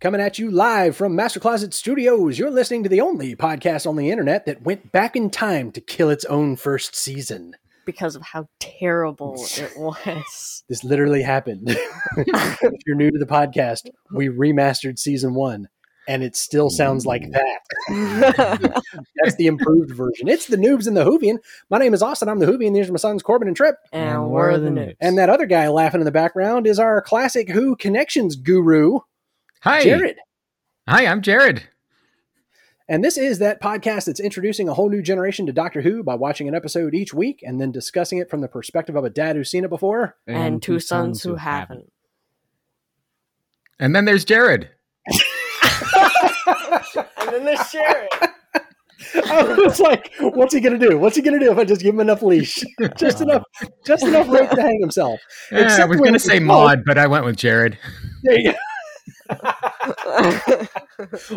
[0.00, 3.96] Coming at you live from Master Closet Studios, you're listening to the only podcast on
[3.96, 7.56] the internet that went back in time to kill its own first season.
[7.84, 10.62] because of how terrible it was.
[10.68, 11.62] This literally happened.
[12.16, 15.68] if you're new to the podcast, we remastered season one,
[16.06, 17.60] and it still sounds like that.
[19.16, 20.28] That's the improved version.
[20.28, 21.38] It's the Noobs and the Whovian.
[21.70, 22.28] My name is Austin.
[22.28, 22.72] I'm the Whovian.
[22.72, 23.74] These are my sons, Corbin and Trip.
[23.92, 24.94] and we're the noobs.
[25.00, 29.00] And that other guy laughing in the background is our classic Who connections guru,
[29.62, 29.82] Hi.
[29.82, 30.16] Jared.
[30.88, 31.68] Hi, I'm Jared.
[32.88, 36.14] And this is that podcast that's introducing a whole new generation to Doctor Who by
[36.14, 39.36] watching an episode each week and then discussing it from the perspective of a dad
[39.36, 40.16] who's seen it before.
[40.26, 41.92] and two sons who haven't.
[43.78, 44.70] And then there's Jared.
[47.20, 48.08] And then there's Sharon.
[49.26, 50.96] I was like, what's he gonna do?
[50.98, 52.64] What's he gonna do if I just give him enough leash?
[52.96, 53.42] Just enough
[53.84, 55.20] just enough rope to hang himself.
[55.52, 56.46] Yeah, I was going to say smoke.
[56.46, 57.76] Maud, but I went with Jared.
[58.22, 58.58] There you go.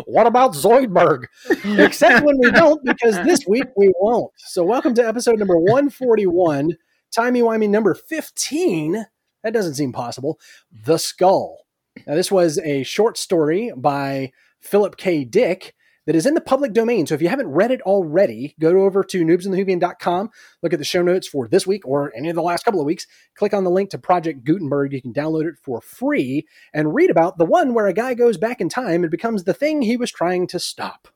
[0.06, 1.26] What about Zoidberg?
[1.78, 4.32] Except when we don't, because this week we won't.
[4.36, 6.76] So, welcome to episode number 141,
[7.10, 9.06] Timey Wimey number 15.
[9.44, 10.40] That doesn't seem possible.
[10.70, 11.66] The Skull.
[12.06, 15.24] Now, this was a short story by Philip K.
[15.24, 15.74] Dick
[16.06, 17.06] that is in the public domain.
[17.06, 20.30] So, if you haven't read it already, go over to noobsandthewhovian.com,
[20.62, 22.86] look at the show notes for this week or any of the last couple of
[22.86, 24.92] weeks, click on the link to Project Gutenberg.
[24.92, 28.36] You can download it for free and read about the one where a guy goes
[28.36, 31.08] back in time and becomes the thing he was trying to stop.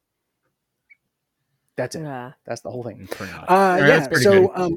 [1.76, 2.02] That's it.
[2.02, 2.32] yeah.
[2.46, 3.08] That's the whole thing.
[3.20, 3.86] Uh, Yeah, yeah.
[3.86, 4.50] that's pretty So, good.
[4.54, 4.76] um,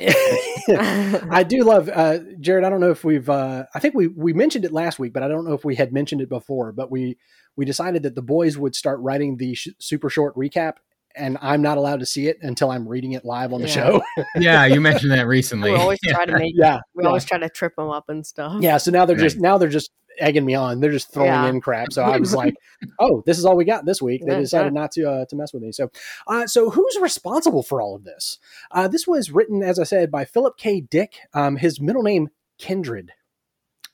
[0.00, 2.64] I do love uh, Jared.
[2.64, 3.28] I don't know if we've.
[3.28, 5.76] Uh, I think we we mentioned it last week, but I don't know if we
[5.76, 6.72] had mentioned it before.
[6.72, 7.16] But we
[7.56, 10.74] we decided that the boys would start writing the sh- super short recap,
[11.16, 13.74] and I'm not allowed to see it until I'm reading it live on the Yeah.
[13.74, 14.02] show.
[14.36, 15.70] yeah, you mentioned that recently.
[15.72, 16.54] we always try to make.
[16.56, 17.08] yeah, We yeah.
[17.08, 18.60] always try to trip them up and stuff.
[18.60, 19.90] Yeah, so now they're just now they're just
[20.20, 20.78] egging me on.
[20.80, 21.48] They're just throwing Yeah.
[21.48, 21.92] in crap.
[21.92, 22.54] So I was like,
[23.00, 24.80] "Oh, this is all we got this week." They Yeah, decided yeah.
[24.80, 25.72] not to uh, to mess with me.
[25.72, 25.90] So,
[26.28, 28.38] uh, so who's responsible for all of this?
[28.70, 30.80] Uh, this was written, as I said, by Philip K.
[30.82, 31.14] Dick.
[31.32, 32.28] Um, his middle name
[32.58, 33.12] Kindred.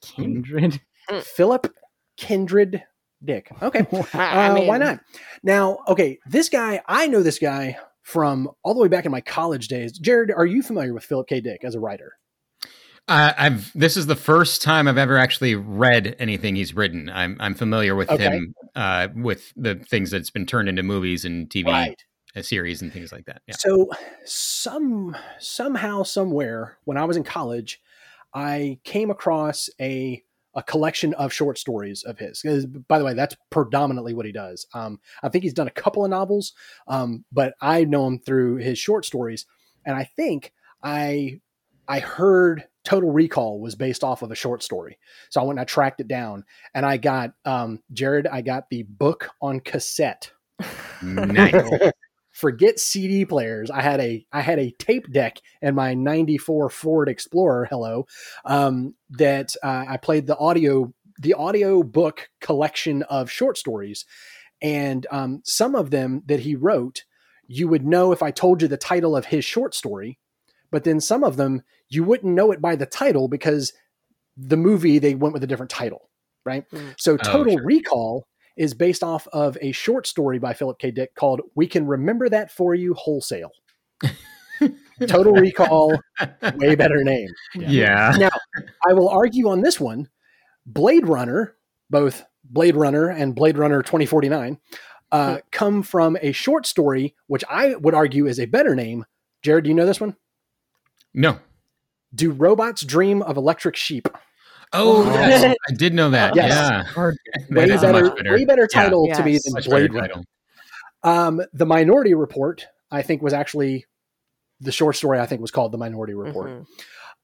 [0.03, 0.81] Kindred.
[1.23, 1.75] Philip
[2.17, 2.85] Kindred
[3.25, 3.51] Dick.
[3.63, 5.01] Okay, I uh, mean, why not?
[5.43, 9.21] Now, okay, this guy I know this guy from all the way back in my
[9.21, 9.93] college days.
[9.99, 11.41] Jared, are you familiar with Philip K.
[11.41, 12.15] Dick as a writer?
[13.09, 13.73] Uh, I've.
[13.75, 17.09] This is the first time I've ever actually read anything he's written.
[17.11, 18.25] I'm I'm familiar with Okay.
[18.25, 21.95] him, uh, with the things that's been turned into movies and TV
[22.37, 23.43] uh, series and things like that.
[23.49, 23.57] Yeah.
[23.59, 23.91] So
[24.25, 27.81] some somehow somewhere when I was in college,
[28.35, 30.23] I came across a
[30.55, 32.43] a collection of short stories of his.
[32.89, 34.67] By the way, that's predominantly what he does.
[34.75, 36.53] Um, I think he's done a couple of novels,
[36.89, 39.47] um, but I know him through his short stories.
[39.87, 40.53] And I think
[40.83, 41.41] I
[41.89, 45.61] I heard Total Recall was based off of a short story, so I went and
[45.61, 46.45] I tracked it down,
[46.75, 48.27] and I got um, Jared.
[48.27, 50.31] I got the book on cassette
[51.03, 51.93] Nice.
[52.41, 53.71] Forget CD players.
[53.71, 57.67] I had a I had a tape deck in my '94 Ford Explorer.
[57.71, 58.07] Hello,
[58.45, 64.07] um, that uh, I played the audio the audio book collection of short stories,
[64.63, 67.05] and um, some of them that he wrote,
[67.47, 70.19] you would know if I told you the title of his short story,
[70.71, 73.73] but then some of them you wouldn't know it by the title because
[74.37, 76.09] the movie they went with a different title,
[76.47, 76.69] right?
[76.71, 76.95] Mm.
[76.99, 77.65] So Total sure.
[77.65, 80.91] Recall is based off of a short story by Philip K.
[80.91, 83.53] Dick called "We Can Remember That for You Wholesale."
[85.07, 85.99] Total Recall,
[86.57, 87.29] way better name.
[87.55, 88.15] yeah.
[88.19, 88.29] Now,
[88.87, 90.09] I will argue on this one.
[90.67, 91.57] Blade Runner,
[91.89, 94.59] both Blade Runner and Blade Runner 2049,
[95.13, 99.07] uh, come from a short story, which I would argue is a better name.
[99.43, 100.17] Jared, do you know this one?
[101.15, 101.39] No.
[102.15, 104.09] Do robots dream of electric sheep?
[104.73, 106.37] Oh, yes, I did know that.
[106.37, 106.51] Yes.
[106.51, 107.11] Yeah.
[107.49, 108.35] That way is better, better.
[108.35, 110.23] way better yeah, title to me than much Blade Runner.
[111.03, 113.87] Um, the Minority Report, I think, was actually
[114.61, 115.19] the short story.
[115.19, 116.51] I think was called the Minority Report.
[116.51, 116.67] Mhm.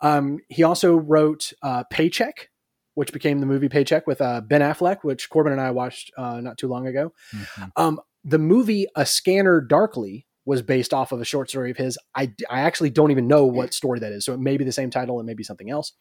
[0.00, 2.50] Um, he also wrote uh, Paycheck,
[2.94, 6.40] which became the movie Paycheck with uh, Ben Affleck, which Corbin and I watched uh,
[6.40, 7.12] not too long ago.
[7.32, 7.72] Mhm.
[7.76, 11.98] Um, the movie A Scanner Darkly was based off of a short story of his.
[12.14, 14.72] I, I actually don't even know what story that is, so it may be the
[14.72, 15.92] same title, it may be something else.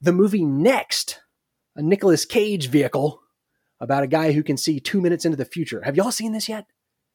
[0.00, 1.20] The movie Next,
[1.74, 3.20] a Nicolas Cage vehicle
[3.80, 5.82] about a guy who can see two minutes into the future.
[5.82, 6.66] Have y'all seen this yet?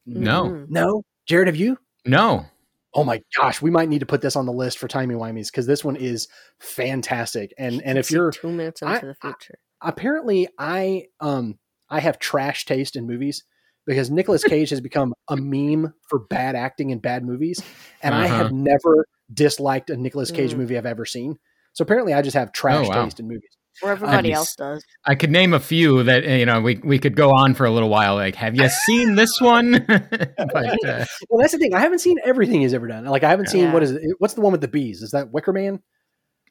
[0.05, 0.45] No.
[0.45, 0.69] Mhm.
[0.69, 1.77] No, Jared, have you?
[2.05, 2.45] No.
[2.93, 5.47] Oh my gosh, we might need to put this on the list for timey wimeys
[5.47, 6.27] because this one is
[6.59, 7.53] fantastic.
[7.57, 11.57] And and if you're two minutes I- into the I- future, apparently I um
[11.89, 13.43] I have trash taste in movies
[13.85, 17.61] because Nicolas Cage has become a meme for bad acting in bad movies,
[18.01, 18.35] and I Uh-huh.
[18.37, 20.57] have never disliked a Nicolas Cage Mm.
[20.57, 21.37] movie I've ever seen.
[21.73, 23.03] So apparently, I just have trash Oh, wow.
[23.05, 23.49] taste in movies.
[23.83, 24.37] Or everybody Nice.
[24.37, 24.83] else does.
[25.07, 27.71] I could name a few that you know we we could go on for a
[27.71, 28.15] little while.
[28.15, 29.71] Like, have you seen this one?
[29.87, 31.73] but uh, Well, that's the thing.
[31.73, 33.05] I haven't seen everything he's ever done.
[33.05, 34.01] Like I haven't seen what is it?
[34.19, 35.01] What's the one with the bees?
[35.01, 35.81] Is that Wicker Man?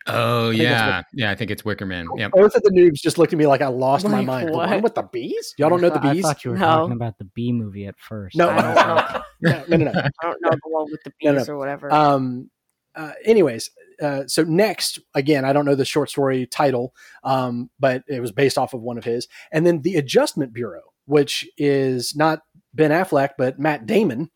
[0.06, 2.06] oh yeah, yeah, I think it's Wicker Man.
[2.16, 2.32] Yep.
[2.32, 4.48] Both of the noobs just looked at me like I lost my Like, mind.
[4.48, 5.54] The one with the bees?
[5.58, 6.24] Y'all don't know I the bees?
[6.24, 6.66] I thought you were No.
[6.66, 8.34] talking about the bee movie at first.
[8.36, 8.48] No.
[8.50, 9.22] I don't know.
[9.42, 10.00] no, no, no, no.
[10.00, 11.54] I don't know the one with the No, bees no.
[11.54, 11.92] or whatever.
[11.92, 12.50] Um,
[12.96, 13.70] uh, anyways,
[14.00, 16.94] uh, so next, again, I don't know the short story title,
[17.24, 19.28] um, but it was based off of one of his.
[19.52, 22.42] And then The Adjustment Bureau, which is not
[22.74, 24.30] Ben Affleck, but Matt Damon.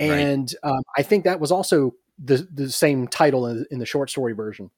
[0.00, 0.10] Right.
[0.10, 4.10] And um, I think that was also the, the same title in, in the short
[4.10, 4.70] story version.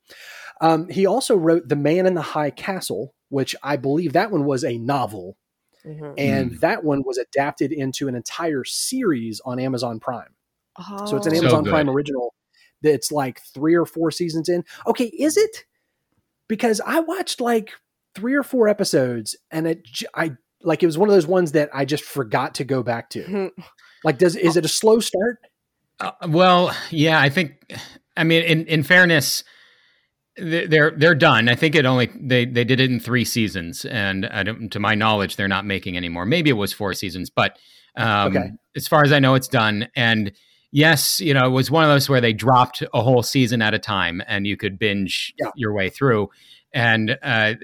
[0.60, 4.44] Um, he also wrote The Man in the High Castle, which I believe that one
[4.44, 5.36] was a novel.
[5.84, 6.14] Mhm.
[6.16, 10.34] And that one was adapted into an entire series on Amazon Prime.
[11.06, 11.36] So it's an Oh.
[11.36, 11.64] So Amazon.
[11.66, 12.34] Prime original
[12.84, 14.64] that's like three or four seasons in.
[14.86, 15.64] Okay, is it?
[16.48, 17.72] Because I watched like
[18.14, 20.32] three or four episodes and it I
[20.62, 23.50] like it was one of those ones that I just forgot to go back to.
[24.04, 25.38] Like does is it a slow start?
[25.98, 27.52] Uh, well, yeah, I think.
[28.16, 29.42] I mean, in in fairness,
[30.36, 31.48] they're they're done.
[31.48, 34.80] I think it only they they did it in three seasons, and I don't, to
[34.80, 36.26] my knowledge, they're not making anymore.
[36.26, 37.56] Maybe it was four seasons, but
[37.96, 38.50] um, Okay.
[38.76, 39.88] as far as I know, it's done.
[39.94, 40.32] And
[40.74, 43.72] yes, you know, it was one of those where they dropped a whole season at
[43.72, 45.50] a time, and you could binge Yeah.
[45.54, 46.28] your way through.
[46.74, 47.54] And uh,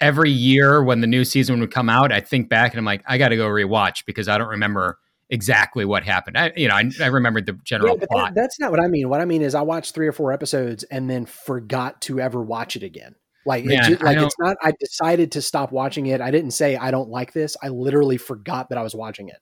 [0.00, 3.02] every year when the new season would come out, I think back and I'm like,
[3.06, 4.98] I got to go rewatch because I don't remember
[5.28, 6.38] exactly what happened.
[6.38, 8.34] I, you know, I, I remembered the general Yeah, plot.
[8.34, 9.08] that, that's not what I mean.
[9.08, 12.40] What I mean is I watched three or four episodes and then forgot to ever
[12.40, 13.16] watch it again.
[13.44, 14.56] Like, Man, ju- I like it's not.
[14.62, 16.20] I decided to stop watching it.
[16.20, 17.56] I didn't say I don't like this.
[17.62, 19.38] I literally forgot that I was watching it,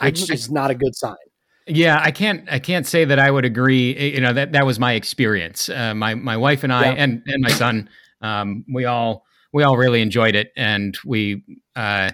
[0.00, 1.16] I- which I- is not a good sign.
[1.68, 2.50] Yeah, I can't.
[2.50, 4.14] I can't say that I would agree.
[4.14, 5.68] You know that that was my experience.
[5.68, 6.94] Uh, my my wife and I Yeah.
[7.02, 7.88] and and my son,
[8.22, 11.42] um, we all we all really enjoyed it, and we
[11.76, 12.10] uh,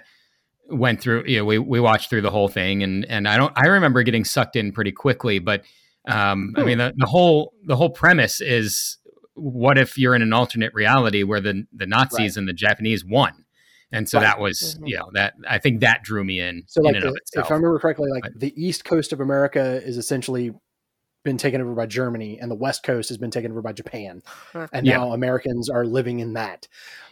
[0.69, 1.25] went through.
[1.27, 3.53] You know, we we watched through the whole thing, and and I don't.
[3.57, 5.63] I remember getting sucked in pretty quickly, but
[6.07, 6.67] um, I Hmm.
[6.67, 8.99] mean the, the whole the whole premise is
[9.35, 13.44] what if you're in an alternate reality where the the Nazis and the Japanese won,
[13.93, 14.25] and so Right.
[14.25, 14.89] that was Mhm.
[14.89, 17.17] you know that I think that drew me in So, in like, and the, of
[17.17, 17.47] itself.
[17.47, 20.53] if I remember correctly, like But- the east coast of America is essentially
[21.25, 24.23] been taken over by Germany, and the west coast has been taken over by Japan,
[24.73, 24.99] and Yeah.
[24.99, 26.69] now Americans are living in that.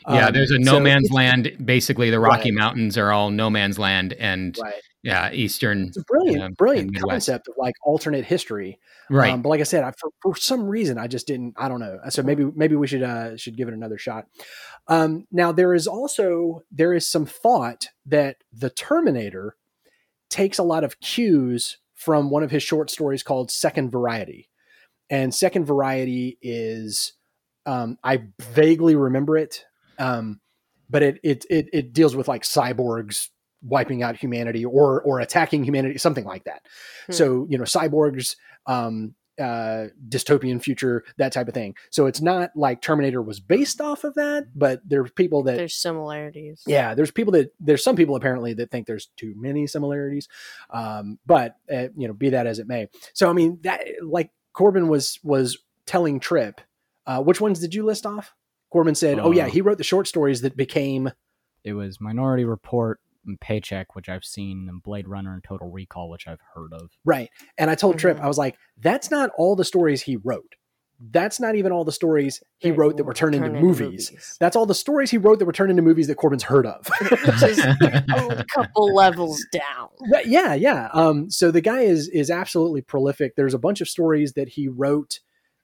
[0.07, 1.51] Yeah, Um, there's a no so man's land.
[1.65, 2.59] Basically, the Rocky Right.
[2.59, 4.75] Mountains are all no man's land, and Right.
[5.03, 5.89] Yeah, Eastern.
[5.89, 8.79] It's a brilliant, um, brilliant concept of like alternate history.
[9.11, 9.33] Right.
[9.33, 11.55] Um, but like I said, I, for, for some reason, I just didn't.
[11.57, 11.99] I don't know.
[12.09, 14.27] So maybe maybe we should uh, should give it another shot.
[14.87, 19.57] Um, now there is also there is some thought that the Terminator
[20.31, 24.49] takes a lot of cues from one of his short stories called Second Variety,
[25.11, 27.15] and Second Variety is
[27.67, 29.65] um, I vaguely remember it,
[29.99, 30.41] um,
[30.89, 33.31] but it, it it it deals with like cyborgs
[33.63, 36.63] wiping out humanity or or attacking humanity, something like that.
[37.07, 37.13] Hmm.
[37.13, 38.37] So you know, cyborgs,
[38.67, 41.75] um, uh, dystopian future, that type of thing.
[41.91, 45.75] So it's not like Terminator was based off of that, but there's people that There's
[45.75, 46.63] similarities.
[46.67, 50.29] yeah, there's people that there's some people apparently that think there's too many similarities,
[50.71, 52.89] um, but uh, you know, be that as it may.
[53.15, 56.61] So I mean, that like Corbin was was telling Trip,
[57.07, 58.35] uh, which ones did you list off?
[58.71, 61.11] Corbin said, "Oh yeah, Uh, he wrote the short stories that became
[61.65, 66.09] It was Minority Report and Paycheck, which I've seen, and Blade Runner and Total Recall,
[66.11, 66.91] which I've heard of.
[67.05, 68.23] right." And I told Trip, Mhm.
[68.25, 70.55] I was like, "That's not all the stories he wrote.
[71.11, 74.37] That's not even all the stories he That wrote that were turned into turn movies.
[74.39, 76.87] That's all the stories he wrote that were turned into movies that Corbin's heard of."
[77.01, 79.89] Which is a couple levels down.
[80.13, 80.91] Right, yeah, yeah.
[80.93, 83.35] Um, so the guy is is absolutely prolific.
[83.35, 85.19] There's a bunch of stories that he wrote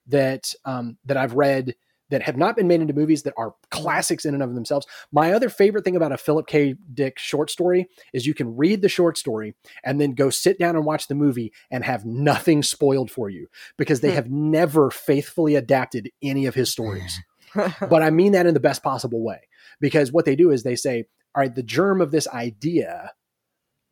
[0.07, 1.75] that um, that I've read
[2.09, 4.85] that have not been made into movies that are classics in and of themselves.
[5.11, 6.75] My other favorite thing about a Philip K.
[6.93, 10.75] Dick short story is you can read the short story and then go sit down
[10.75, 13.47] and watch the movie and have nothing spoiled for you
[13.77, 14.15] because they Hmm.
[14.15, 17.19] have never faithfully adapted any of his stories
[17.89, 19.39] but I mean that in the best possible way
[19.79, 23.11] because what they do is they say, all right, the germ of this idea,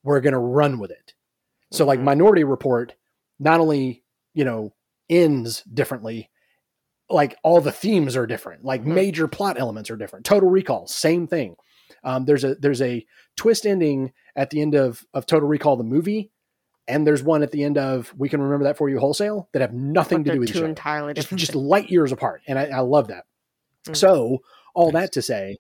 [0.04, 1.14] we're going to run with it.
[1.72, 2.04] So, like Mhm.
[2.04, 2.94] Minority Report,
[3.40, 4.74] not only you know
[5.10, 6.30] ends differently,
[7.10, 8.88] like all the themes are different, like Mhm.
[8.94, 10.26] major plot elements are different.
[10.26, 11.56] Total Recall, same thing.
[12.04, 15.84] Um, there's a there's a twist ending at the end of of Total Recall the
[15.84, 16.32] movie,
[16.88, 19.62] and there's one at the end of We Can Remember That for You Wholesale that
[19.62, 21.40] have nothing But to do with each other entirely just, different.
[21.40, 21.64] just things.
[21.64, 22.42] light years apart.
[22.48, 23.26] And I, I love that.
[23.88, 23.96] Mm.
[23.96, 24.40] So,
[24.76, 25.04] all Nice.
[25.04, 25.58] that to say,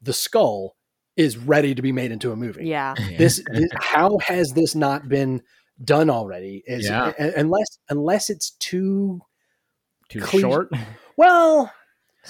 [0.00, 0.76] the skull
[1.16, 2.66] is ready to be made into a movie.
[2.66, 2.94] yeah.
[3.18, 5.42] This, this how has this not been
[5.82, 6.62] done already?
[6.66, 7.12] Is Yeah.
[7.18, 9.20] un- unless unless it's too
[10.14, 10.70] Too Cliche- short.
[11.16, 11.72] well,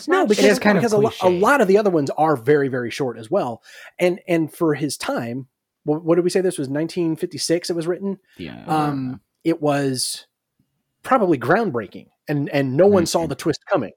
[0.08, 2.10] No, not because, It is kind of because a, a lot of the other ones
[2.18, 3.62] are very, very short as well.
[3.98, 5.46] And and for his time,
[5.84, 6.40] what, what did we say?
[6.40, 7.70] This was 1956.
[7.70, 8.18] It was written.
[8.36, 8.64] Yeah.
[8.66, 10.26] Um, it was
[11.02, 13.92] probably groundbreaking, and and no one saw the twist coming.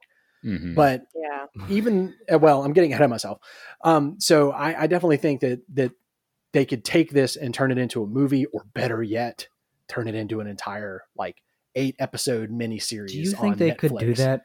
[0.46, 0.76] Mhm.
[0.76, 1.46] But yeah.
[1.70, 3.40] even uh, well, I'm getting ahead of myself.
[3.84, 5.92] Um, so I, I definitely think that that
[6.54, 9.48] they could take this and turn it into a movie, or better yet,
[9.88, 11.38] turn it into an entire like
[11.78, 13.12] eight episode miniseries.
[13.12, 14.42] do you on think they could do that?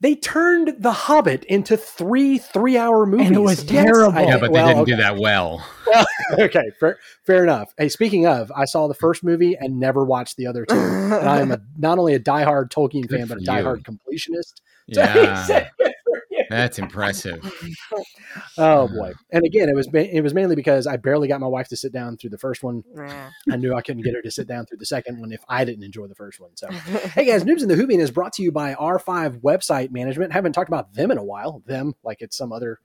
[0.00, 3.32] They turned The Hobbit into three three hour movies.
[3.32, 4.16] it was terrible.
[4.16, 4.90] I- yeah, but they well, didn't okay.
[4.92, 5.66] do that well.
[6.38, 7.74] okay, fair, fair enough.
[7.76, 10.76] Hey, speaking of, I saw the first movie and never watched the other two.
[10.76, 13.46] and I am a, not only a diehard Tolkien Good fan, but a for you.
[13.48, 14.60] diehard completionist.
[14.86, 15.68] Yeah,
[16.48, 17.40] that's impressive.
[18.58, 19.10] oh boy!
[19.10, 19.22] Uh-huh.
[19.32, 21.92] And again, it was it was mainly because I barely got my wife to sit
[21.92, 22.82] down through the first one.
[22.96, 23.30] Yeah.
[23.50, 25.64] I knew I couldn't get her to sit down through the second one if I
[25.64, 26.56] didn't enjoy the first one.
[26.56, 30.32] So, hey guys, Noobs in the Hoobie is brought to you by R5 Website Management.
[30.32, 31.62] Haven't talked about them in a while.
[31.66, 32.78] Them like it's some other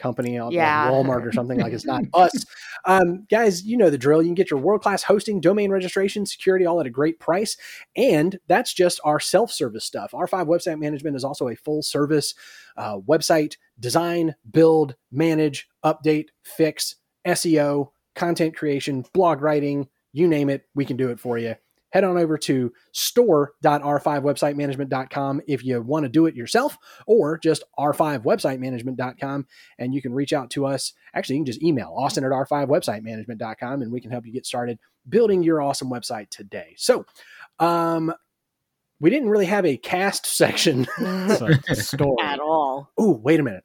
[0.00, 0.90] company out Yeah.
[0.90, 2.44] like Walmart or something like it's not us.
[2.84, 4.22] Um, guys, you know the drill.
[4.22, 7.56] You can get your world class hosting, domain registration, security, all at a great price.
[7.96, 10.12] And that's just our self service stuff.
[10.12, 12.34] R5 Website Management is also a full service
[12.76, 20.64] uh, website design, build, manage, update, fix, SEO, content creation, blog writing, you name it,
[20.74, 21.54] we can do it for you.
[21.90, 29.46] Head on over to store.r5websitemanagement.com if you want to do it yourself, or just r5websitemanagement.com
[29.78, 30.92] and you can reach out to us.
[31.14, 34.78] Actually, you can just email austin at r5websitemanagement.com and we can help you get started
[35.08, 36.74] building your awesome website today.
[36.76, 37.06] So,
[37.58, 38.14] um,
[39.00, 40.86] we didn't really have a cast section.
[40.98, 42.16] It's like the story.
[42.22, 42.92] At all.
[42.96, 43.64] Oh, wait a minute.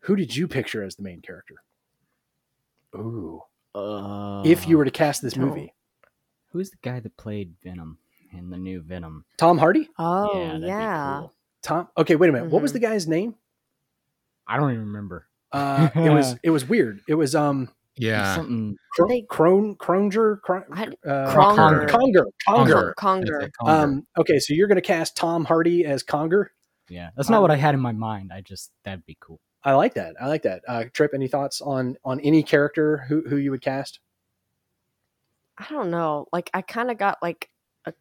[0.00, 1.56] Who did you picture as the main character?
[2.94, 3.42] Ooh.
[3.74, 5.46] Uh, if you were to cast this no.
[5.46, 5.74] movie,
[6.56, 7.98] who's the guy that played Venom
[8.32, 9.24] in the new Venom?
[9.36, 9.88] Tom Hardy?
[9.98, 11.16] Oh, yeah, yeah.
[11.20, 11.32] cool.
[11.62, 11.88] Tom.
[11.98, 12.50] Okay, wait a minute.
[12.50, 13.34] What was the guy's name?
[14.46, 15.26] I don't even remember.
[15.52, 17.00] Uh, it was it was weird.
[17.08, 18.76] It was um Yeah, Something.
[18.92, 20.64] Cro- They- Crone Cronger Cron-
[21.06, 21.86] uh, Conger.
[21.86, 22.94] Conger Conger.
[22.96, 23.50] Conger.
[23.58, 23.82] Conger.
[23.84, 26.52] Um, okay, so you're going to cast Tom Hardy as Conger.
[26.88, 28.32] Yeah, that's not what I had in my mind.
[28.32, 29.40] I just that'd be cool.
[29.64, 30.14] I like that.
[30.20, 30.62] I like that.
[30.68, 33.98] Uh, Trip, any thoughts on on any character who who you would cast?
[35.58, 36.26] I don't know.
[36.32, 37.48] Like I kind of got like
[37.86, 37.92] a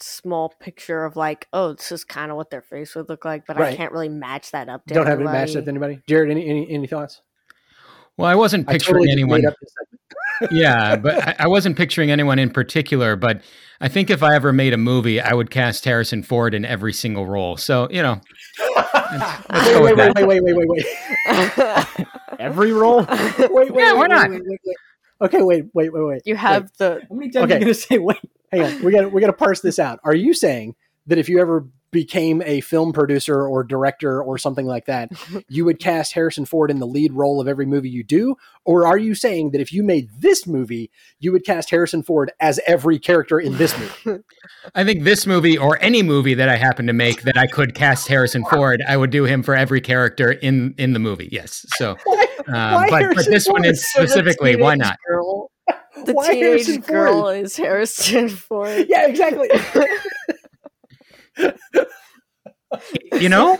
[0.00, 3.46] small picture of like, oh, this is kind of what their face would look like,
[3.46, 3.72] but Right.
[3.74, 4.84] I can't really match that up.
[4.86, 5.66] To Don't have it matched up anybody.
[5.66, 6.02] to anybody.
[6.08, 7.20] Jared, any any, any thoughts?
[8.16, 9.40] well, I wasn't I picturing totally anyone.
[9.42, 9.98] made up this segment.
[10.52, 13.16] yeah, but I, I wasn't picturing anyone in particular.
[13.16, 13.42] But
[13.80, 16.92] I think if I ever made a movie, I would cast Harrison Ford in every
[16.92, 17.56] single role.
[17.56, 18.20] So you know,
[18.76, 20.26] let's go wait, with wait, that.
[20.26, 22.06] wait, wait, wait, wait, wait.
[22.40, 23.04] Every role.
[23.08, 24.30] wait, wait, Yeah, why wait, not?
[24.30, 24.76] wait, wait, wait.
[25.22, 26.22] Okay, wait, wait, wait, wait.
[26.24, 27.54] you have the How many times Okay.
[27.54, 28.18] are you gonna say wait?
[28.50, 30.00] Hang on, we got we got to parse this out.
[30.04, 30.74] Are you saying
[31.06, 35.10] that if you ever became a film producer or director or something like that,
[35.48, 38.86] you would cast Harrison Ford in the lead role of every movie you do, or
[38.86, 40.90] are you saying that if you made this movie,
[41.20, 44.22] you would cast Harrison Ford as every character in this movie?
[44.74, 47.74] I think this movie or any movie that I happen to make that I could
[47.74, 51.28] cast Harrison Ford, I would do him for every character in in the movie.
[51.30, 51.64] Yes.
[51.76, 54.96] So, Why, um, but but Harrison this one is specifically why not?
[55.06, 55.50] Girl.
[56.04, 57.36] The Why teenage Harrison girl Ford?
[57.36, 58.86] is Harrison Ford.
[58.88, 59.50] Yeah, exactly.
[63.12, 63.58] You know,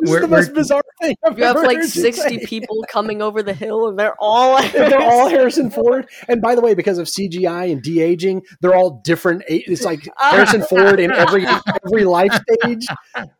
[0.00, 1.16] This We're- is the most we're- bizarre thing.
[1.26, 2.46] I've You have like heard 60 say.
[2.46, 6.60] people coming over the hill and they're all They're all Harrison Ford, and by the
[6.60, 9.42] way, because of CGI and de aging, they're all different.
[9.48, 11.44] It's like Harrison Ford in every
[11.84, 12.86] every life stage.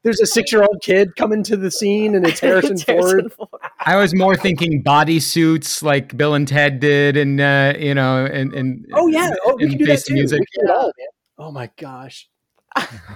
[0.03, 3.33] There's a six year old kid coming to the scene, and it's Harrison It's Ford.
[3.33, 3.49] Ford.
[3.87, 8.27] I was more thinking body suits like Bill and Ted did, and uh, you know,
[8.27, 10.15] and and Oh yeah, oh, we can do that too.
[10.15, 10.41] Music.
[10.41, 11.07] We can do it all, man.
[11.39, 12.29] Oh my gosh!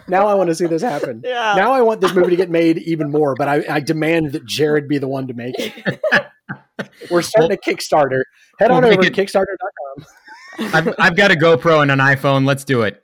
[0.08, 1.22] Now I want to see this happen.
[1.32, 1.54] Yeah.
[1.56, 4.44] Now I want this movie to get made even more, but I, I demand that
[4.44, 6.00] Jared be the one to make it.
[7.10, 8.22] We're starting a Kickstarter.
[8.58, 10.06] Head We'll on over make to Kickstarter.com.
[10.74, 12.44] I've, I've got a GoPro and an iPhone.
[12.44, 13.02] Let's do it.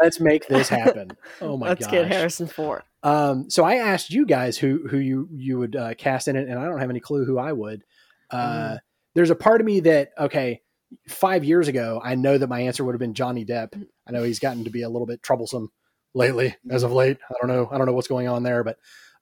[0.00, 1.10] Let's make this happen.
[1.40, 1.70] Oh my god.
[1.70, 1.92] Let's gosh.
[1.92, 2.82] get Harrison Ford.
[3.02, 6.48] Um, so I asked you guys who who you you would uh, cast in it,
[6.48, 7.84] and I don't have any clue who I would.
[8.30, 8.78] Uh,
[9.14, 10.62] There's a part of me that okay,
[11.08, 13.86] five years ago, I know that my answer would have been Johnny Depp.
[14.06, 15.70] I know he's gotten to be a little bit troublesome
[16.16, 17.18] lately, as of late.
[17.30, 17.68] I don't know.
[17.70, 18.78] I don't know what's going on there, but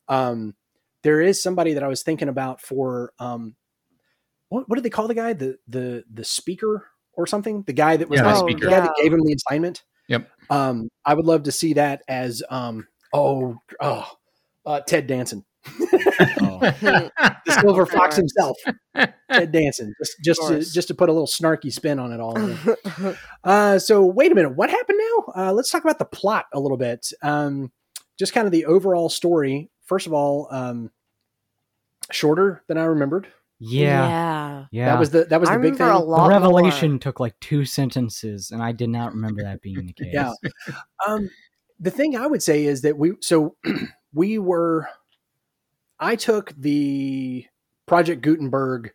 [0.09, 0.55] um,
[1.03, 3.55] there is somebody that I was thinking about for um,
[4.49, 7.63] what what did they call the guy the the the speaker or something?
[7.63, 8.71] The guy that was Yeah, the the, speaker.
[8.71, 9.83] guy that gave him the assignment.
[10.09, 10.29] Yep.
[10.51, 14.09] Um, I would love to see that as um, oh oh
[14.65, 16.59] uh, Ted Danson, Oh.
[17.47, 18.57] the silver fox himself,
[19.31, 22.37] Ted Danson, just just to, just to put a little snarky spin on it all.
[23.45, 25.33] Uh, so wait a minute, what happened now?
[25.37, 27.13] Uh, let's talk about the plot a little bit.
[27.23, 27.71] Um,
[28.19, 30.91] just kind of the overall story first of all, um,
[32.11, 33.29] shorter than I remembered.
[33.61, 34.09] Yeah.
[34.09, 34.65] yeah.
[34.73, 34.87] Yeah.
[34.87, 35.87] That was the that was I the big thing.
[35.87, 36.29] a lot the more.
[36.31, 40.13] revelation took like two sentences, and I did not remember that being the case.
[40.13, 40.33] Yeah.
[41.07, 41.31] Um,
[41.79, 43.57] the thing I would say is that we so
[44.13, 44.89] we were.
[45.99, 47.47] I took the
[47.87, 48.93] Project Gutenberg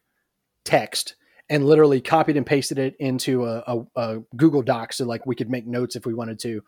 [0.65, 1.15] text
[1.49, 5.35] and literally copied and pasted it into a, a, a Google Doc so like we
[5.35, 6.61] could make notes if we wanted to.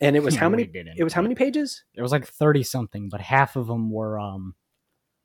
[0.00, 0.64] And it was how many?
[0.64, 1.84] didn't, It was how many pages?
[1.94, 4.54] It was like thirty something, but half of them were um.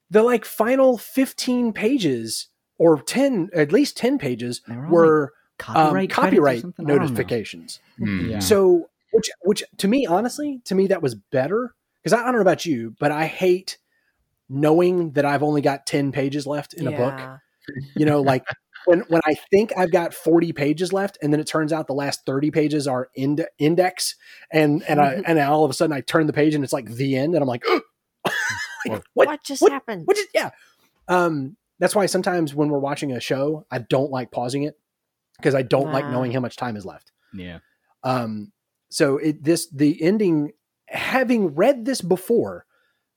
[0.10, 2.48] The like final fifteen pages
[2.78, 6.86] or ten, at least ten pages were were um, copyright credits or copyright something?
[6.86, 7.04] I don't know.
[7.06, 7.80] notifications.
[7.98, 8.30] Hmm.
[8.30, 8.40] Yeah.
[8.40, 11.74] So, which, which to me, honestly, to me, that was better
[12.04, 13.80] because I, I don't know about you, but I hate
[14.50, 17.20] knowing that I've only got 10 pages left in a book.
[17.96, 18.46] You know, like
[18.86, 21.94] when, when I think I've got 40 pages left and then it turns out the
[21.94, 24.16] last 30 pages are ind- index
[24.52, 26.90] and, and I, and all of a sudden I turn the page and it's like
[26.90, 27.66] the end and I'm like,
[28.88, 30.04] like, What, what, just what- happened?
[30.06, 30.52] what is, yeah.
[31.10, 34.76] Um, that's why sometimes when we're watching a show, I don't like pausing it
[35.38, 37.12] because I don't like knowing how much time is left.
[37.34, 37.60] Yeah.
[38.04, 38.52] Um,
[38.90, 40.54] so it this the ending.
[40.90, 42.66] Having read this before,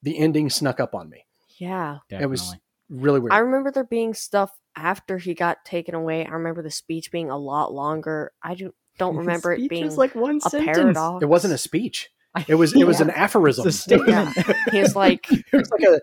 [0.02, 1.25] the ending snuck up on me.
[1.59, 1.99] yeah.
[2.11, 2.54] It was
[2.88, 3.33] really weird.
[3.33, 6.25] I remember there being stuff after he got taken away.
[6.26, 8.33] I remember the speech being a lot longer.
[8.42, 10.76] I do, don't remember it being was like one a sentence.
[10.78, 11.23] paradox.
[11.23, 12.11] it wasn't a speech.
[12.47, 13.66] It was it was an aphorism.
[13.66, 14.28] It's a statement.
[14.71, 16.00] He was like, it was like a,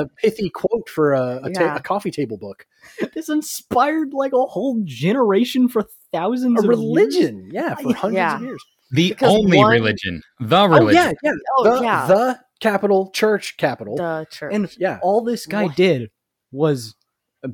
[0.00, 1.76] a pithy quote for a, a, ta- Yeah.
[1.76, 2.66] a coffee table book.
[3.14, 6.68] this inspired like a whole generation for thousands A of years.
[6.78, 8.36] religion, yeah, for hundreds Yeah.
[8.36, 8.62] of years.
[8.90, 10.94] The Because only one- religion, the Oh religion.
[10.94, 11.32] yeah, yeah.
[11.56, 12.06] oh, the, yeah.
[12.06, 13.96] the capital church capital.
[13.96, 14.54] the church.
[14.54, 15.76] And yeah, all this guy What?
[15.76, 16.10] did
[16.52, 16.94] was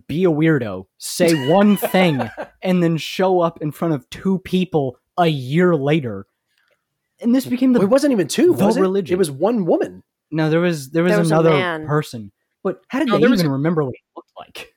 [0.08, 2.28] be a weirdo, say one thing,
[2.62, 6.26] and then show up in front of two people a year later.
[7.20, 8.54] And this became the Well, it wasn't even two.
[8.54, 8.80] the was it?
[8.80, 9.14] religion.
[9.14, 10.02] It was one woman.
[10.30, 10.50] no.
[10.50, 12.32] There was there was, There was another person,
[12.62, 14.74] but how did No, they there even a- remember what he looked like?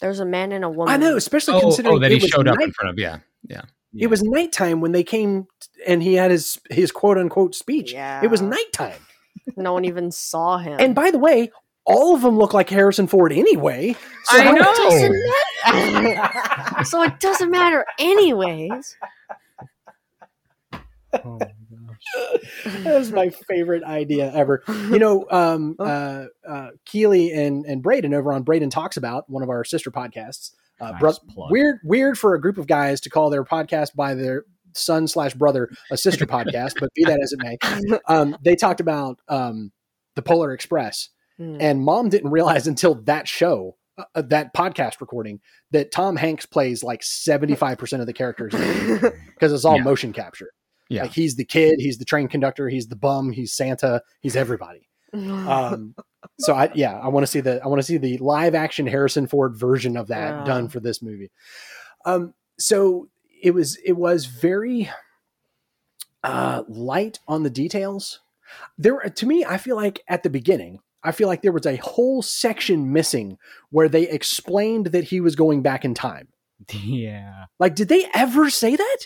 [0.00, 0.92] There's a man and a woman.
[0.92, 2.98] I know, especially Oh, oh considering oh, that he showed up night- in front of.
[2.98, 3.18] Yeah,
[3.48, 3.62] yeah.
[3.96, 5.46] It was nighttime when they came,
[5.86, 7.92] and he had his his quote unquote speech.
[7.92, 8.20] Yeah.
[8.24, 8.98] It was nighttime.
[9.56, 10.76] No one even saw him.
[10.80, 11.50] And by the way,
[11.84, 13.94] all of them look like Harrison Ford anyway.
[14.24, 14.62] So I how- know.
[15.66, 18.96] Doesn't so it doesn't matter anyways.
[21.12, 21.50] Oh my
[22.64, 24.62] that was my favorite idea ever.
[24.68, 29.42] You know, um, uh, uh, Keely and and Braden over on Braden talks about one
[29.42, 30.52] of our sister podcasts.
[30.80, 34.14] Uh, Nice bro- weird, weird for a group of guys to call their podcast by
[34.14, 34.44] their
[34.74, 38.80] son slash brother a sister podcast, but be that as it may, um, they talked
[38.80, 39.72] about um,
[40.16, 41.08] the Polar Express,
[41.38, 41.56] Hmm.
[41.60, 43.76] and Mom didn't realize until that show.
[44.16, 45.38] Uh, that podcast recording
[45.70, 49.82] that Tom Hanks plays like 75% of the characters because it's all Yeah.
[49.84, 50.50] motion capture.
[50.88, 51.02] Yeah.
[51.02, 54.88] Like he's the kid, he's the train conductor, he's the bum, he's Santa, he's everybody.
[55.12, 55.94] Um,
[56.40, 58.86] so I yeah, I want to see the I want to see the live action
[58.86, 60.44] Harrison Ford version of that Yeah.
[60.44, 61.30] done for this movie.
[62.04, 63.08] Um, so
[63.44, 64.90] it was it was very
[66.22, 68.20] uh, light on the details.
[68.78, 71.76] There to me, I feel like at the beginning, I feel like there was a
[71.76, 73.38] whole section missing
[73.70, 76.28] where they explained that he was going back in time.
[76.72, 77.44] Yeah.
[77.58, 78.98] Like, did they ever say that?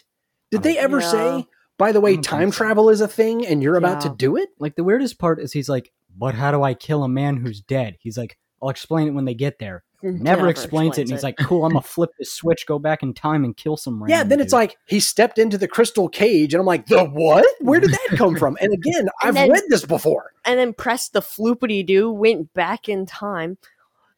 [0.50, 1.10] Did they ever Yeah.
[1.10, 1.46] say,
[1.76, 2.58] by the way, time so.
[2.58, 4.50] travel is a thing and you're about to do it?
[4.58, 7.60] Like the weirdest part is he's like, "But how do I kill a man who's
[7.60, 10.22] dead?" He's like, "I'll explain it when they get there." Mm-hmm.
[10.22, 13.14] Never, explains, it, and he's like, "Cool, I'm gonna flip this switch, go back in
[13.14, 16.54] time, and kill some random." Yeah, then it's like he stepped into the crystal cage,
[16.54, 17.44] and I'm like, the what?
[17.60, 18.56] Where did that come from?
[18.60, 20.32] And again, I've then- read this before.
[20.44, 23.58] and then pressed the floopity doo, went back in time.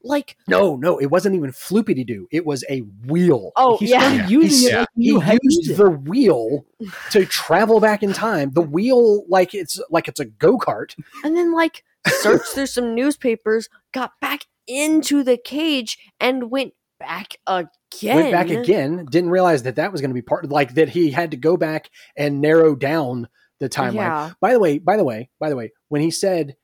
[0.03, 2.27] Like, No, no, it wasn't even floopity doo.
[2.31, 3.53] It was a wheel.
[3.57, 4.29] oh he yeah, started Yeah.
[4.29, 5.77] using He's- it like he he knew how to use used it.
[5.77, 6.65] the wheel
[7.11, 8.51] to travel back in time.
[8.53, 10.95] The wheel, like it's like it's a go kart.
[11.25, 17.37] and then like searched through some newspapers, got back into the cage, and went back
[17.47, 17.69] again.
[18.17, 19.07] Went back again.
[19.11, 20.49] Didn't realize that that was going to be part.
[20.49, 23.95] Like that he had to go back and narrow down the timeline.
[23.95, 26.57] Yeah, By the way, by the way, by the way, when he said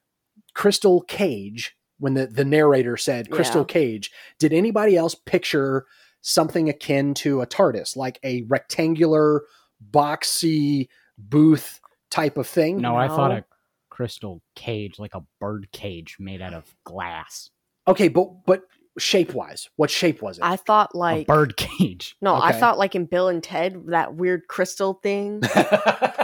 [0.55, 3.67] crystal cage, when the, the narrator said crystal Yeah.
[3.73, 5.87] cage, did anybody else picture
[6.21, 9.43] something akin to a TARDIS, like a rectangular,
[9.91, 11.81] boxy booth
[12.11, 12.79] type of thing?
[12.79, 13.45] No, I thought a
[13.91, 17.51] crystal cage, like a bird cage made out of glass.
[17.89, 18.63] Okay, but but
[18.99, 20.45] shape wise, what shape was it?
[20.45, 22.17] I thought a like bird cage.
[22.21, 25.41] no, I thought like in Bill and Ted that weird crystal thing.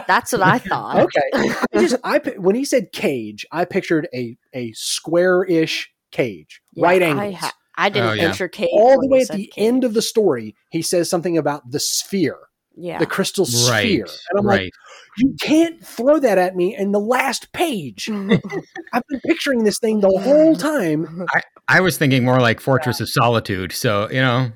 [0.06, 1.00] That's what I thought.
[1.00, 1.50] okay.
[1.74, 7.02] I just I when he said cage, I pictured a a square-ish cage, Yeah, right
[7.02, 7.34] I, angles.
[7.36, 8.28] ha- I didn't Oh, yeah.
[8.28, 9.52] picture cage all the way at the cage.
[9.56, 12.38] end of the story, he says something about the sphere.
[12.74, 12.98] Yeah.
[12.98, 14.04] the crystal sphere.
[14.04, 14.18] Right.
[14.30, 14.72] And I'm like,
[15.18, 18.08] you can't throw that at me in the last page.
[18.92, 21.26] I've been picturing this thing the whole time.
[21.68, 23.72] I was thinking more like Fortress of Solitude.
[23.72, 24.52] So, you know,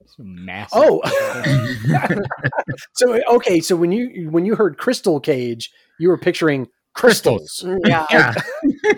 [0.00, 0.70] It's massive.
[0.74, 1.00] Oh,
[2.94, 3.60] so okay.
[3.60, 7.64] So when you when you heard crystal cage, you were picturing crystals.
[7.64, 8.06] Mm, yeah.
[8.10, 8.34] yeah,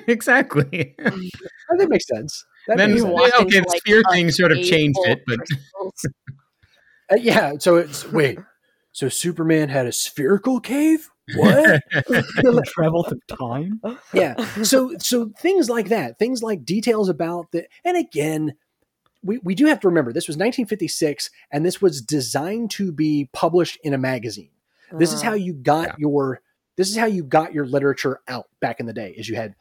[0.09, 0.95] exactly.
[1.05, 2.45] Oh, that makes sense.
[2.67, 3.35] That then, makes you sense.
[3.35, 6.07] okay, into, the like, sphere a thing sort of changed it, but crystals.
[7.11, 7.53] Uh, yeah.
[7.59, 8.39] So it's wait.
[8.93, 11.11] So Superman had a spherical cave.
[11.37, 11.81] What?
[12.67, 13.81] travel through time.
[14.13, 14.35] yeah.
[14.63, 18.55] So so things like that, things like details about the, and again,
[19.23, 23.29] we we do have to remember this was 1956, and this was designed to be
[23.33, 24.51] published in a magazine.
[24.99, 25.95] This is Uh, how you got Yeah.
[25.99, 26.41] your
[26.77, 29.15] this is how you got your literature out back in the day.
[29.17, 29.55] Is you had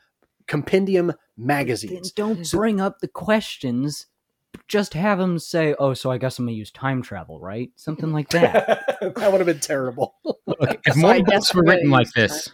[0.48, 2.12] compendium magazines.
[2.12, 4.08] don't bring up the questions.
[4.68, 7.70] Just have him say, "Oh, so I guess I'm gonna use time travel, right?
[7.76, 10.16] Something like that." that would have been terrible.
[10.26, 12.50] Look, if So more I books were written like use this,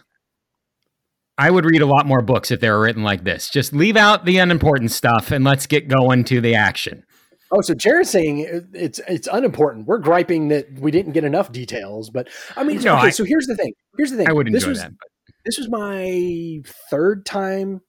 [1.38, 3.48] I would read a lot more books if they were written like this.
[3.48, 7.04] Just leave out the unimportant stuff and let's get going to the action.
[7.52, 9.86] Oh, so Jared's saying it's it's unimportant.
[9.86, 13.06] We're griping that we didn't get enough details, but I mean, No, okay.
[13.08, 13.72] I- so here's the thing.
[13.96, 14.28] Here's the thing.
[14.28, 14.90] I would this enjoy was that.
[14.92, 16.60] But this was my
[16.90, 17.80] third time,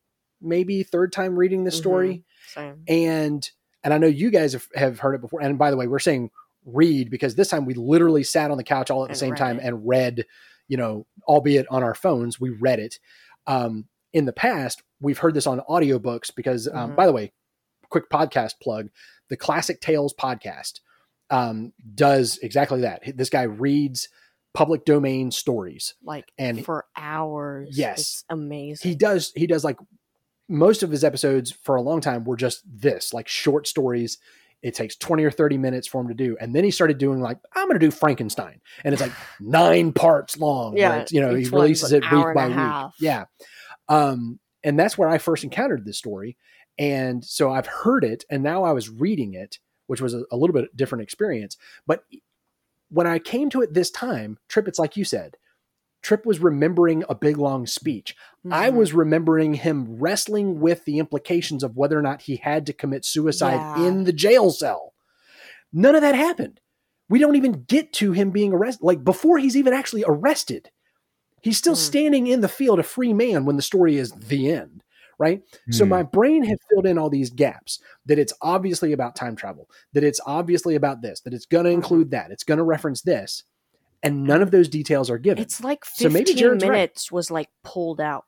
[0.41, 1.79] maybe third time reading this Mhm.
[1.79, 2.83] story, Same.
[2.87, 3.49] and
[3.83, 5.41] and I know you guys have, have heard it before.
[5.41, 6.29] And by the way, we're saying
[6.65, 9.35] read because this time we literally sat on the couch all at the And same
[9.35, 9.63] time it.
[9.65, 10.25] and read,
[10.67, 12.99] you know, albeit on our phones, we read it.
[13.47, 16.95] Um, in the past, we've heard this on audiobooks because, um, Mhm.
[16.95, 17.31] by the way,
[17.89, 18.89] quick podcast plug
[19.29, 20.81] the Classic Tales podcast
[21.29, 23.01] um, does exactly that.
[23.17, 24.09] This guy reads
[24.53, 27.69] public domain stories Like and for hours.
[27.77, 27.99] Yes.
[27.99, 28.89] It's amazing.
[28.89, 29.77] he does he does like
[30.51, 34.17] most of his episodes for a long time were just this like short stories.
[34.61, 36.37] It takes 20 or 30 minutes for him to do.
[36.39, 38.59] And then he started doing like i'm going to do frankenstein.
[38.83, 40.77] And it's like nine parts long.
[40.77, 42.93] Yeah, it's, you know he releases it week by week.
[42.99, 43.25] yeah.
[43.87, 46.37] Um and that's where i first encountered this story.
[46.77, 50.37] And so i've heard it and now i was reading it which was a, a
[50.37, 51.57] little bit different experience.
[51.87, 52.03] But
[52.89, 55.37] when i came to it this time trip it's like you said
[56.01, 58.15] trip was remembering a big long speech
[58.49, 58.75] I Mhm.
[58.75, 63.05] was remembering him wrestling with the implications of whether or not he had to commit
[63.05, 63.85] suicide Yeah.
[63.87, 64.93] in the jail cell.
[65.71, 66.59] None of that happened.
[67.07, 68.83] We don't even get to him being arrested.
[68.83, 70.71] Like before he's even actually arrested,
[71.41, 71.77] he's still Mhm.
[71.77, 74.83] standing in the field a free man when the story is the end.
[75.19, 75.43] Right.
[75.69, 75.89] So Hmm.
[75.91, 80.03] my brain had filled in all these gaps that it's obviously about time travel, that
[80.03, 81.75] it's obviously about this, that it's going to Mhm.
[81.75, 83.43] include that, it's going to reference this.
[84.03, 85.41] And none of those details are given.
[85.43, 86.71] It's like So 15 maybe Jared's right.
[86.71, 88.25] minutes was like pulled out.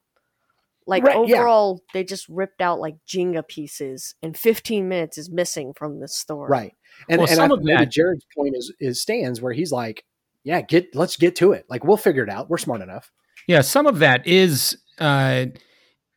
[0.86, 1.38] Like Right, yeah.
[1.38, 6.16] overall, they just ripped out like Jenga pieces, and 15 minutes is missing from this
[6.16, 6.50] story.
[6.50, 6.74] Right.
[7.10, 9.72] And, Well, and some I, of maybe that- Jared's point is, is stands where he's
[9.72, 10.04] like,
[10.44, 11.66] yeah, get, let's get to it.
[11.70, 12.50] Like we'll figure it out.
[12.50, 13.12] We're smart enough.
[13.48, 15.46] yeah, some of that is uh,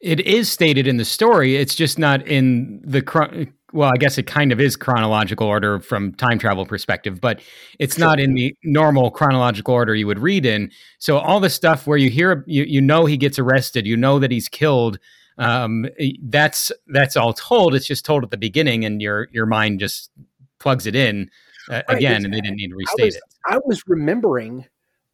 [0.01, 1.57] it is stated in the story.
[1.57, 5.79] It's just not in the chron- well, I guess it kind of is chronological order
[5.81, 7.41] from time travel perspective, but
[7.79, 8.07] it's Sure.
[8.07, 10.71] not in the normal chronological order you would read in.
[10.99, 14.19] So all the stuff where you hear you you know he gets arrested, you know
[14.19, 14.99] that he's killed.
[15.39, 15.87] Um,
[16.23, 17.75] that's that's all told.
[17.75, 20.11] It's just told at the beginning, and your your mind just
[20.59, 21.31] plugs it in
[21.69, 23.23] uh, Right, again, and they didn't need to I restate was, it.
[23.47, 24.67] I was remembering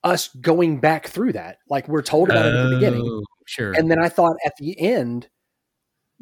[0.04, 1.58] us going back through that.
[1.68, 3.02] Like we're told about it at the beginning.
[3.04, 3.72] Oh, Sure.
[3.72, 5.28] And then I thought at the end,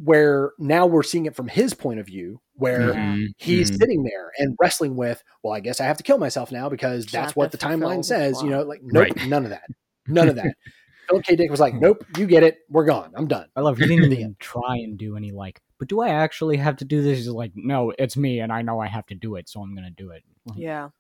[0.03, 3.77] where now we're seeing it from his point of view, where Mhm, he's mhm.
[3.79, 7.05] sitting there and wrestling with, well, I guess I have to kill myself now because
[7.05, 8.43] Just that's what the timeline the says.
[8.43, 9.25] You know, like, nope, Right.
[9.29, 9.65] none of that.
[10.07, 10.55] None of that.
[11.09, 11.37] Philip K.
[11.37, 12.59] Dick was like, nope, you get it.
[12.69, 13.13] We're gone.
[13.17, 13.49] I'm done.
[13.57, 15.61] I love he didn't even try and do any like.
[15.79, 17.19] But do I actually have to do this?
[17.19, 19.75] He's like, no, it's me, and I know I have to do it, so I'm
[19.75, 20.23] gonna do it.
[20.55, 20.91] Yeah.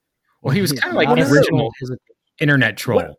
[0.43, 1.71] Well, he was kind of like not the original
[2.41, 3.19] internet troll.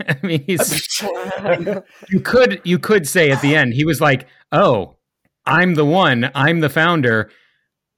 [0.08, 1.00] I mean, he's
[2.08, 4.96] you could you could say at the end he was like, "Oh,
[5.46, 6.30] I'm the one.
[6.34, 7.30] I'm the founder.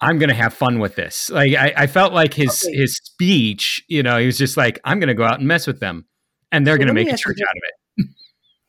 [0.01, 2.77] I'm gonna have fun with this." Like I, I felt like his Okay.
[2.77, 3.85] his speech.
[3.89, 6.07] You know, he was just like, "I'm gonna go out and mess with them,
[6.51, 8.07] and they're So gonna make a church out of it."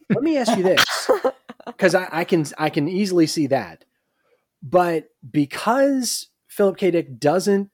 [0.09, 1.09] Let me ask you this.
[1.65, 3.85] because I, I can I can easily see that.
[4.61, 6.91] But because Philip K.
[6.91, 7.69] Dick doesn't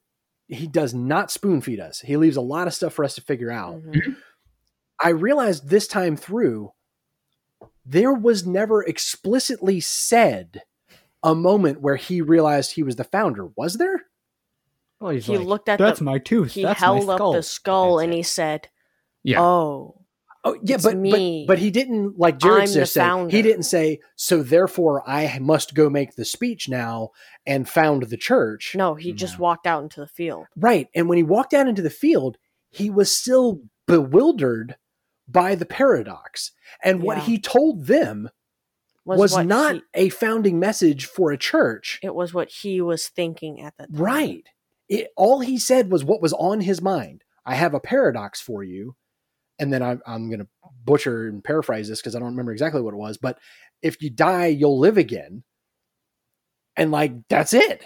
[0.48, 2.00] he does not spoon feed us.
[2.00, 3.82] He leaves a lot of stuff for us to figure out.
[3.82, 4.16] Mhm.
[5.02, 6.72] I realized this time through
[7.86, 10.62] there was never explicitly said
[11.22, 13.46] a moment where he realized he was the founder.
[13.56, 14.02] Was there?
[15.00, 16.52] Well, he's He like, looked at that's the- my tooth.
[16.52, 17.32] He That's held my up skull.
[17.32, 18.68] the skull and he said,
[19.22, 19.40] Yeah.
[19.42, 19.96] "Oh,
[20.42, 21.44] Oh yeah, It's but, me.
[21.46, 23.30] but but he didn't like Jared I'm the just said.
[23.30, 24.42] He didn't say so.
[24.42, 27.10] Therefore, I must go make the speech now
[27.44, 28.74] and found the church.
[28.74, 30.46] No, he just walked out into the field.
[30.56, 32.38] Right, and when he walked out into the field,
[32.70, 34.76] he was still bewildered
[35.30, 37.24] by the paradox, and what Yeah.
[37.24, 38.30] he told them
[39.04, 41.98] was, what not he- a founding message for a church.
[42.02, 43.96] it was what he was thinking at the time.
[43.96, 44.46] Right.
[44.88, 47.24] It, all he said was what was on his mind.
[47.46, 48.96] I have a paradox for you.
[49.58, 50.48] And then I'm, I'm going to
[50.84, 53.18] butcher and paraphrase this because I don't remember exactly what it was.
[53.18, 53.38] But
[53.82, 55.42] if you die, you'll live again.
[56.76, 57.84] And like, that's it.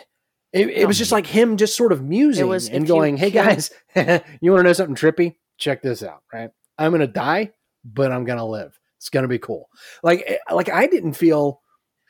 [0.53, 3.17] It, it was just like him just sort of musing was and if you going,
[3.17, 3.71] hey guys,
[4.41, 5.35] you want to know something trippy?
[5.59, 6.51] Check this out, right?
[6.79, 7.53] I'm going to die,
[7.85, 8.79] but I'm going to live.
[8.99, 9.69] It's going to be cool.
[10.03, 11.61] Like, eh, like I didn't feel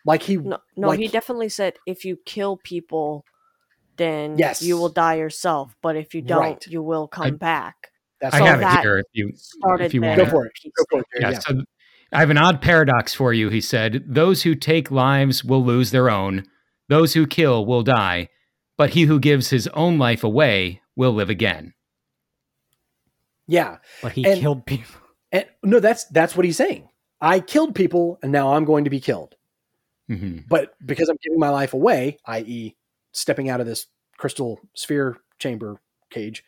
[0.06, 3.24] like he No, no, Like- he definitely said if you kill people,
[3.96, 4.62] then Yes.
[4.62, 5.74] you will die yourself.
[5.82, 6.66] But if you don't, Right.
[6.66, 7.76] you will come I- back.
[8.20, 10.18] that's I all have that it here if you Started if you want.
[10.18, 10.52] Go for it.
[10.64, 11.04] Go for said.
[11.14, 11.20] it.
[11.22, 11.38] Yeah, Yeah.
[11.40, 11.60] So
[12.12, 13.48] I have an odd paradox for you.
[13.50, 16.44] He said, "Those who take lives will lose their own;
[16.88, 18.28] those who kill will die.
[18.76, 21.74] But he who gives his own life away will live again."
[23.46, 23.78] Yeah.
[24.02, 25.00] But he And- killed people.
[25.32, 26.88] And no, that's that's what he's saying.
[27.20, 29.34] I killed people and now I'm going to be killed.
[30.08, 32.76] hmm But because I'm giving my life away, i.e.,
[33.12, 35.80] stepping out of this crystal sphere chamber
[36.10, 36.44] cage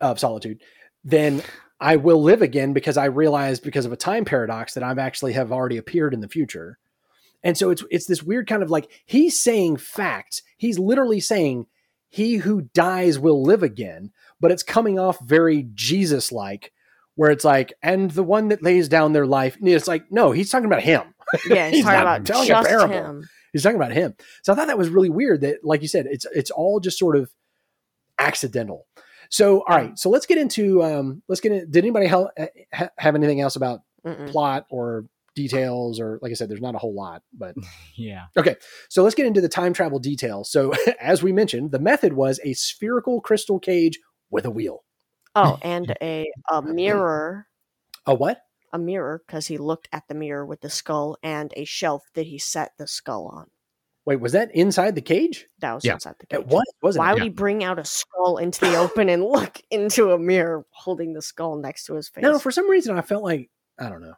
[0.00, 0.60] of solitude,
[1.04, 1.42] then
[1.80, 5.32] I will live again because I realized because of a time paradox that I've actually
[5.34, 6.78] have already appeared in the future.
[7.42, 10.42] And so it's it's this weird kind of like he's saying facts.
[10.58, 11.66] He's literally saying
[12.10, 14.10] he who dies will live again,
[14.40, 16.72] but it's coming off very Jesus like
[17.16, 20.32] where it's like, and the one that lays down their life, And it's like, no,
[20.32, 21.02] he's talking about him.
[21.46, 22.92] Yeah, he's, He's talking about telling a just parable.
[22.94, 23.28] him.
[23.52, 24.14] He's talking about him.
[24.42, 26.98] So I thought that was really weird that, like you said, it's it's all just
[26.98, 27.30] sort of
[28.18, 28.86] accidental.
[29.28, 31.70] So all right, so let's get into um let's get in.
[31.70, 32.32] Did anybody hel-
[32.72, 34.28] ha- have anything else about Mm-mm.
[34.28, 35.04] plot or
[35.36, 37.54] details or like I said, there's not a whole lot, but
[37.96, 38.24] Yeah.
[38.36, 38.56] Okay.
[38.88, 40.50] So let's get into the time travel details.
[40.50, 43.98] So as we mentioned, the method was a spherical crystal cage
[44.30, 44.84] with a wheel.
[45.34, 47.46] Oh, and a a mirror,
[48.06, 48.40] A what?
[48.72, 52.26] a mirror, because he looked at the mirror with the skull, and a shelf that
[52.26, 53.50] he set the skull on.
[54.06, 55.46] Wait, was that inside the cage?
[55.60, 55.94] That was Yeah.
[55.94, 56.40] inside the cage.
[56.40, 57.14] It was, wasn't Why it?
[57.14, 61.12] would he bring out a skull into the open and look into a mirror holding
[61.12, 62.22] the skull next to his face?
[62.22, 64.14] No, for some reason I felt like I don't know.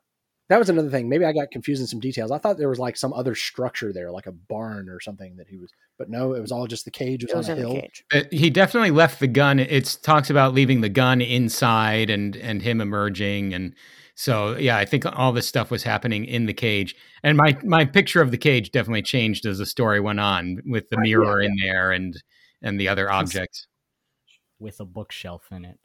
[0.49, 1.09] That was another thing.
[1.09, 2.31] Maybe I got confused in some details.
[2.31, 5.49] I thought there was like some other structure there, like a barn or something that
[5.49, 5.71] he was.
[5.99, 7.25] But no, it was all just the cage.
[7.25, 7.81] It it was, was on in a the hill.
[7.83, 8.05] cage.
[8.13, 9.59] Uh, He definitely left the gun.
[9.61, 13.75] It talks about leaving the gun inside and and him emerging, and
[14.15, 16.97] so yeah, I think all this stuff was happening in the cage.
[17.23, 20.91] And my my picture of the cage definitely changed as the story went on, with
[20.91, 22.21] the Right, yeah, mirror in there and
[22.61, 23.69] and the other objects.
[24.59, 25.79] With a bookshelf in it.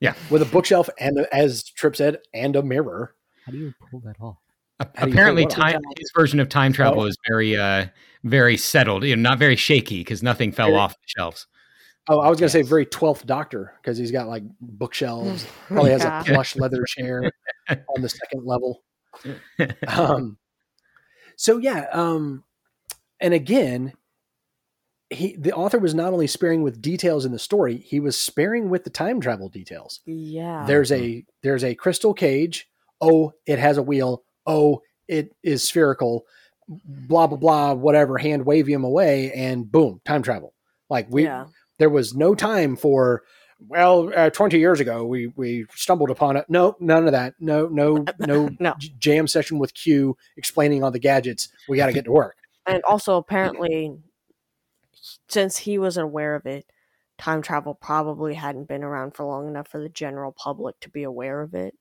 [0.00, 3.14] Yeah, with a bookshelf and, as Trip said, and a mirror.
[3.44, 4.38] How do you pull that off?
[4.80, 7.06] A- How do you Apparently, pull time his version of time travel Oh.
[7.06, 7.86] is very uh
[8.24, 11.46] very settled, you know, not very shaky because nothing fell Very- off the shelves.
[12.06, 15.46] Oh, I was going to say very twelfth Doctor because he's got like bookshelves.
[15.68, 17.30] Probably has a plush leather chair
[17.70, 18.82] on the second level.
[19.88, 20.36] um,
[21.36, 22.44] so yeah, um,
[23.20, 23.94] and again,
[25.08, 28.68] he the author was not only sparing with details in the story, he was sparing
[28.68, 30.00] with the time travel details.
[30.04, 30.64] Yeah.
[30.66, 32.68] There's a there's a crystal cage.
[33.04, 34.22] Oh, it has a wheel.
[34.46, 36.24] Oh, it is spherical.
[36.66, 37.74] Blah blah blah.
[37.74, 38.16] Whatever.
[38.16, 40.54] Hand wave him away, and boom, time travel.
[40.88, 41.46] Like we, yeah.
[41.78, 43.22] there was no time for.
[43.68, 46.46] Well, uh, twenty years ago, we we stumbled upon it.
[46.48, 47.34] No, none of that.
[47.38, 48.74] No, no, no, No.
[48.98, 51.50] jam session with Q explaining all the gadgets.
[51.68, 52.36] We got to get to work.
[52.66, 53.92] And also, apparently,
[55.28, 56.64] since he was aware of it,
[57.18, 61.02] time travel probably hadn't been around for long enough for the general public to be
[61.02, 61.74] aware of it.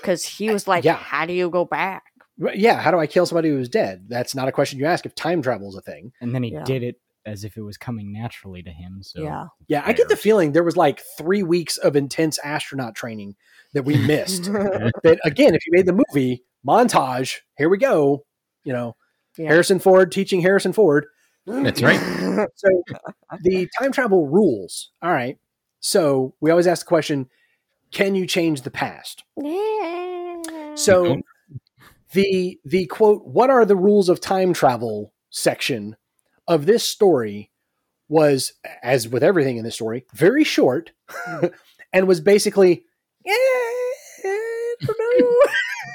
[0.00, 0.96] Because he eh, was like, Yeah.
[0.96, 2.04] "How do you go back?"
[2.54, 4.06] Yeah, how do I kill somebody who's dead?
[4.08, 6.12] That's not a question you ask if time travel is a thing.
[6.20, 6.62] And then he Yeah.
[6.64, 9.02] did it as if it was coming naturally to him.
[9.02, 9.46] So Yeah.
[9.66, 13.34] Yeah, I get the feeling there was like three weeks of intense astronaut training
[13.74, 14.44] that we missed.
[14.52, 18.24] that again, if you made the movie montage, here we go.
[18.64, 18.96] You know,
[19.36, 19.48] Yeah.
[19.48, 21.06] Harrison Ford teaching Harrison Ford.
[21.46, 21.98] That's right.
[22.54, 22.68] So
[23.42, 24.90] the time travel rules.
[25.02, 25.38] All right.
[25.80, 27.28] So we always ask the question,
[27.92, 29.24] can you change the past?
[30.74, 31.16] So
[32.12, 35.96] the the quote, what are the rules of time travel section
[36.46, 37.50] of this story
[38.08, 40.92] was, as with everything in this story, very short
[41.92, 42.84] and was basically,
[43.26, 43.30] eh,
[44.24, 44.98] I don't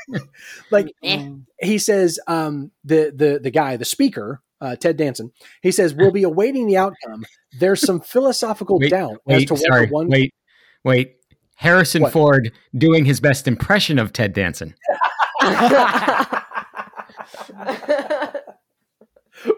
[0.10, 0.20] know.
[0.72, 1.30] like Eh.
[1.62, 6.12] he says, um, the the the guy, the speaker, uh, Ted Danson, he says, we'll
[6.12, 7.26] be awaiting the outcome.
[7.60, 10.08] There's some philosophical Wait, doubt as to what sorry, the one.
[10.10, 10.34] wait,
[10.84, 11.16] wait.
[11.56, 12.12] Harrison What?
[12.14, 14.76] Ford doing his best impression of Ted Danson.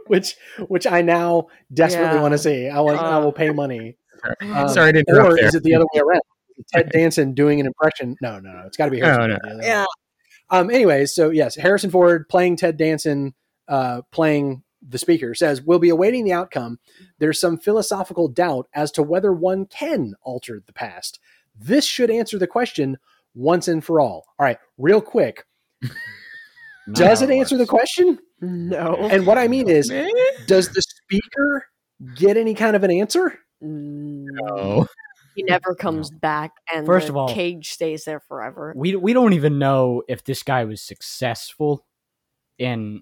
[0.08, 0.36] which
[0.68, 2.22] which I now desperately Yeah.
[2.22, 2.68] want to see.
[2.70, 3.22] I want I Uh.
[3.22, 3.98] will pay money.
[4.42, 5.46] Um, Sorry to interrupt or there.
[5.46, 6.22] is it the other way around?
[6.74, 8.16] Ted Danson doing an impression?
[8.22, 8.64] No, no, no.
[8.66, 9.22] It's got to be Harrison.
[9.22, 9.34] No, no.
[9.36, 9.66] Ford the other way.
[9.68, 9.86] yeah.
[10.50, 10.70] Um.
[10.70, 13.34] Anyways, so yes, Harrison Ford playing Ted Danson,
[13.68, 16.80] uh, playing the speaker says we'll be awaiting the outcome.
[17.20, 21.20] There's some philosophical doubt as to whether one can alter the past.
[21.58, 22.98] This should answer the question
[23.34, 24.26] once and for all.
[24.40, 25.46] All right, real quick.
[26.94, 28.20] Does it answer the question?
[28.42, 28.96] No.
[28.96, 29.88] And what I mean is,
[30.46, 31.66] does the speaker
[32.16, 33.40] get any kind of an answer?
[33.62, 34.46] No.
[34.46, 34.88] No.
[35.36, 38.72] He never comes back, and First the of all- cage stays there forever.
[38.76, 41.86] we we don't even know if this guy was successful
[42.60, 43.02] in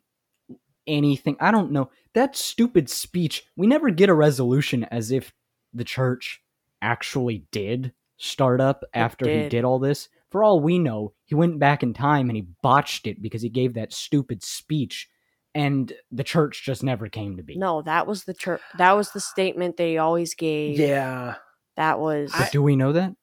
[0.87, 1.35] anything.
[1.39, 1.91] I don't know.
[2.13, 5.33] That stupid speech, we never get a resolution as if
[5.73, 6.41] the church
[6.81, 9.49] actually did start up after he did.
[9.49, 10.09] did all this.
[10.31, 13.49] For all we know, he went back in time and he botched it because he
[13.49, 15.07] gave that stupid speech
[15.53, 17.55] and the church just never came to be.
[17.57, 18.61] No, that was the church.
[18.79, 20.79] That was the statement they always gave.
[20.79, 21.35] Yeah,
[21.77, 23.13] That was But do we know that?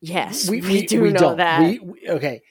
[0.00, 0.48] yes.
[0.48, 1.36] We, do we know don't.
[1.38, 1.60] that.
[1.62, 2.42] We, we- okay,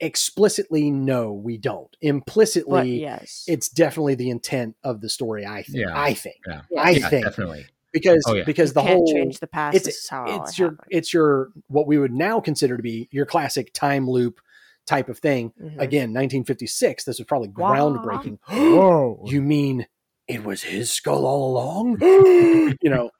[0.00, 1.90] explicitly, no, we don't.
[2.00, 5.44] but Implicitly, yes, it's definitely the intent of the story.
[5.46, 5.78] I think.
[5.78, 5.92] Yeah.
[6.00, 6.36] I think.
[6.46, 6.60] Yeah.
[6.78, 7.66] I Yeah, think definitely.
[7.94, 8.44] Because Oh, yeah.
[8.44, 9.76] because the can't whole change the past.
[9.76, 10.88] it's this is how it it's your happened.
[10.90, 14.40] it's your what we would now consider to be your classic time loop
[14.86, 15.52] type of thing.
[15.58, 15.78] Mhm.
[15.80, 17.04] Again, 1956.
[17.04, 18.38] This was probably groundbreaking.
[18.48, 19.22] Whoa.
[19.24, 19.86] you mean
[20.28, 21.98] it was his skull all along?
[22.82, 23.10] you know,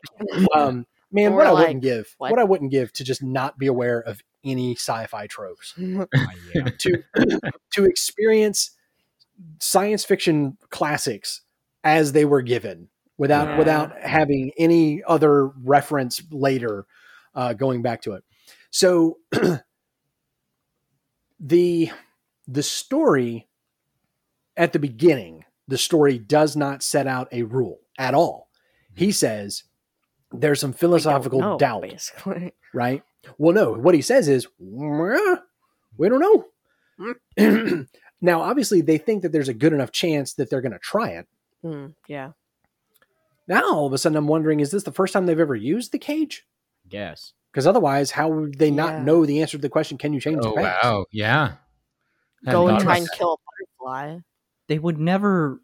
[0.55, 2.33] um, man, Or what I wouldn't give, what?
[2.33, 2.41] what?
[2.41, 6.65] I wouldn't give to just not be aware of any sci-fi tropes, yeah.
[6.79, 7.03] to
[7.73, 8.73] to experience
[9.61, 11.41] science fiction classics
[11.83, 13.59] as they were given, without Yeah.
[13.59, 16.87] without having any other reference later,
[17.35, 18.25] uh, going back to it.
[18.71, 19.19] So
[21.41, 21.91] the
[22.47, 23.49] the story
[24.57, 28.49] at the beginning, the story does not set out a rule at all.
[28.95, 29.65] He says
[30.33, 32.55] there's some philosophical know, doubt, basically.
[32.75, 33.03] right?
[33.39, 36.45] Well, no, what he says is we don't know.
[38.21, 41.11] now, obviously, they think that there's a good enough chance that they're going to try
[41.11, 41.27] it.
[41.65, 42.33] Mm, yeah,
[43.47, 45.93] Now, all of a sudden, I'm wondering: is this the first time they've ever used
[45.93, 46.47] the cage?
[46.89, 47.33] Yes.
[47.53, 49.03] Because otherwise, how would they not Yeah.
[49.05, 49.97] know the answer to the question?
[49.99, 50.83] Can you change Oh the past?
[50.85, 51.07] wow.
[51.13, 51.53] Yeah.
[52.51, 53.37] go and try and kill a
[53.87, 54.19] butterfly.
[54.67, 55.61] they would never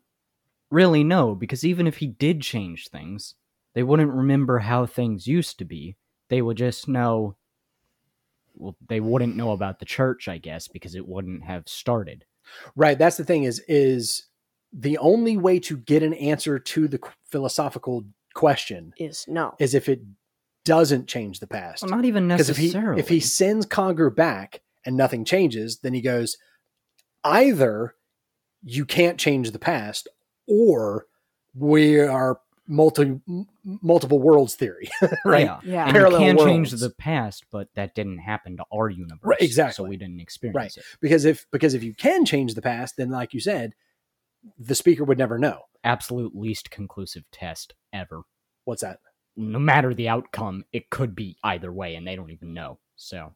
[0.71, 3.35] really know because even if he did change things,
[3.75, 5.97] they wouldn't remember how things used to be.
[6.29, 7.37] They would just know.
[8.55, 12.25] Well, they wouldn't know about the church, I guess, because it wouldn't have started.
[12.77, 12.99] Right.
[12.99, 13.45] That's the thing.
[13.45, 14.27] Is is
[14.73, 18.05] the only way to get an answer to the philosophical
[18.35, 19.55] question Is no.
[19.59, 20.01] is if it
[20.65, 21.83] doesn't change the past.
[21.83, 23.01] Well, not even Because if he necessarily.
[23.01, 26.37] if he sends Conger back and nothing changes, then he goes
[27.25, 27.95] either
[28.63, 30.09] you can't change the past
[30.47, 31.07] or
[31.55, 33.19] we are multi
[33.65, 34.89] multiple worlds theory,
[35.25, 35.45] right?
[35.47, 35.61] Yeah.
[35.65, 35.81] Yeah.
[35.87, 39.19] And you Parallel can change the past, but that didn't happen to our universe.
[39.25, 39.73] Right, exactly.
[39.85, 40.77] So we didn't experience Right.
[40.77, 40.85] it.
[41.01, 43.75] Because if because if you can change the past, then like you said,
[44.59, 45.63] the speaker would never know.
[45.85, 48.23] Absolute least conclusive test ever.
[48.65, 48.99] What's that?
[49.37, 52.79] No matter the outcome, it could be either way, and they don't even know.
[52.97, 53.35] So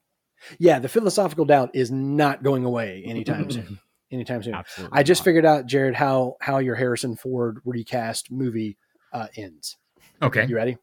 [0.58, 3.78] Yeah, the philosophical doubt is not going away anytime soon.
[4.10, 4.54] Anytime soon.
[4.54, 4.96] absolutely.
[4.98, 5.24] I just not.
[5.24, 8.76] figured out, Jared, how how your Harrison Ford recast movie
[9.12, 9.76] uh, ends.
[10.22, 10.46] Okay.
[10.46, 10.76] You ready?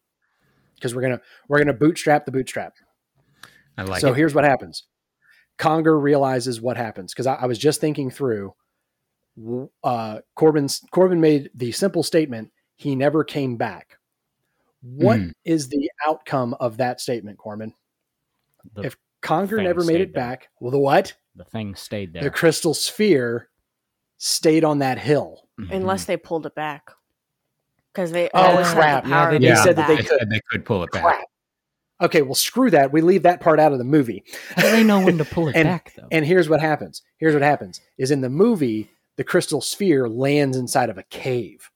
[0.74, 2.74] Because we're gonna we're gonna bootstrap the bootstrap.
[3.78, 4.00] I like it.
[4.00, 4.16] so it.
[4.16, 4.84] here's what happens.
[5.58, 8.54] Conger realizes what happens because I, I was just thinking through.
[9.82, 13.98] Uh, Corbin's Corbin made the simple statement: he never came back.
[14.82, 15.70] What is Hmm.
[15.78, 17.72] the outcome of that statement, Corbin?
[18.74, 20.22] The, if Conger never made it there.
[20.22, 20.48] back.
[20.60, 21.14] Well, the what?
[21.34, 22.22] the thing stayed there.
[22.24, 23.48] The crystal sphere
[24.18, 25.48] stayed on that hill.
[25.58, 25.74] Mhm.
[25.76, 26.90] Unless they pulled it back.
[27.92, 29.06] Because they Oh, always the crap.
[29.06, 29.46] Yeah, they to did.
[29.48, 30.28] pull yeah, said that they could.
[30.30, 31.02] they could pull it back.
[31.02, 31.24] Crap.
[32.02, 32.92] Okay, well, screw that.
[32.92, 34.24] We leave that part out of the movie.
[34.58, 36.08] Well, they know when to pull it And- back, though.
[36.10, 37.00] And here's what happens.
[37.16, 41.70] Here's what happens is in the movie, the crystal sphere lands inside of a cave,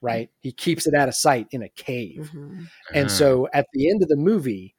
[0.00, 0.30] right?
[0.40, 2.30] He keeps it out of sight in a cave.
[2.34, 2.68] Mhm.
[2.92, 4.74] And so at the end of the movie,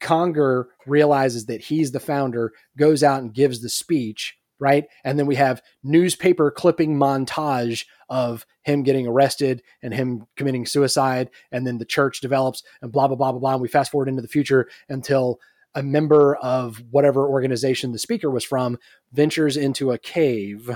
[0.00, 4.86] Conger realizes that he's the founder, goes out and gives the speech, right?
[5.04, 11.30] And then we have newspaper clipping montage of him getting arrested and him committing suicide.
[11.52, 13.52] And then the church develops and blah, blah, blah, blah, blah.
[13.54, 15.40] And we fast forward into the future until
[15.74, 18.78] a member of whatever organization the speaker was from
[19.12, 20.70] ventures into a cave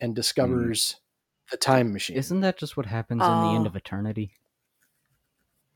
[0.00, 0.96] and discovers
[1.50, 2.16] the time machine.
[2.16, 3.70] Isn't that just what happens in the end Oh.
[3.70, 4.32] of eternity?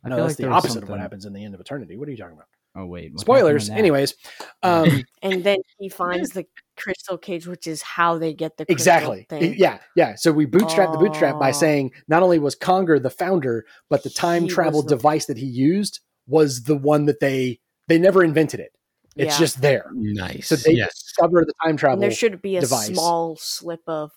[0.02, 1.54] I no, feel that's like the there was opposite of what happens in the end
[1.54, 1.96] of eternity.
[1.96, 2.46] What are you talking about?
[2.76, 3.18] Oh wait.
[3.18, 3.68] Spoilers.
[3.68, 4.14] Anyways,
[4.62, 6.46] um, And then he finds the
[6.76, 9.26] crystal cage, which is how they get the crystal exactly.
[9.28, 9.54] Thing.
[9.58, 10.14] Yeah, yeah.
[10.14, 11.52] So we bootstrap the bootstrap by Oh.
[11.52, 15.26] saying not only was Conger the founder, but the time He travel was the- device
[15.26, 18.72] that he used was the one that they they never invented it.
[19.20, 19.38] It's Yeah.
[19.38, 19.86] just there.
[19.92, 20.48] Nice.
[20.48, 21.02] So they yes.
[21.02, 22.00] discover the time And travel.
[22.00, 22.86] there should be a device.
[22.88, 24.10] small slip of,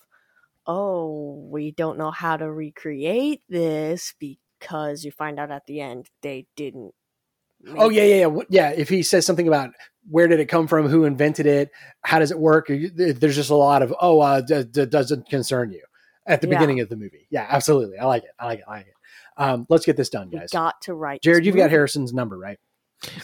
[0.66, 6.08] oh, we don't know how to recreate this because you find out at the end
[6.22, 6.94] they didn't.
[7.76, 8.42] Oh yeah, yeah, yeah.
[8.50, 9.70] Yeah, if he says something about
[10.10, 11.70] where did it come from, who invented it,
[12.02, 15.70] how does it work, there's just a lot of oh, uh, d- d- doesn't concern
[15.72, 15.82] you
[16.26, 16.54] at the Yeah.
[16.58, 17.26] beginning of the movie.
[17.30, 17.98] Yeah, absolutely.
[17.98, 18.30] I like it.
[18.38, 18.64] I like it.
[18.68, 18.94] I like it.
[19.36, 20.50] Um, let's get this done, We guys.
[20.52, 21.22] got to write.
[21.22, 21.70] Jared, you've got.
[21.70, 22.58] Harrison's number, right?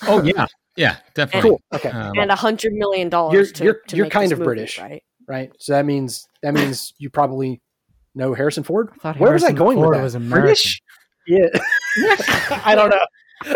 [0.09, 0.47] Oh yeah,
[0.77, 1.51] yeah, definitely.
[1.51, 1.61] Cool.
[1.75, 1.91] Okay.
[1.91, 3.35] Um, and a hundred million dollars.
[3.35, 4.79] You're- to, you're- to you're make kind this of movie, British.
[4.79, 5.03] right?
[5.29, 5.53] right.
[5.59, 7.61] So that means that means you probably
[8.15, 8.91] know Harrison Ford.
[8.93, 10.03] I thought Where was I going Ford with that?
[10.05, 10.43] was American.
[10.43, 10.81] British?
[11.27, 11.47] Yeah.
[12.65, 13.05] I don't know.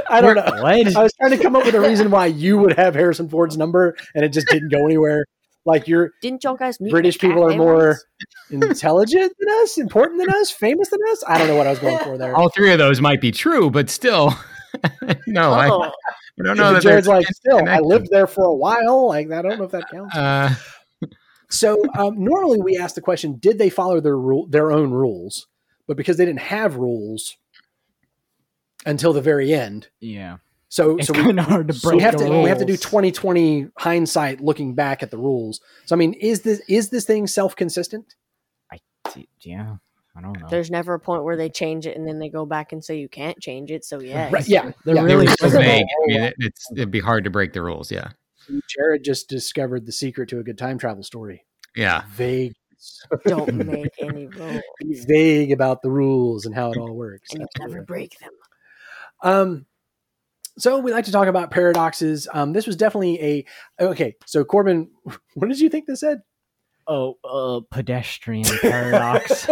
[0.09, 0.63] I don't know.
[0.63, 0.97] What?
[0.97, 3.57] I was trying to come up with a reason why you would have Harrison Ford's
[3.59, 5.25] number, and it just didn't go anywhere.
[5.67, 6.91] Like you're Didn't y'all guys meet?
[6.91, 7.99] British people are more
[8.51, 11.25] intelligent than us, important than us, famous than us.
[11.27, 12.35] I don't know what I was going for there.
[12.37, 14.35] all three of those might be true, but still,
[15.27, 15.83] no, I, Oh,
[16.41, 19.09] I don't know that Jared's like, still, I lived there for a while.
[19.09, 20.15] Like, I don't know if that counts.
[20.15, 20.55] Uh,
[21.51, 25.47] So um, normally we ask the question: Did they follow their rule, their own rules?
[25.87, 27.37] But because they didn't have rules
[28.87, 30.39] until the very end, Yeah.
[30.69, 32.49] so It's so we, kind of hard to so break we have the to we
[32.49, 32.81] have to do rules.
[32.81, 35.61] 2020 hindsight looking back at the rules.
[35.85, 38.15] So I mean, is this is this thing self consistent?
[38.73, 38.81] I
[39.43, 39.77] yeah.
[40.17, 40.47] I don't know.
[40.49, 42.99] there's never a point where they change it and then they go back and say
[42.99, 43.85] you can't change it.
[43.85, 44.47] So yeah, Right?
[44.49, 45.03] Yeah, They're yeah.
[45.03, 45.85] really were so vague.
[45.85, 47.91] I mean, it, it's it'd be hard to break the rules.
[47.91, 48.11] Yeah,
[48.69, 51.45] Jared just discovered the secret to a good time travel story.
[51.75, 52.05] yeah.
[52.13, 52.55] Vague.
[53.27, 57.33] don't make any rules Be vague about the rules and how it all works.
[57.33, 58.31] and you never break them.
[59.23, 59.67] Um,
[60.59, 62.29] so we like to talk about paradoxes.
[62.33, 63.21] Um, this was definitely
[63.81, 64.15] a okay.
[64.27, 64.91] So Corbin,
[65.35, 66.21] what did you think this said?
[66.87, 69.49] oh, uh, pedestrian paradox.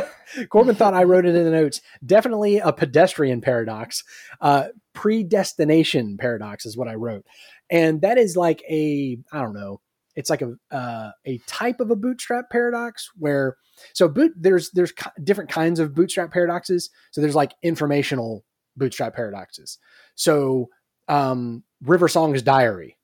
[0.48, 1.80] Corbin thought I wrote it in the notes.
[2.04, 4.04] Definitely a pedestrian paradox.
[4.40, 7.24] Uh, predestination paradox is what I wrote,
[7.70, 9.80] and that is like a I don't know.
[10.14, 13.56] It's like a uh, a type of a bootstrap paradox where
[13.94, 16.90] so boot there's there's different kinds of bootstrap paradoxes.
[17.10, 18.44] So there's like informational
[18.76, 19.78] bootstrap paradoxes.
[20.14, 20.68] So
[21.08, 22.96] um, River Song's Diary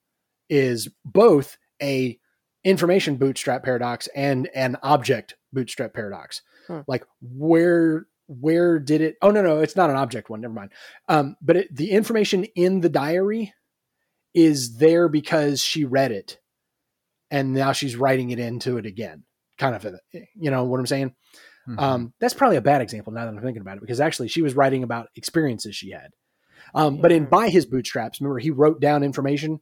[0.49, 2.18] is both a
[2.64, 6.43] information bootstrap paradox and an object bootstrap paradox.
[6.69, 6.81] Hmm.
[6.87, 9.16] Like where where did it?
[9.21, 10.41] Oh no no, it's not an object one.
[10.41, 10.71] Never mind.
[11.09, 13.53] Um, but it, the information in the diary
[14.35, 16.39] is there because she read it,
[17.31, 19.25] and now she's writing it into it again.
[19.57, 19.99] Kind of, a,
[20.37, 21.14] you know what I'm saying?
[21.69, 21.81] Mhm.
[21.81, 24.43] Um, that's probably a bad example now that I'm thinking about it, because actually she
[24.43, 26.11] was writing about experiences she had.
[26.75, 29.61] Um, But in by his bootstraps, remember he wrote down information,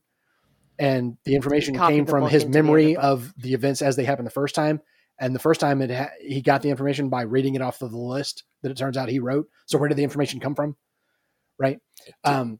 [0.78, 4.26] and the information came from his into the memory of the events as they happened
[4.26, 4.80] the first time.
[5.18, 7.90] And the first time it ha- he got the information by reading it off of
[7.90, 9.48] the list that it turns out he wrote.
[9.66, 10.76] So where did the information come from?
[11.58, 11.78] Right.
[12.24, 12.58] Um,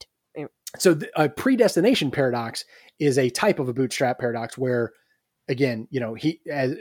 [0.78, 2.64] so the, a predestination paradox
[2.98, 4.92] is a type of a bootstrap paradox where,
[5.48, 6.74] again, you know, he as,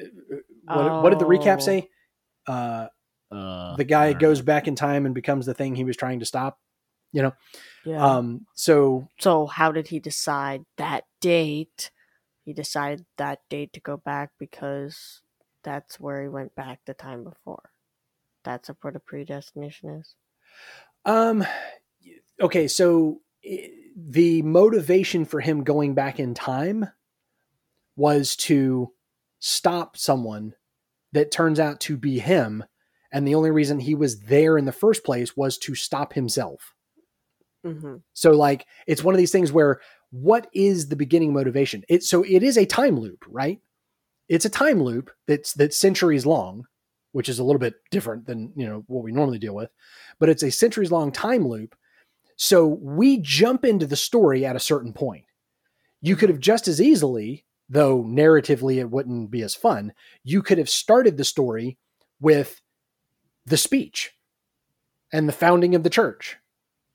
[0.65, 1.59] what, what did the recap Oh.
[1.59, 1.89] say?
[2.47, 2.87] Uh,
[3.31, 5.97] Uh, the guy I don't goes back in time and becomes the thing he was
[5.97, 6.59] trying to stop.
[7.11, 7.33] You know,
[7.85, 8.05] Yeah.
[8.05, 11.91] um, so so how did he decide that date?
[12.45, 15.21] He decided that date to go back because
[15.65, 17.71] that's where he went back the time before.
[18.45, 20.15] That's what a predestination is.
[21.03, 21.45] Um.
[22.41, 23.21] Okay, so
[23.95, 26.89] the motivation for him going back in time
[27.95, 28.91] was to
[29.39, 30.53] stop someone
[31.13, 32.63] that turns out to be him,
[33.11, 36.73] and the only reason he was there in the first place was to stop himself.
[37.63, 39.79] hmm So, like, it's one of these things where
[40.11, 41.83] what is the beginning motivation?
[41.89, 43.61] It so it is a time loop, right?
[44.27, 46.65] It's a time loop that's that's centuries long,
[47.11, 49.69] which is a little bit different than you know what we normally deal with,
[50.19, 51.75] but it's a centuries long time loop.
[52.37, 55.25] So we jump into the story at a certain point.
[56.01, 60.57] You could have just as easily, though narratively it wouldn't be as fun, you could
[60.57, 61.77] have started the story
[62.19, 62.61] with
[63.45, 64.11] the speech
[65.13, 66.37] and the founding of the church,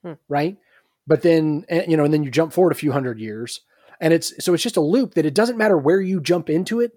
[0.03, 0.15] Hmm.
[0.29, 0.59] right?
[1.07, 3.61] But then, eh, you know, and then you jump forward a few hundred years.
[4.01, 6.81] And it's so it's just a loop that it doesn't matter where you jump into
[6.81, 6.93] it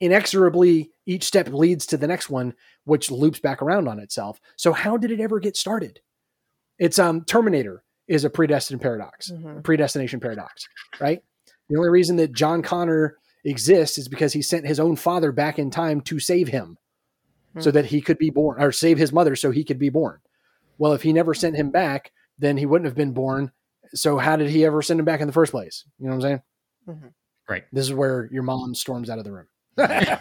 [0.00, 4.40] inexorably each step leads to the next one, which loops back around on itself.
[4.56, 6.00] So how did it ever get started?
[6.78, 10.68] It's um Terminator is a predestined paradox, hmm a predestination paradox,
[11.00, 11.22] right?
[11.68, 15.58] The only reason that John Connor exists is because he sent his own father back
[15.58, 16.78] in time to save him
[17.58, 17.74] so Hmm.
[17.74, 20.20] that he could be born or save his mother so he could be born.
[20.78, 23.52] Well, if he never sent him back, then he wouldn't have been born
[23.94, 25.84] So how did he ever send him back in the first place?
[26.00, 26.42] You know what I'm saying?
[26.88, 27.12] Mhm.
[27.48, 27.64] Right.
[27.72, 29.46] This is where your mom storms out of the room.
[29.78, 30.18] I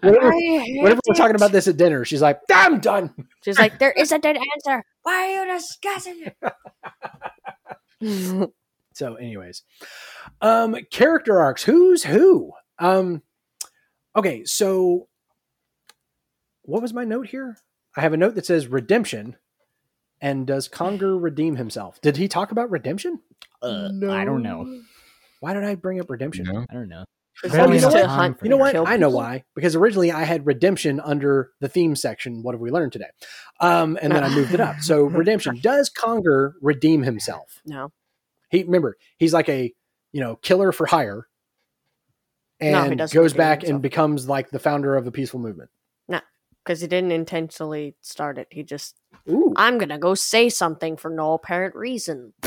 [0.00, 3.92] whenever, whenever we're talking about this at dinner, she's like, "I'm done." She's like, there
[3.92, 4.84] isn't an answer.
[5.02, 6.26] Why are you discussing
[8.00, 8.52] it?
[8.94, 9.62] So, anyways,
[10.40, 11.62] um, character arcs.
[11.64, 12.52] Who's who?
[12.78, 13.22] Um,
[14.14, 15.08] okay, so
[16.62, 17.56] what was my note here?
[17.96, 19.36] I have a note that says redemption.
[20.20, 22.00] And does Conger redeem himself?
[22.00, 23.20] Did he talk about redemption?
[23.60, 24.82] Uh, I don't know.
[25.40, 26.44] Why did I bring up redemption?
[26.44, 26.64] No.
[26.70, 27.04] I don't know.
[27.44, 28.38] Oh, you know what?
[28.42, 28.76] You know what?
[28.76, 29.44] I know why.
[29.54, 32.42] Because originally I had redemption under the theme section.
[32.42, 33.10] What have we learned today?
[33.60, 34.80] Um, and then I moved it up.
[34.80, 35.58] So redemption.
[35.60, 37.60] Does Conger redeem himself?
[37.64, 37.90] No.
[38.50, 39.72] He remember he's like a
[40.12, 41.26] you know killer for hire,
[42.60, 45.70] and doesn't goes back and becomes like the founder of a peaceful movement.
[46.06, 46.20] No,
[46.64, 48.48] because he didn't intentionally start it.
[48.50, 52.34] He just, Ooh, I'm going to go say something for no apparent reason.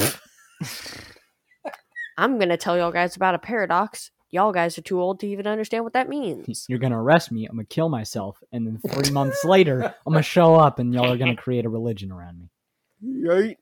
[2.18, 4.12] I'm going to tell y'all guys about a paradox.
[4.36, 6.66] Y'all guys are too old to even understand what that means.
[6.70, 7.46] You're gonna arrest me.
[7.46, 11.10] I'm gonna kill myself, and then three months later, I'm gonna show up, and y'all
[11.10, 12.50] are gonna create a religion around me.
[13.26, 13.58] Right.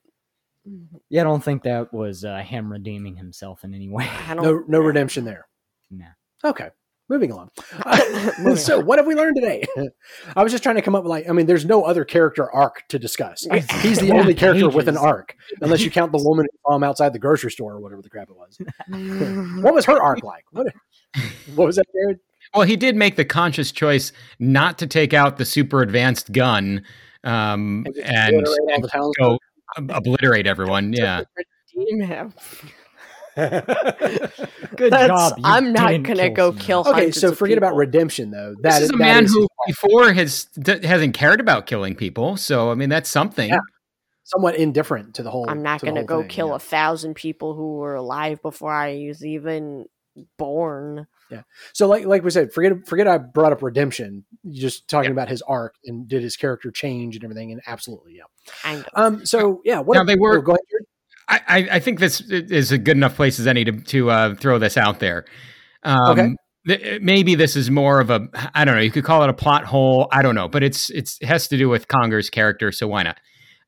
[1.10, 4.10] Yeah, I don't think that was uh, him redeeming himself in any way.
[4.26, 5.46] I don't, no no redemption there.
[5.92, 6.06] Nah.
[6.42, 6.70] Okay,
[7.08, 7.50] moving along.
[8.38, 8.86] Moving so on.
[8.86, 9.64] what have we learned today?
[10.36, 12.50] I was just trying to come up with like I mean, there's no other character
[12.50, 13.46] arc to discuss.
[13.82, 16.84] He's the only character with an arc, unless you count the woman who saw him
[16.84, 18.58] outside the grocery store or whatever the crap it was.
[19.62, 20.44] What was her arc like?
[20.52, 20.66] What,
[21.54, 22.18] what was that, Jared?
[22.54, 26.84] Well, he did make the conscious choice not to take out the super advanced gun
[27.24, 29.38] um, just and, obliterate and go
[29.78, 30.92] obliterate everyone.
[30.92, 31.22] Yeah.
[31.74, 32.34] Redeem him.
[33.36, 35.34] Good That's- job.
[35.38, 36.64] you I'm not gonna go someone.
[36.64, 38.54] kill okay, so of forget about redemption though.
[38.62, 41.94] That This is a that man is who before has d- hasn't cared about killing
[41.94, 42.36] people.
[42.36, 43.48] So I mean, that's something.
[43.50, 43.58] Yeah.
[44.24, 45.48] somewhat indifferent to the whole.
[45.48, 46.54] I'm not going to go thing, kill yeah.
[46.56, 49.84] a thousand people who were alive before I was even
[50.38, 51.06] born.
[51.30, 51.42] Yeah.
[51.72, 54.24] So like like we said, forget forget I brought up redemption.
[54.42, 55.12] You're just talking Yeah.
[55.14, 58.24] about his arc and did his character change and everything, and absolutely, yeah.
[58.62, 58.86] Kind of.
[58.94, 59.26] Um.
[59.26, 60.86] So yeah, what Now, they were- oh, go ahead, Jared.
[61.28, 64.58] I, I, think this is a good enough place as any to, to uh, throw
[64.58, 65.24] this out there.
[65.82, 66.36] Um, Okay.
[66.68, 68.80] th- maybe this is more of a I don't know.
[68.80, 70.08] You could call it a plot hole.
[70.12, 73.04] I don't know, but it's it's it has to do with Conger's character, so why
[73.04, 73.18] not?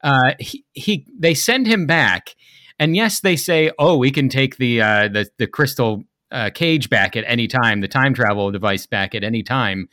[0.02, 2.34] Uh, he, he they send him back,
[2.78, 6.90] and yes, they say, oh, we can take the uh, the the crystal uh, cage
[6.90, 9.88] back at any time, the time travel device back at any time,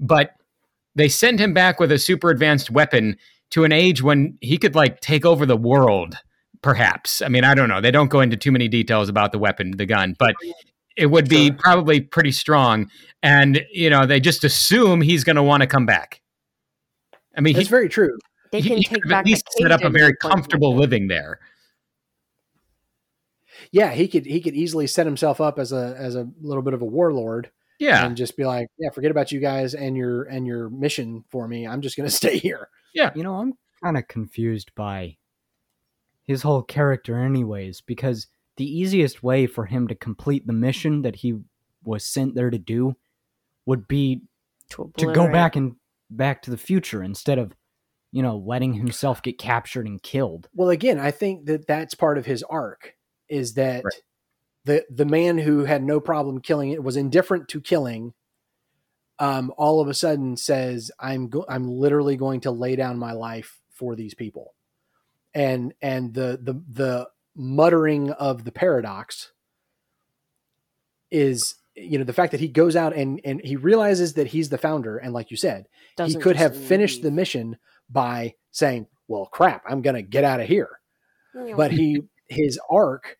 [0.00, 0.32] but
[0.94, 3.16] they send him back with a super advanced weapon
[3.50, 6.16] to an age when he could like take over the world
[6.64, 9.38] perhaps i mean i don't know they don't go into too many details about the
[9.38, 10.34] weapon the gun but
[10.96, 11.56] it would be Sure.
[11.58, 12.88] probably pretty strong
[13.22, 16.22] and you know they just assume he's going to want to come back
[17.36, 18.16] i mean That's very true.
[18.50, 20.32] They he- can he take could back at least set up a very any point.
[20.34, 21.38] comfortable living there
[23.72, 26.74] Yeah, he could he could easily set himself up as a as a little bit
[26.74, 30.24] of a warlord yeah and just be like, yeah, forget about you guys and your
[30.24, 31.66] and your mission for me.
[31.66, 32.68] I'm just going to stay here.
[32.94, 35.16] Yeah, you know, I'm kind of confused by
[36.24, 41.16] his whole character, anyways, because the easiest way for him to complete the mission that
[41.16, 41.40] he
[41.82, 42.96] was sent there to do
[43.66, 44.22] would be
[44.70, 45.76] To, to go back and
[46.10, 47.52] back to the future instead of,
[48.12, 50.48] you know, letting himself get captured and killed.
[50.54, 52.94] Well, again, I think that that's part of his arc
[53.28, 54.02] is that Right.
[54.64, 58.14] the the man who had no problem killing it was indifferent to killing.
[59.18, 63.12] Um, all of a sudden says, "I'm go- I'm literally going to lay down my
[63.12, 64.53] life for these people,"
[65.34, 69.32] and and the the the muttering of the paradox
[71.10, 74.48] is you know the fact that he goes out and and he realizes that he's
[74.48, 75.66] the founder and like you said
[75.96, 77.56] Doesn't he could just have finished the mission
[77.90, 80.78] by saying well crap i'm gonna get out of here
[81.56, 83.18] but he his arc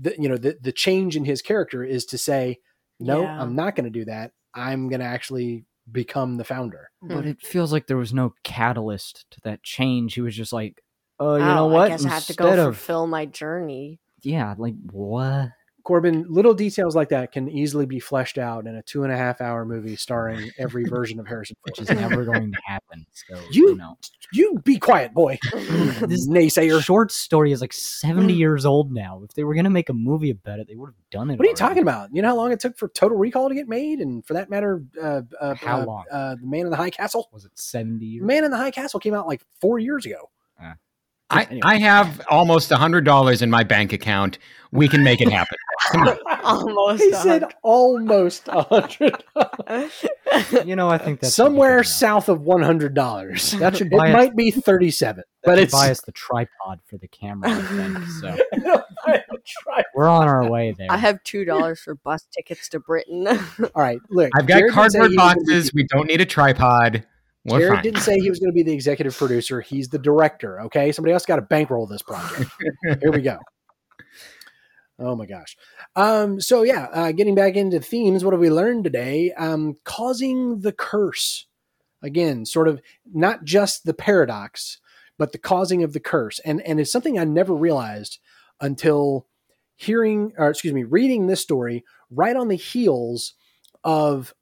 [0.00, 2.58] the, you know the, the change in his character is to say
[3.00, 3.42] no Yeah.
[3.42, 4.32] i'm not going to do that.
[4.54, 6.90] I'm going to actually become the founder.
[7.02, 10.14] But it feels like there was no catalyst to that change.
[10.14, 10.82] He was just like,
[11.20, 11.86] oh, you Oh, know what?
[11.86, 14.00] I guess I have to go Instead of fulfill my journey.
[14.22, 15.50] yeah, like what?
[15.84, 19.16] corbin little details like that can easily be fleshed out in a two and a
[19.16, 23.06] half hour movie starring every version of harrison Which is never going to happen.
[23.14, 23.96] So You- you know,
[24.30, 29.22] you be quiet boy This naysayer short story is like seventy years old now.
[29.24, 31.38] If they were gonna make a movie about it, they would have done it.
[31.38, 33.54] what are you talking about you know how long it took for total recall to
[33.54, 36.04] get made and for that matter uh, uh, How uh, long?
[36.12, 38.04] uh, the man in the high castle Was it seventy?
[38.04, 38.26] Years?
[38.26, 40.28] man in the high castle came out like four years ago
[41.30, 41.60] I, Anyway.
[41.62, 44.38] I have almost a hundred dollars in my bank account.
[44.70, 45.56] We can make it happen.
[46.44, 47.02] Almost.
[47.02, 49.22] he a said almost a hundred.
[49.34, 49.90] hundred.
[50.66, 53.52] You know, I think that's Somewhere south of one hundred dollars.
[53.52, 56.80] That should it Buy might be thirty seven, That but it's buy us the tripod
[56.86, 57.50] for the camera.
[57.50, 57.98] I think.
[58.20, 58.36] So
[59.94, 60.88] we're on our way there.
[60.90, 63.26] I have two dollars for bus tickets to Britain.
[63.26, 64.30] All right, look.
[64.36, 65.72] I've got Jared cardboard he was gonna be- boxes.
[65.72, 67.04] We don't need a tripod.
[67.48, 67.82] We're Jared fine.
[67.82, 69.60] didn't say he was going to be the executive producer.
[69.60, 70.60] He's the director.
[70.62, 72.50] Okay, somebody else got to bankroll this project.
[73.00, 73.38] Here we go.
[75.00, 75.56] Oh my gosh.
[75.94, 79.32] Um, so yeah, uh, getting back into themes, what have we learned today?
[79.32, 81.46] Um, causing the curse.
[82.02, 82.80] Again, sort of
[83.12, 84.78] not just the paradox,
[85.18, 86.40] but the causing of the curse.
[86.40, 88.18] And and it's something I never realized
[88.60, 89.26] until
[89.76, 93.34] hearing or excuse me, reading this story right on the heels
[93.84, 94.34] of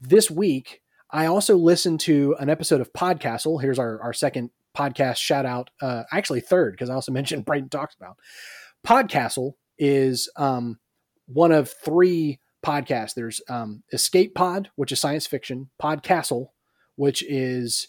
[0.00, 0.82] this week.
[1.12, 3.60] I also listened to an episode of Podcastle.
[3.60, 5.70] Here's our, our second podcast shout out.
[5.80, 8.16] Uh, actually third, because I also mentioned Brighton Talks About.
[8.86, 10.78] Podcastle is um,
[11.26, 13.14] one of three podcasts.
[13.14, 16.48] There's um, Escape Pod, which is science fiction, Podcastle,
[16.96, 17.88] which is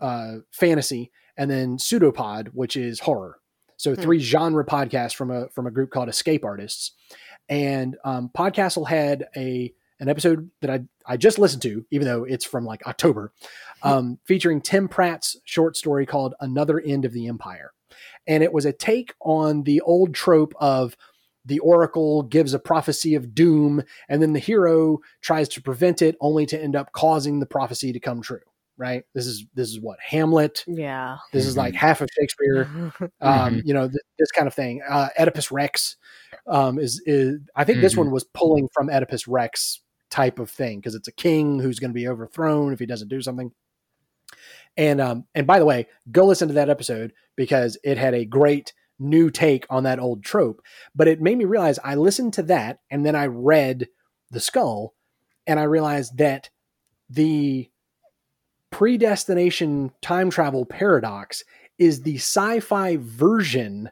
[0.00, 3.38] uh, fantasy, and then Pseudopod, which is horror.
[3.76, 4.02] So Hmm.
[4.02, 6.92] three genre podcasts from a from a group called Escape Artists.
[7.48, 12.24] And um, Podcastle had a an episode that I I just listened to, even though
[12.24, 13.32] it's from like October,
[13.82, 17.72] um, featuring Tim Pratt's short story called "Another End of the Empire,"
[18.26, 20.96] and it was a take on the old trope of
[21.44, 26.14] the oracle gives a prophecy of doom, and then the hero tries to prevent it,
[26.20, 28.40] only to end up causing the prophecy to come true.
[28.76, 29.02] Right?
[29.12, 30.62] This is this is what Hamlet.
[30.68, 31.16] yeah.
[31.32, 34.82] This is like half of Shakespeare um, you know, th- this kind of thing.
[34.88, 35.96] Uh, Oedipus Rex
[36.46, 37.98] um, is, is, I think this Mhm.
[37.98, 39.80] one was pulling from Oedipus Rex
[40.10, 43.08] type of thing because it's a king who's going to be overthrown if he doesn't
[43.08, 43.52] do something.
[44.76, 48.24] And um, and by the way, go listen to that episode because it had a
[48.24, 50.62] great new take on that old trope.
[50.94, 53.88] But it made me realize I listened to that and then I read
[54.30, 54.94] the skull,
[55.46, 56.50] and I realized that
[57.08, 57.70] the
[58.70, 61.42] predestination time travel paradox
[61.78, 63.90] is the sci-fi version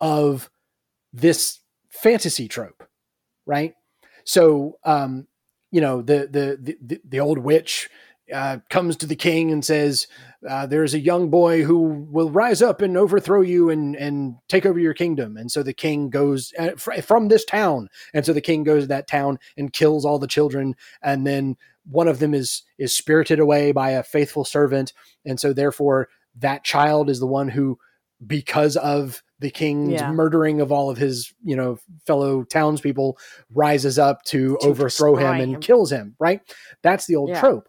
[0.00, 0.50] of
[1.12, 2.84] this fantasy trope,
[3.46, 3.74] right?
[4.24, 5.26] So, um,
[5.74, 7.90] you know, the the the, the old witch
[8.32, 10.06] uh, comes to the king and says,
[10.48, 14.66] uh, "There's a young boy who will rise up and overthrow you and and take
[14.66, 18.32] over your kingdom." And so the king goes uh, fr- from this town, and so
[18.32, 21.56] the king goes to that town and kills all the children, and then
[21.90, 24.92] one of them is is spirited away by a faithful servant,
[25.26, 27.78] and so therefore that child is the one who
[28.24, 30.12] because of the king's Yeah.
[30.12, 33.18] murdering of all of his you know fellow townspeople
[33.52, 35.60] rises up to, To overthrow him and him.
[35.60, 36.40] kills him right
[36.82, 37.40] that's the old Yeah.
[37.40, 37.68] trope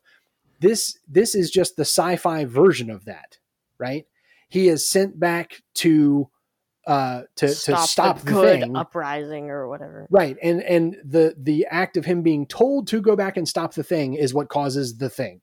[0.61, 3.37] this this is just the sci-fi version of that
[3.77, 4.05] right
[4.47, 6.29] he is sent back to
[6.87, 10.05] uh to to stop the, good thing uprising or whatever.
[10.11, 13.73] right and and the the act of him being told to go back and stop
[13.73, 15.41] the thing is what causes the thing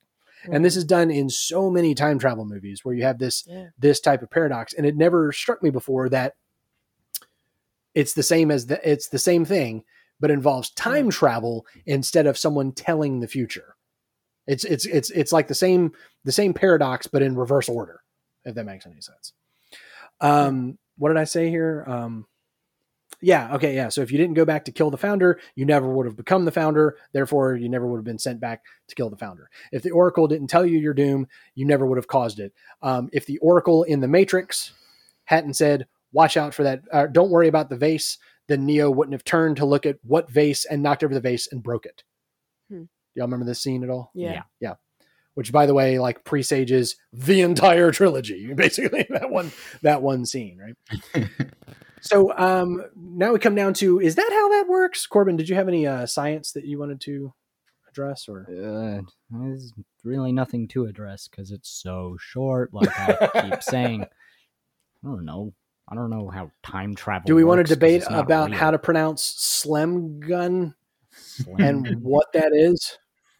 [0.51, 3.67] and this is done in so many time travel movies where you have this Yeah.
[3.77, 4.73] this type of paradox.
[4.73, 6.35] And it never struck me before that
[7.93, 9.83] it's the same as the it's the same thing
[10.19, 13.75] but involves time travel instead of someone telling the future.
[14.47, 15.91] It's it's it's it's like the same
[16.23, 18.01] the same paradox but in reverse order
[18.45, 19.33] if that makes any sense.
[20.21, 21.83] Um what did i say here?
[21.87, 22.25] Um
[23.23, 25.87] yeah okay yeah so if you didn't go back to kill the founder you never
[25.89, 29.09] would have become the founder therefore you never would have been sent back to kill
[29.09, 32.39] the founder if the oracle didn't tell you your doom you never would have caused
[32.39, 34.73] it um, if the oracle in the matrix
[35.25, 38.17] hadn't said watch out for that uh, don't worry about the vase
[38.47, 41.47] then neo wouldn't have turned to look at what vase and knocked over the vase
[41.51, 42.03] and broke it
[42.69, 42.83] Hmm.
[43.15, 44.43] y'all remember this scene at all Yeah.
[44.59, 44.73] Yeah.
[45.35, 49.51] which by the way like presages the entire trilogy basically that one
[49.81, 51.27] that one scene right
[52.03, 55.55] so um now we come down to is that how that works corbin did you
[55.55, 57.33] have any uh science that you wanted to
[57.89, 59.01] address or Uh,
[59.31, 59.71] there's
[60.03, 62.73] really nothing to address because it's so short.
[62.73, 65.53] Like I keep saying, I don't know.
[65.87, 67.27] I don't know how time travel.
[67.27, 68.57] do we want to debate about real.
[68.59, 70.73] how to pronounce slim gun
[71.11, 72.97] Slam- and what that is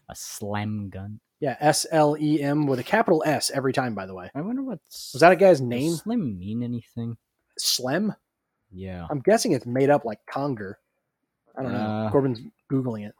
[0.08, 1.18] a slam gun?
[1.40, 4.78] yeah s-l-e-m with a capital s every time by the way I wonder what
[5.12, 7.16] was that a guy's does name Slim mean anything?
[7.58, 8.14] slim
[8.74, 9.06] Yeah.
[9.10, 10.78] i'm guessing it's made up like conger
[11.56, 13.14] i don't know Uh, corbin's googling it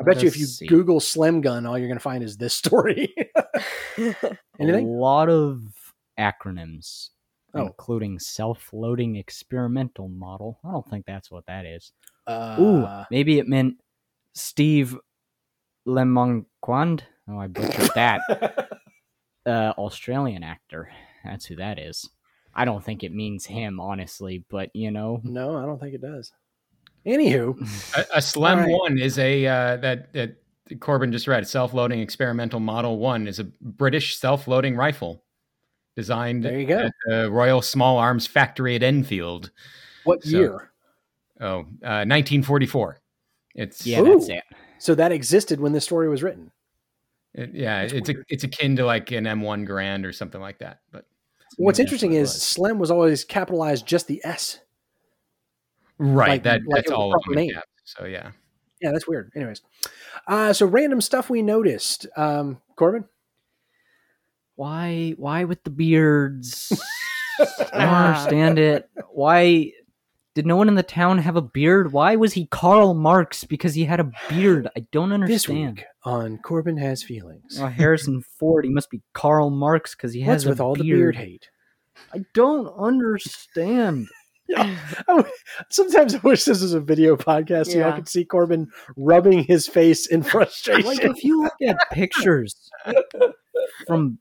[0.00, 0.66] i bet you if you see.
[0.66, 3.14] google slim gun all you're going to find is this story
[4.58, 5.62] anything A lot of
[6.18, 7.10] acronyms,
[7.56, 7.66] Oh.
[7.66, 10.58] including self-loading experimental model.
[10.64, 11.92] I don't think that's what that is.
[12.26, 13.76] uh, Ooh, maybe it meant
[14.32, 14.96] Steve
[15.86, 17.04] Lemonquand.
[17.28, 18.20] Oh, I butchered that.
[19.46, 20.90] uh, Australian actor.
[21.24, 22.10] That's who that is.
[22.54, 25.20] I don't think it means him, honestly, but you know.
[25.24, 26.32] No, I don't think it does.
[27.06, 27.58] Anywho,
[27.96, 28.70] A, a Slem All right.
[28.70, 30.36] One is a uh, that that
[30.80, 31.46] Corbin just read.
[31.46, 35.22] Self-loading experimental Model One is a British self-loading rifle
[35.96, 36.78] designed There you go.
[36.78, 39.50] at the Royal Small Arms Factory at Enfield.
[40.04, 40.70] what So- year?
[41.40, 43.00] Oh, uh, 1944.
[43.54, 44.04] It's Yeah, Ooh.
[44.18, 44.42] that's it.
[44.78, 46.50] So that existed when this story was written.
[47.34, 50.58] it- yeah, That's it's a, it's akin to like an M1 Garand or something like
[50.58, 50.80] that.
[50.90, 51.04] But
[51.56, 52.42] What's Yeah, interesting that's what it is was.
[52.42, 54.60] Slim was always capitalized just the S.
[55.98, 57.38] right, Like- that like that's all of proper them.
[57.38, 57.54] in name.
[57.54, 57.66] caps.
[57.84, 58.30] So yeah.
[58.80, 59.30] Yeah, that's weird.
[59.34, 59.62] Anyways,
[60.26, 62.06] uh, so random stuff we noticed.
[62.16, 63.04] Um, Corbin,
[64.56, 65.14] Why?
[65.16, 66.72] Why with the beards?
[67.72, 68.88] I don't understand it.
[69.10, 69.72] Why
[70.34, 71.92] did no one in the town have a beard?
[71.92, 74.68] Why was he Karl Marx because he had a beard?
[74.76, 75.34] I don't understand.
[75.34, 77.58] this week on Corbin has feelings.
[77.60, 80.84] Oh, Harrison Ford, he must be Karl Marx because he has What's with all beard.
[80.86, 81.48] the beard hate?
[82.12, 84.08] I don't understand.
[84.56, 84.76] I
[85.08, 85.26] w-
[85.70, 89.66] Sometimes I wish this was a video podcast so y'all could see Corbin rubbing his
[89.68, 90.84] face in frustration.
[90.84, 92.54] like if you look at pictures
[93.86, 94.18] from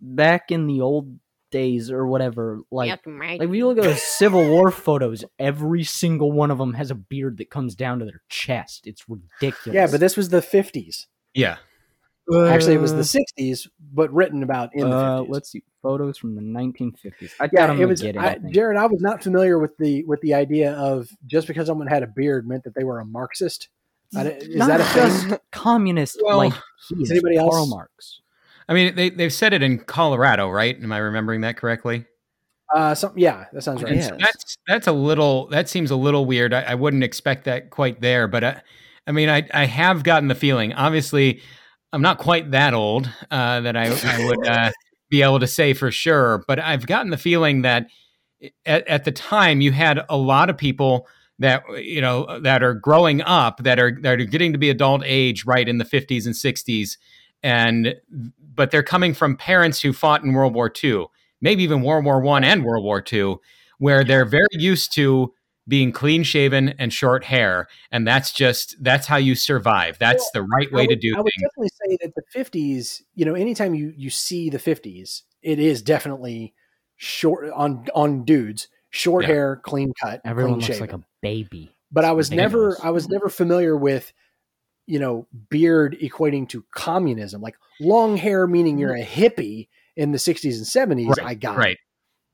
[0.00, 1.18] back in the old
[1.50, 3.38] days or whatever, like Yuck, mate.
[3.40, 6.90] like if you look at those Civil War photos, every single one of them has
[6.90, 8.86] a beard that comes down to their chest.
[8.86, 9.74] It's ridiculous.
[9.74, 11.06] yeah, but this was the 50s.
[11.34, 11.56] Yeah.
[12.34, 13.02] Actually, it was Uh, the
[13.40, 15.28] 60s, but written about in the uh, 50s.
[15.28, 17.30] let's see photos from the 1950s.
[17.40, 18.18] I yeah, it was get it.
[18.18, 18.38] I, I.
[18.50, 18.76] Jared.
[18.76, 22.08] I was not familiar with the with the idea of just because someone had a
[22.08, 23.68] beard meant that they were a Marxist.
[24.12, 25.38] Is Not that a just thing?
[25.52, 26.52] communist Well, like
[26.88, 27.10] he is is.
[27.12, 28.20] anybody else- Karl Marx.
[28.68, 30.80] I mean, they they've said it in Colorado, right?
[30.80, 32.06] Am I remembering that correctly?
[32.74, 33.92] Uh, some, yeah, that sounds right.
[33.92, 34.08] And Yes.
[34.08, 36.52] so that's that's a little that seems a little weird.
[36.52, 38.62] I, I wouldn't expect that quite there, but I,
[39.06, 40.72] I mean, I I have gotten the feeling.
[40.72, 41.40] Obviously,
[41.92, 44.70] I'm not quite that old uh, that I, I would uh,
[45.10, 47.86] be able to say for sure, but I've gotten the feeling that
[48.64, 51.06] at, at the time you had a lot of people
[51.38, 55.02] that you know that are growing up that are that are getting to be adult
[55.04, 56.96] age right in the 50s and 60s
[57.42, 57.94] and
[58.56, 61.06] but they're coming from parents who fought in World War II,
[61.40, 63.36] maybe even World War One and World War II,
[63.78, 65.32] where they're very used to
[65.68, 69.98] being clean shaven and short hair, and that's just that's how you survive.
[69.98, 71.50] That's the right way I to would, do I would things.
[71.50, 75.82] definitely say that the 50s, you know, anytime you you see the 50s, it is
[75.82, 76.54] definitely
[76.96, 79.28] short on on dudes, short Yeah.
[79.34, 80.80] hair, clean cut, Everyone clean looks shaven.
[80.80, 81.70] like a baby.
[81.90, 82.76] but I was never.
[82.82, 84.12] I was never familiar with
[84.86, 90.18] you know beard equating to communism like long hair meaning you're a hippie in the
[90.18, 90.66] 60s and
[90.98, 91.76] 70s Right, I got Right.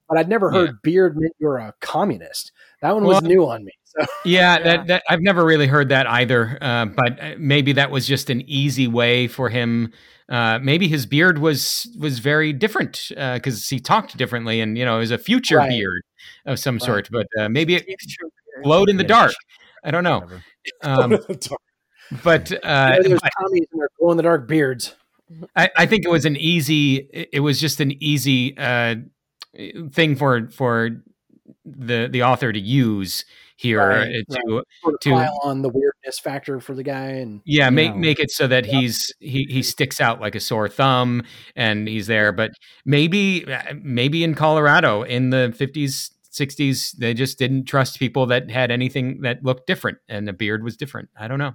[0.09, 0.73] but I'd never heard Yeah.
[0.83, 4.63] beard meant you're a communist that one was new on me so Yeah, Yeah.
[4.65, 6.57] That, that I've never really heard that either.
[6.61, 9.93] Uh, but uh, maybe that was just an easy way for him.
[10.29, 14.97] Uh, maybe his beard was was very different because he talked differently, and you know,
[14.97, 15.69] it was a future Right.
[15.69, 16.03] beard
[16.47, 16.83] of some Right.
[16.83, 17.09] sort.
[17.11, 17.85] But uh, maybe it
[18.63, 19.33] glowed in the dark.
[19.85, 20.25] I don't know.
[20.83, 21.19] Um,
[22.25, 24.95] but You uh, know, there's but commies and their glow in the dark beards.
[25.57, 27.09] I, I think it was an easy.
[27.13, 28.97] It it was just an easy uh,
[29.91, 30.91] thing for for
[31.65, 33.25] the the author to use
[33.57, 37.09] here Right, uh, to sort of To- pile on the weirdness factor for the guy
[37.11, 37.99] and yeah make know.
[38.01, 41.23] make it so that he's he he sticks out like a sore thumb
[41.55, 42.33] and he's there.
[42.33, 42.51] But
[42.85, 48.51] maybe uh, maybe in colorado in the 50s 60s they just didn't trust people that
[48.51, 51.11] had anything that looked different and the beard was different.
[51.19, 51.53] I don't know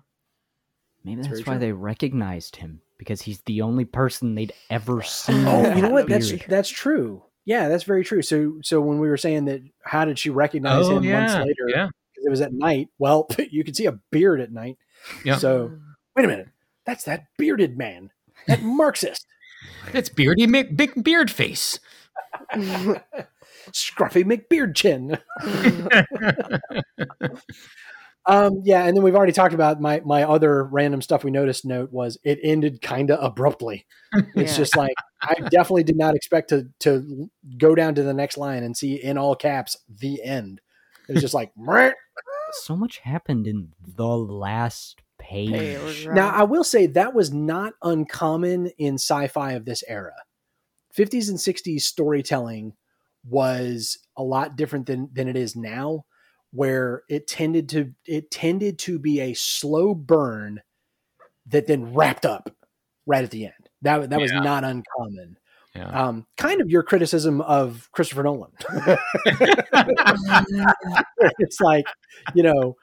[1.08, 1.60] Maybe That's that's, why true.
[1.62, 5.48] they recognized him because he's the only person they'd ever oh, seen.
[5.48, 6.10] Oh, you know what?
[6.10, 6.46] That's beard.
[6.50, 7.24] that's true.
[7.46, 8.22] Yeah, that's very true.
[8.22, 11.64] So, so when we were saying that, how did she recognize oh, him months later?
[11.64, 12.90] Oh, yeah Because it was at night.
[13.00, 14.78] Well, you could see a beard at night.
[15.24, 15.38] Yeah.
[15.38, 15.72] So,
[16.14, 16.50] wait a minute,
[16.86, 18.12] that's that bearded man,
[18.48, 19.26] that Marxist,
[19.94, 21.80] That's beardy Mick- big beard face
[23.72, 25.18] scruffy McBeard chin.
[28.28, 31.66] Um, yeah, and then we've already talked about my my other random stuff we noticed.
[31.66, 33.86] Note was it ended kind of abruptly.
[34.36, 34.58] It's Yeah.
[34.58, 38.64] just like I definitely did not expect to to go down to the next line
[38.64, 40.62] and see in all caps the end.
[41.08, 41.52] It was just like
[42.52, 45.52] so much happened in the last page.
[45.52, 46.30] Hey, it was now.
[46.30, 50.14] I will say that was not uncommon in sci-fi of this era.
[50.96, 52.74] 50s and 60s storytelling
[53.28, 56.06] was a lot different than than it is now,
[56.58, 60.60] where it tended to it tended to be a slow burn
[61.46, 62.50] that then wrapped up
[63.06, 63.54] right at the end.
[63.84, 64.40] That that was Yeah.
[64.40, 65.38] not uncommon.
[65.76, 68.50] yeah Um, kind of your criticism of Christopher Nolan.
[71.38, 71.86] it's like,
[72.34, 72.76] you know,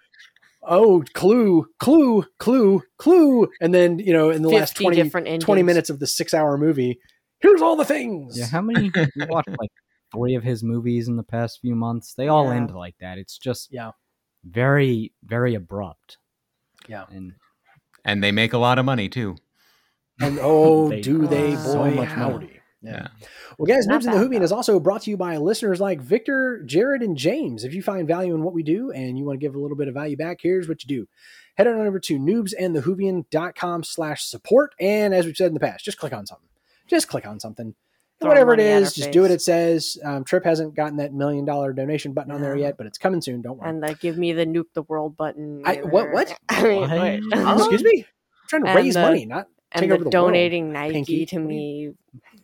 [0.63, 3.49] oh, clue, clue, clue, clue.
[3.61, 6.57] And then, you know, in the last 50 20, 20 minutes of the six hour
[6.57, 7.01] movie,
[7.41, 8.39] here's all the things.
[8.39, 8.93] Yeah, how many?
[8.95, 9.71] We watched like
[10.15, 12.15] three of his movies in the past few months.
[12.15, 12.57] They all Yeah.
[12.57, 13.19] end like that.
[13.19, 13.93] It's just Yeah.
[14.45, 16.19] very, very abrupt.
[16.89, 17.05] Yeah.
[17.11, 17.35] And
[18.05, 19.37] and they make a lot of money too.
[20.21, 22.07] And oh, They- do they, so boy, much money.
[22.09, 22.51] howdy.
[22.83, 22.91] Yeah.
[23.21, 23.27] Yeah.
[23.59, 24.45] Well, guys, Noobs in the bad, Whovian though.
[24.45, 27.65] is also brought to you by listeners like Victor, Jared, and James.
[27.65, 29.77] If you find value in what we do and you want to give a little
[29.77, 31.09] bit of value back, here's what you do.
[31.57, 34.75] Head on over to noobsandthewhovian.com slash support.
[34.79, 36.49] And as we've said in the past, just click on something.
[36.87, 37.75] Just click on something.
[38.21, 39.99] And Throw whatever it is, money at is, our just do what it says.
[40.05, 43.21] Um, Trip hasn't gotten that million dollar donation button on there yet, but it's coming
[43.21, 43.43] soon.
[43.43, 43.69] Don't worry.
[43.71, 45.63] and uh, give me the nuke the world button.
[45.65, 46.33] I- what- what?
[46.49, 46.91] I mean, What?
[46.91, 47.23] wait.
[47.35, 48.07] Oh, excuse me?
[48.07, 50.73] I'm trying to And raise the- money, not and take the, over the world, donating
[50.73, 51.27] Nike Pinky.
[51.27, 51.91] to me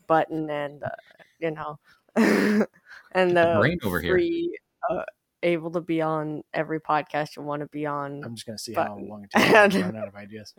[0.09, 0.89] button, and uh,
[1.39, 1.79] you know,
[2.17, 2.67] and
[3.37, 4.15] the the brain over here.
[4.15, 4.59] free,
[4.91, 5.03] uh,
[5.45, 8.25] able to be on every podcast you want to be on.
[8.25, 10.09] I'm just going to see But- how long it takes me to and- run out
[10.09, 10.53] of ideas.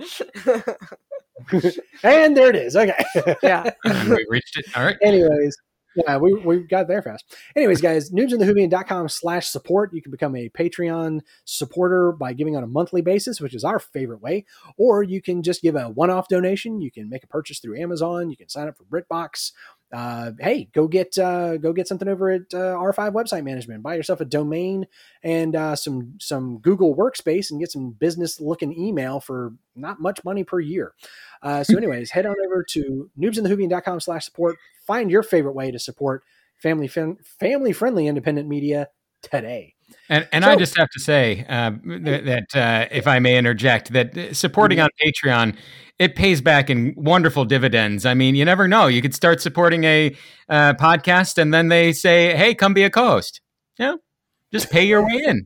[2.03, 2.75] and there it is.
[2.75, 3.03] Okay.
[3.43, 4.65] yeah, we reached it.
[4.75, 4.97] All right.
[5.01, 5.55] Anyways,
[5.95, 7.35] yeah, we, we got there fast.
[7.55, 9.93] Anyways, guys, noobsandthewhovian.com slash support.
[9.93, 13.79] You can become a Patreon supporter by giving on a monthly basis, which is our
[13.79, 14.45] favorite way.
[14.77, 16.81] Or you can just give a one-off donation.
[16.81, 18.29] You can make a purchase through Amazon.
[18.29, 19.51] You can sign up for BritBox.
[19.91, 23.83] Uh, hey, go get uh, go get something over at uh, R5 Website Management.
[23.83, 24.87] Buy yourself a domain
[25.23, 30.23] and uh, some some Google Workspace and get some business looking email for not much
[30.23, 30.93] money per year.
[31.41, 34.57] Uh, so, anyways, head on over to noobsandthewhovian.com slash support.
[34.87, 36.23] Find your favorite way to support
[36.57, 38.87] family family friendly independent media
[39.21, 39.75] today.
[40.09, 43.93] And and I just have to say uh, that, that uh, if I may interject,
[43.93, 45.55] that uh, supporting on Patreon
[46.01, 48.07] it pays back in wonderful dividends.
[48.07, 48.87] I mean, you never know.
[48.87, 50.15] You could start supporting a
[50.49, 53.39] uh, podcast, and then they say, "Hey, come be a co-host."
[53.77, 53.97] You know,
[54.51, 55.45] just pay your way in.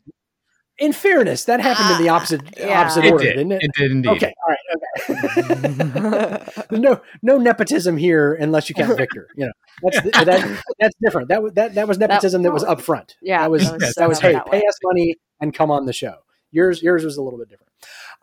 [0.78, 2.82] In fairness, that happened in the Ah, opposite yeah.
[2.82, 3.34] opposite It order, did.
[3.36, 3.64] didn't it?
[3.64, 4.10] It did indeed.
[4.10, 6.62] Okay, all right, okay.
[6.70, 9.30] There's no no nepotism here unless you count Victor.
[9.38, 9.52] You know
[9.84, 11.30] that's that, that's different.
[11.30, 13.16] That was that that was nepotism that, was up front.
[13.22, 15.86] Yeah, that was that was that was hey, that pay us money and come on
[15.86, 16.16] the show.
[16.52, 17.72] Yours yours was a little bit different,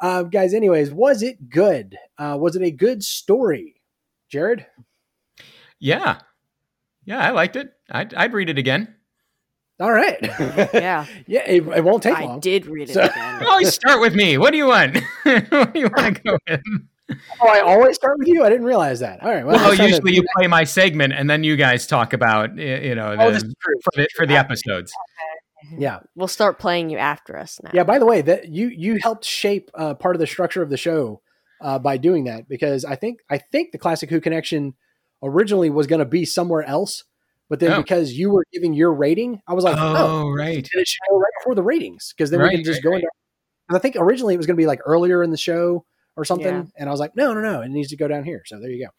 [0.00, 0.52] uh, guys.
[0.52, 1.96] Anyways, was it good?
[2.18, 3.80] Uh, was it a good story,
[4.28, 4.66] Jared?
[5.78, 6.18] Yeah,
[7.04, 7.72] yeah, I liked it.
[7.90, 8.94] I'd, I'd read it again.
[9.82, 10.16] All right,
[10.74, 11.06] yeah.
[11.26, 11.42] yeah.
[11.46, 12.36] It, it won't take I long.
[12.36, 13.44] I did read it So- again.
[13.46, 14.38] Always start with me.
[14.38, 14.96] What do you want?
[15.24, 16.60] what do you want to go with?
[17.42, 18.42] Oh, I always start with you.
[18.44, 19.22] I didn't realize that.
[19.22, 19.44] All right.
[19.44, 22.12] Well, Well, I'm trying to- usually you play my segment, and then you guys talk
[22.12, 23.74] about you know Oh, the, this is true.
[23.84, 24.92] for the for the episodes.
[25.76, 25.98] Yeah.
[26.14, 27.70] We'll start playing you after us now.
[27.74, 27.84] Yeah.
[27.84, 30.76] By the way, that you you helped shape uh, part of the structure of the
[30.76, 31.20] show
[31.60, 34.74] uh, by doing that because I think I think the Classic Who connection
[35.22, 37.04] originally was going to be somewhere else,
[37.48, 37.76] but then Oh.
[37.82, 39.94] because you were giving your rating, I was like, oh,
[40.26, 40.56] Oh, right.
[40.56, 42.94] and it should go right before the ratings because then we can just right, go
[42.96, 43.08] into.
[43.68, 45.84] And I think originally it was going to be like earlier in the show
[46.16, 46.64] or something, Yeah.
[46.76, 48.42] and I was like, no, no, no, it needs to go down here.
[48.46, 48.90] So there you go.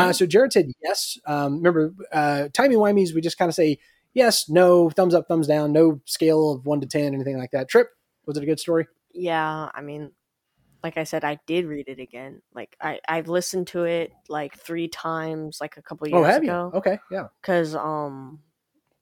[0.00, 1.18] Uh, so Jared said yes.
[1.26, 3.78] Um, remember, uh, timey wimeys, we just kind of say
[4.14, 7.68] yes, no, thumbs up, thumbs down, no scale of one to ten, anything like that.
[7.68, 7.88] Trip,
[8.26, 8.86] was it a good story?
[9.14, 10.10] yeah i mean
[10.82, 14.58] like i said i did read it again like i i've listened to it like
[14.58, 16.78] three times like a couple years Oh, have ago you?
[16.78, 17.28] Okay, yeah.
[17.40, 18.40] because um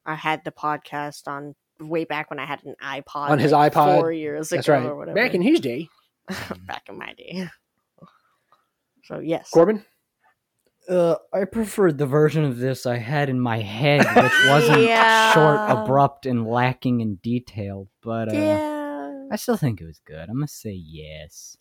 [0.06, 3.72] i had the podcast on way back when i had an ipod On his like,
[3.72, 4.00] iPod.
[4.00, 4.86] four years That's ago right.
[4.86, 5.88] or whatever Back in his day,
[6.66, 7.48] back in my day
[9.04, 9.84] so yes Corbin.
[10.88, 15.32] Uh, I preferred the version of this I had in my head, which wasn't Yeah.
[15.34, 17.86] short, abrupt, and lacking in detail.
[18.02, 20.28] But uh, yeah I still think it was good.
[20.28, 21.56] I'm gonna say yes.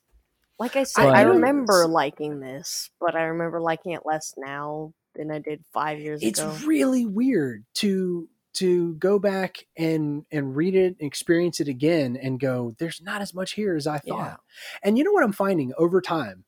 [0.59, 4.93] Like i said But- i remember liking this but i remember liking it less now
[5.15, 10.25] than i did five years It's ago It's really weird to to go back and
[10.31, 13.85] and read it, and experience it again, and go, "There's not as much here as
[13.85, 14.35] I thought." Yeah.
[14.83, 16.45] And you know what I'm finding over time,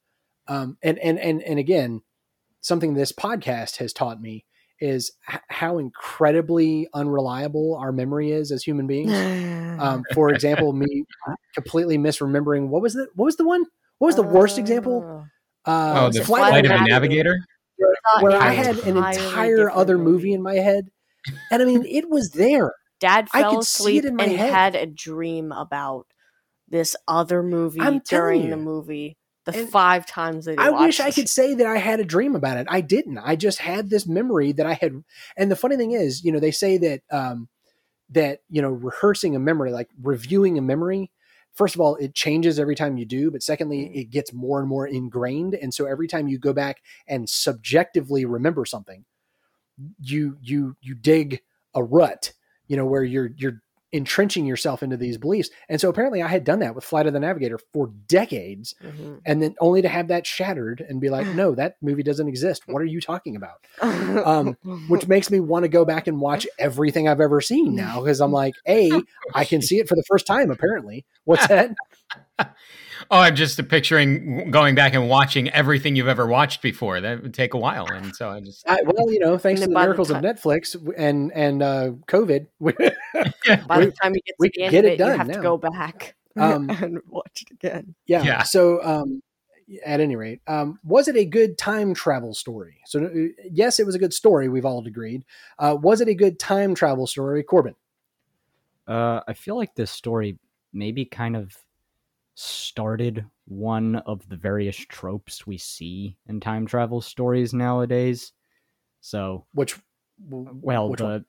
[0.47, 2.01] um, and and and and again,
[2.59, 4.45] something this podcast has taught me
[4.79, 9.11] is h- how incredibly unreliable our memory is as human beings.
[9.81, 11.05] Um, for example, me
[11.55, 13.65] completely misremembering what was the what was the one?
[14.01, 15.27] What was the worst example?
[15.63, 17.37] Uh, Uh, Oh, was the Flight flight of of the a navigator.
[18.19, 20.89] where I had an entire other movie in my head,
[21.51, 22.73] and I mean, it was there.
[22.99, 24.51] Dad I fell could see asleep it in my and head.
[24.51, 26.07] had a dream about
[26.67, 29.17] this other movie I'm during the movie.
[29.45, 31.99] The And five times that he I wish watched I could say that I had
[31.99, 32.65] a dream about it.
[32.71, 33.19] I didn't.
[33.19, 35.03] I just had this memory that I had.
[35.37, 37.49] And the funny thing is, you know, they say that um,
[38.09, 41.11] that you know, rehearsing a memory, like reviewing a memory.
[41.53, 43.95] First of all, it changes every time you do, but secondly, Mm.
[44.01, 45.53] it gets more and more ingrained.
[45.55, 49.05] And so every time you go back and subjectively remember something,
[49.99, 51.41] you you you dig
[51.75, 52.33] a rut.
[52.67, 53.61] You know, where you're you're
[53.93, 55.49] entrenching yourself into these beliefs.
[55.67, 59.19] And so apparently I had done that with Flight of the Navigator for decades Mhm.
[59.25, 62.63] and then only to have that shattered and be like, no, that movie doesn't exist.
[62.67, 63.65] What are you talking about?
[63.81, 67.99] Um, Which makes me want to go back and watch everything I've ever seen now
[68.01, 68.91] because I'm like, A,
[69.35, 71.05] I can see it for the first time, apparently.
[71.25, 71.75] What's that?
[73.09, 77.01] Oh, I'm just picturing going back and watching everything you've ever watched before.
[77.01, 79.67] That would take a while, and so I just I, well, you know, thanks to
[79.67, 84.21] the by the miracles of Netflix and and uh, COVID, By we- the time you
[84.25, 85.33] get we to the end get of it it, done you have now.
[85.35, 87.93] to go back Um, and watch it again.
[88.05, 88.23] yeah.
[88.23, 88.43] Yeah.
[88.43, 89.21] So, um,
[89.85, 92.79] at any rate, um, was it a good time travel story?
[92.85, 94.47] So, uh, yes, it was a good story.
[94.47, 95.25] We've all agreed.
[95.59, 97.75] Uh, was it a good time travel story, Corbin?
[98.87, 100.37] Uh, I feel like this story
[100.73, 101.55] maybe kind of
[102.35, 108.33] started one of the various tropes we see in time travel stories nowadays.
[109.01, 109.77] So, Which,
[110.19, 111.25] well, which the one?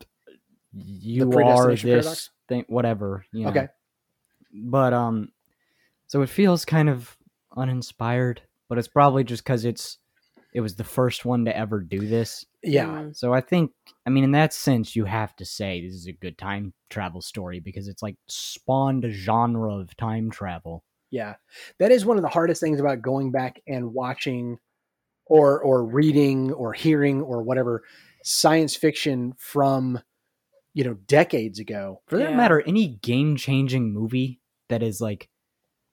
[0.72, 2.30] you are this paradox?
[2.48, 3.24] thing, whatever.
[3.32, 3.50] You know.
[3.50, 3.68] Okay.
[4.52, 5.32] But um,
[6.06, 7.16] so it feels kind of
[7.56, 9.98] uninspired, but it's probably just because it's
[10.54, 12.44] it was the first one to ever do this.
[12.62, 13.16] yeah, Mm.
[13.16, 13.72] So I think,
[14.06, 17.22] I mean, in that sense, you have to say this is a good time travel
[17.22, 20.84] story because it's like spawned a genre of time travel.
[21.12, 21.36] Yeah.
[21.78, 24.58] That is one of the hardest things about going back and watching,
[25.26, 27.84] or or reading or hearing or whatever
[28.24, 30.00] science fiction from,
[30.74, 32.02] you know, decades ago.
[32.08, 32.36] For that Yeah.
[32.36, 35.28] matter, any game changing movie that is like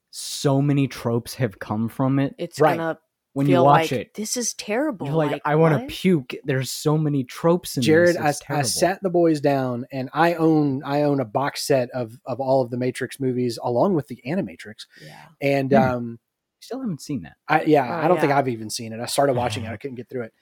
[0.09, 2.33] so many tropes have come from it.
[2.39, 2.77] It's Right.
[2.77, 2.99] gonna
[3.33, 5.05] When you watch like it, this is terrible.
[5.07, 6.33] you're like, I want to puke.
[6.43, 8.41] There's so many tropes in Jared, this.
[8.49, 12.17] I, I sat the boys down, and I own I own a box set of
[12.25, 15.25] of all of the Matrix movies along with the Animatrix, Yeah.
[15.41, 15.77] and Hmm.
[15.77, 16.19] um,
[16.61, 17.37] Still haven't seen that.
[17.47, 18.33] I yeah, Oh, I don't think.
[18.33, 18.99] I've even seen it.
[18.99, 20.33] I started watching it, I couldn't get through it.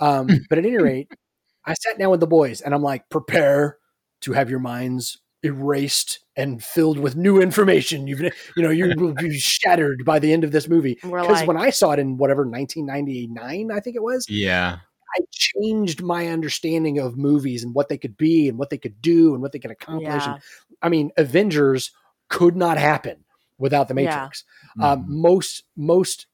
[0.00, 1.10] Um, but at any rate,
[1.66, 3.76] I sat down with the boys, and I'm like, prepare
[4.22, 8.06] to have your minds erased and filled with new information.
[8.06, 10.94] You've you know you will be shattered by the end of this movie.
[11.02, 14.78] Because like, when I saw it in whatever 1999, I think it was, yeah,
[15.16, 19.00] I changed my understanding of movies and what they could be and what they could
[19.00, 20.26] do and what they could accomplish.
[20.26, 20.42] yeah, And,
[20.82, 21.90] I mean, Avengers
[22.28, 23.24] could not happen
[23.58, 24.04] without the Yeah.
[24.04, 24.44] Matrix.
[24.80, 25.08] Um, Mhm.
[25.08, 26.26] most most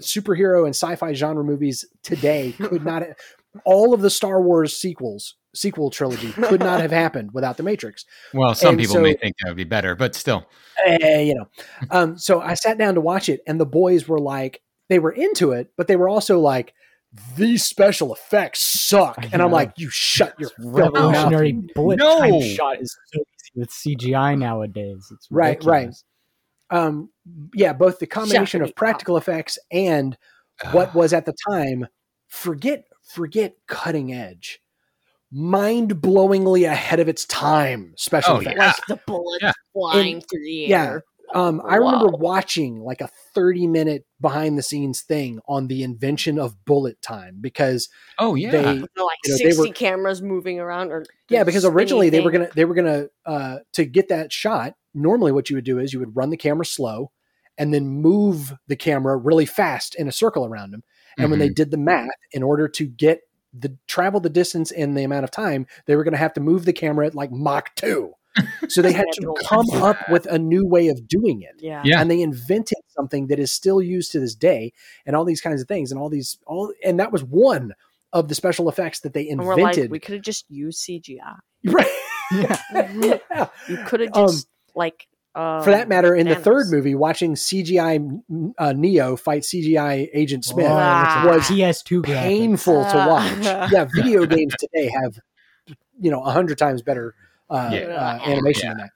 [0.00, 3.02] superhero and sci-fi genre movies today could not.
[3.64, 8.04] All of the Star Wars sequels, sequel trilogy, could not have happened without the Matrix.
[8.34, 10.46] well, some And people so- may think that would be better, but still,
[10.86, 11.48] Eh, you know,
[11.90, 15.12] um, so I sat down to watch it, and the boys were like, they were
[15.12, 16.74] into it, but they were also like,
[17.36, 19.18] these special effects suck.
[19.32, 20.94] And I'm like, you shut your filthy mouth.
[20.94, 22.20] Revolutionary bullet No.
[22.20, 25.08] time shot is so easy with CGI nowadays.
[25.12, 25.90] It's Right, right.
[26.70, 27.10] um
[27.52, 30.16] yeah both the combination Shut of it practical effects and
[30.70, 31.88] what was at the time
[32.28, 32.84] forget
[33.14, 34.60] forget cutting edge
[35.32, 38.66] mind-blowingly ahead of its time special Oh, effects yeah.
[38.66, 39.52] like the bullets Yeah.
[39.72, 40.84] flying through the yeah.
[40.84, 41.04] air.
[41.34, 46.38] um i remember watching like a 30 minute behind the scenes thing on the invention
[46.38, 47.88] of bullet time because
[48.18, 51.44] oh yeah, they There like You know, they sixty were- cameras moving around, or yeah
[51.44, 55.30] because spinny originally they were gonna they were gonna uh to get that shot normally
[55.30, 57.12] what you would do is you would run the camera slow
[57.56, 60.82] and then move the camera really fast in a circle around them
[61.20, 63.20] and when they did the math in order to get
[63.52, 66.40] the travel the distance in the amount of time they were going to have to
[66.40, 68.12] move the camera at like mach 2
[68.68, 71.82] so they had to come up with a new way of doing it Yeah.
[71.84, 72.00] Yeah.
[72.00, 74.72] and they invented something that is still used to this day
[75.04, 77.72] and all these kinds of things and all these all and that was one
[78.12, 80.86] of the special effects that they And we're like, invented we could have just used
[80.88, 81.38] CGI.
[81.64, 81.86] right
[82.32, 82.56] Yeah.
[83.32, 83.48] yeah.
[83.68, 84.46] You could have Um, just
[84.76, 86.42] like um, for that matter in the Thanos.
[86.42, 88.20] third movie watching cgi
[88.58, 91.24] uh, neo fight cgi agent smith Oh, Ah.
[91.26, 92.14] was PS2 graphics.
[92.22, 93.08] painful to Ah.
[93.08, 95.18] watch yeah video games today have
[96.00, 97.14] you know a hundred times better
[97.48, 97.80] uh, Yeah.
[97.94, 98.90] uh, animation than that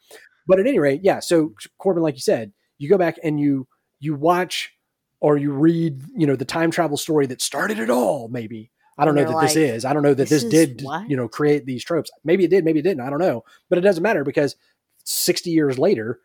[0.47, 3.66] but at any rate yeah so corbin like you said you go back and you
[4.01, 4.72] you watch
[5.20, 9.05] or you read you know the time travel story that started it all maybe i
[9.05, 11.16] don't know you're that this is i don't know that "This this, did what?" you
[11.16, 13.82] know create these tropes maybe it did maybe it didn't i don't know but it
[13.82, 14.57] doesn't matter because
[15.05, 16.20] 60 years later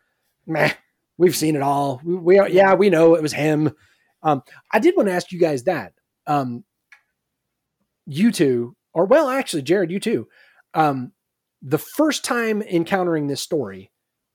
[0.46, 0.72] meh,
[1.18, 2.00] we've seen it all.
[2.04, 3.72] We, we are yeah we know it was him.
[4.22, 5.92] Um i did want to ask you guys that.
[6.26, 6.64] Um
[8.06, 10.28] you two or well actually jared you too.
[10.74, 11.12] Um
[11.62, 13.90] the first time encountering this story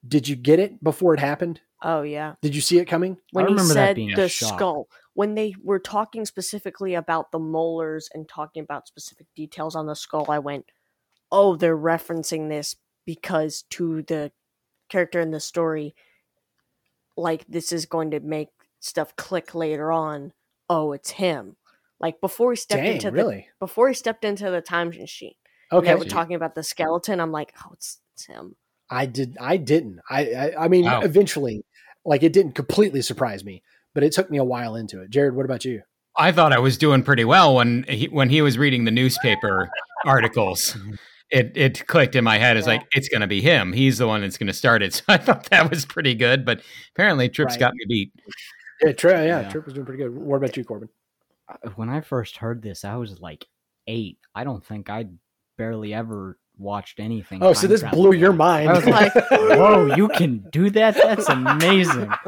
[0.07, 1.61] did you get it before it happened?
[1.83, 2.35] Oh yeah.
[2.41, 3.17] did you see it coming?
[3.31, 4.57] When remember he that said being a the shock.
[4.57, 9.85] skull, when they were talking specifically about the molars and talking about specific details on
[9.85, 10.65] the skull, I went,
[11.31, 12.75] "Oh, they're referencing this
[13.05, 14.31] because to the
[14.89, 15.95] character in the story,
[17.17, 18.49] like this is going to make
[18.79, 20.33] stuff click later on.
[20.69, 21.55] Oh, it's him."
[21.99, 25.33] Like before he stepped dang into the really before he stepped into the time machine.
[25.71, 27.19] and okay they were talking about the skeleton.
[27.19, 28.55] I'm like, "Oh, it's, it's him."
[28.89, 29.37] I did.
[29.39, 29.99] I didn't.
[30.09, 30.21] I.
[30.33, 31.01] I, I mean, Wow.
[31.01, 31.63] eventually,
[32.03, 35.09] like it didn't completely surprise me, but it took me a while into it.
[35.09, 35.81] Jared, what about you?
[36.17, 39.69] I thought I was doing pretty well when he, when he was reading the newspaper
[40.05, 40.77] articles.
[41.35, 42.55] It it clicked in my head.
[42.57, 42.75] It's Yeah.
[42.75, 43.73] like it's going to be him.
[43.73, 44.93] He's the one that's going to start it.
[44.95, 46.45] So I thought that was pretty good.
[46.45, 46.61] But
[46.93, 47.59] apparently, Trips Right.
[47.59, 48.13] got me beat.
[48.81, 49.49] Yeah, Tri- yeah, Yeah.
[49.49, 50.15] Trip was doing pretty good.
[50.15, 50.89] What about you, Corbin?
[51.49, 53.45] Uh, When I first heard this, I was like
[53.87, 54.17] eight.
[54.33, 55.09] I don't think I'd
[55.57, 57.43] barely ever watched anything.
[57.43, 58.37] Oh, so this blew your related.
[58.37, 58.69] mind.
[58.69, 60.95] I was like, whoa, you can do that?
[60.95, 62.09] That's amazing.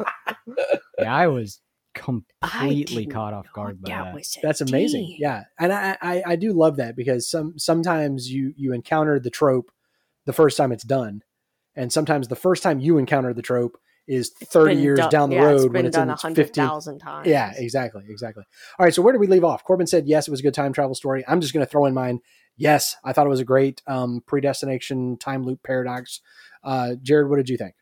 [1.00, 1.60] Yeah, I was
[1.98, 4.14] completely caught off guard by that that.
[4.14, 5.06] was a That's amazing.
[5.06, 5.18] D.
[5.20, 9.30] Yeah, and I, I I do love that because some sometimes you you encounter the
[9.30, 9.72] trope
[10.26, 11.22] the first time it's done,
[11.76, 13.78] and sometimes the first time you encounter the trope
[14.08, 16.14] is thirty years done- down the yeah, road it's when been it's done in a
[16.14, 17.28] its hundred 50th thousand times.
[17.28, 18.44] Yeah, exactly, exactly.
[18.80, 19.64] All right, so where did we leave off?
[19.64, 21.24] Corbin said yes, it was a good time travel story.
[21.28, 22.22] I'm just going to throw in mine.
[22.56, 26.22] Yes, I thought it was a great um, predestination time loop paradox.
[26.64, 27.76] Uh, Jared, what did you think?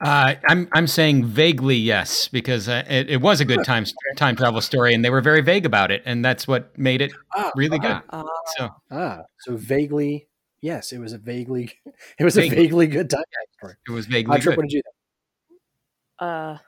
[0.00, 3.84] Uh, I'm I'm saying vaguely yes because uh, it, it was a good time
[4.16, 7.12] time travel story, and they were very vague about it, and that's what made it
[7.34, 8.02] Ah, really good.
[8.10, 8.24] Uh,
[8.58, 10.28] So Ah, so vaguely,
[10.60, 11.72] yes, it was a vaguely,
[12.18, 12.56] it was a Vaguely.
[12.56, 13.24] vaguely good time
[13.58, 13.74] story.
[13.88, 14.56] it was Uh, vaguely Trip, good.
[14.56, 14.94] what did you think?
[16.18, 16.58] uh,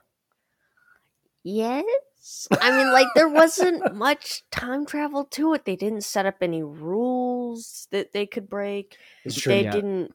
[1.44, 2.48] yes.
[2.60, 5.64] I mean, like there wasn't much time travel to it.
[5.64, 8.96] They didn't set up any rules that they could break.
[9.24, 9.52] It's true.
[9.52, 9.70] they yeah.
[9.72, 10.12] didn't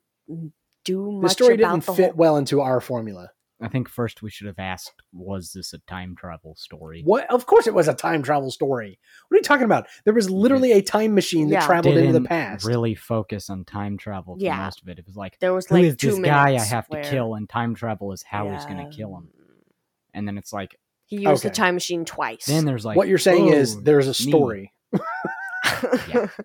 [0.84, 2.18] do The story about didn't the fit whole.
[2.18, 3.30] well into our formula.
[3.62, 7.02] I think first we should have asked, was this a time travel story?
[7.06, 7.32] What?
[7.32, 9.00] Of course, it was a time travel story.
[9.30, 9.88] What are you talking about?
[10.04, 11.66] There was literally a time machine that Yeah.
[11.66, 12.66] traveled into the past.
[12.66, 14.58] really focus on time travel for Yeah.
[14.58, 15.00] most of it.
[15.00, 17.36] It was like, There was like is two this guy I have to kill?
[17.36, 19.30] And time travel is how he's going to kill him.
[20.14, 22.46] And then it's like, He used the time machine twice.
[22.46, 24.74] then there's like, what you're saying is oh, there's a story.
[26.10, 26.28] Yeah.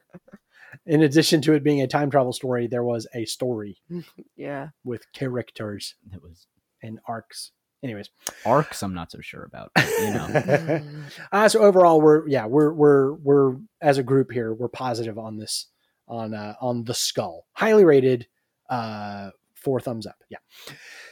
[0.88, 3.78] In addition to it being a time travel story, there was a story
[4.36, 4.68] yeah.
[4.84, 6.46] with characters It was
[6.82, 7.52] and arcs.
[7.82, 8.10] Anyways,
[8.44, 8.82] arcs.
[8.82, 9.70] I'm not so sure about.
[9.74, 10.82] but, you know,
[11.32, 15.36] uh, so overall, we're yeah, we're we're we're as a group here, we're positive on
[15.36, 15.66] this
[16.08, 18.26] on uh, on the skull, highly rated,
[18.68, 19.30] uh,
[19.62, 20.16] four thumbs up.
[20.30, 20.38] Yeah.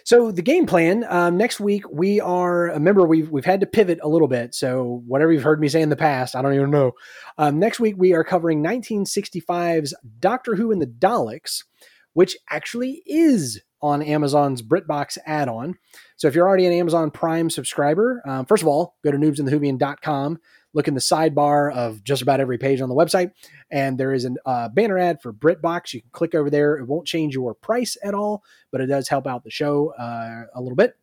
[0.05, 2.65] So the game plan um, next week we are.
[2.65, 4.55] Remember we've we've had to pivot a little bit.
[4.55, 6.93] So whatever you've heard me say in the past, I don't even know.
[7.39, 11.65] Um, next week we are covering 1965's Doctor Who and the Daleks,
[12.13, 15.77] which actually is on Amazon's BritBox add-on.
[16.17, 20.39] So if you're already an Amazon Prime subscriber, um, first of all, go to noobsandthewhovian.com,
[20.73, 23.33] look in the sidebar of just about every page on the website,
[23.71, 25.93] and there is a uh, banner ad for BritBox.
[25.93, 26.77] You can click over there.
[26.77, 30.45] It won't change your price at all, but it does help out the show uh,
[30.55, 30.95] a little bit.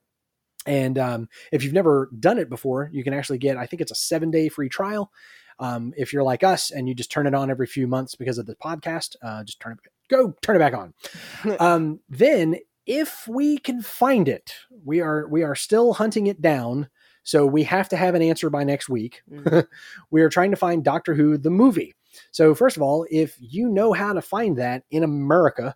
[0.66, 3.92] And um, if you've never done it before, you can actually get, I think it's
[3.92, 5.12] a seven day free trial.
[5.60, 8.38] Um, if you're like us and you just turn it on every few months because
[8.38, 9.80] of the podcast, uh, just turn it,
[10.10, 10.94] go turn it back on.
[11.60, 16.90] um, then if we can find it, we are we are still hunting it down.
[17.24, 19.22] So we have to have an answer by next week.
[19.32, 19.66] Mhm.
[20.12, 21.96] we are trying to find Doctor Who the movie.
[22.32, 25.76] So first of all, if you know how to find that in America,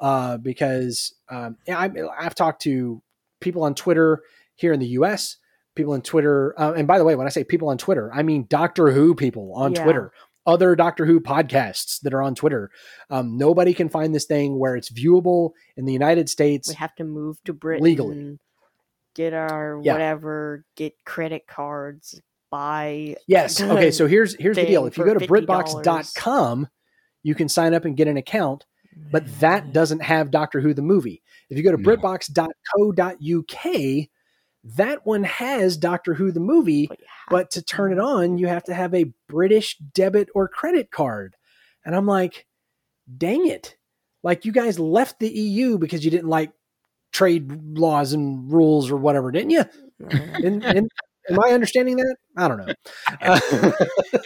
[0.00, 3.02] uh, because um, I, I've talked to
[3.40, 4.22] people on Twitter
[4.54, 5.36] here in the U.S.
[5.74, 8.22] People on Twitter, uh, and by the way, when I say people on Twitter, I
[8.22, 9.82] mean Doctor Who people on Yeah.
[9.82, 10.12] Twitter,
[10.46, 12.70] other Doctor Who podcasts that are on Twitter.
[13.10, 16.68] Um, nobody can find this thing where it's viewable in the United States.
[16.68, 17.84] we have to move to Britain.
[17.84, 18.38] Legally.
[19.14, 19.92] Get our Yeah.
[19.94, 22.20] whatever, get credit cards,
[22.50, 23.16] buy.
[23.26, 23.60] Yes.
[23.60, 23.90] Okay.
[23.90, 24.86] So here's here's the deal.
[24.86, 26.68] If you go to BritBox.com,
[27.24, 28.64] you can sign up and get an account,
[29.10, 31.22] but that doesn't have Doctor Who the movie.
[31.50, 31.96] If you go to No.
[31.96, 34.08] BritBox.co.uk,
[34.64, 38.64] that one has Doctor Who the movie, But, but to turn it on, you have
[38.64, 41.36] to have a British debit or credit card.
[41.84, 42.46] And I'm like,
[43.16, 43.76] dang it.
[44.22, 46.52] Like you guys left the EU because you didn't like
[47.12, 49.64] trade laws and rules or whatever, didn't you?
[50.10, 50.90] And, and
[51.30, 52.16] am I understanding that?
[52.36, 52.74] I don't know.
[53.20, 53.72] Uh,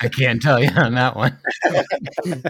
[0.00, 1.36] I can't tell you on that one.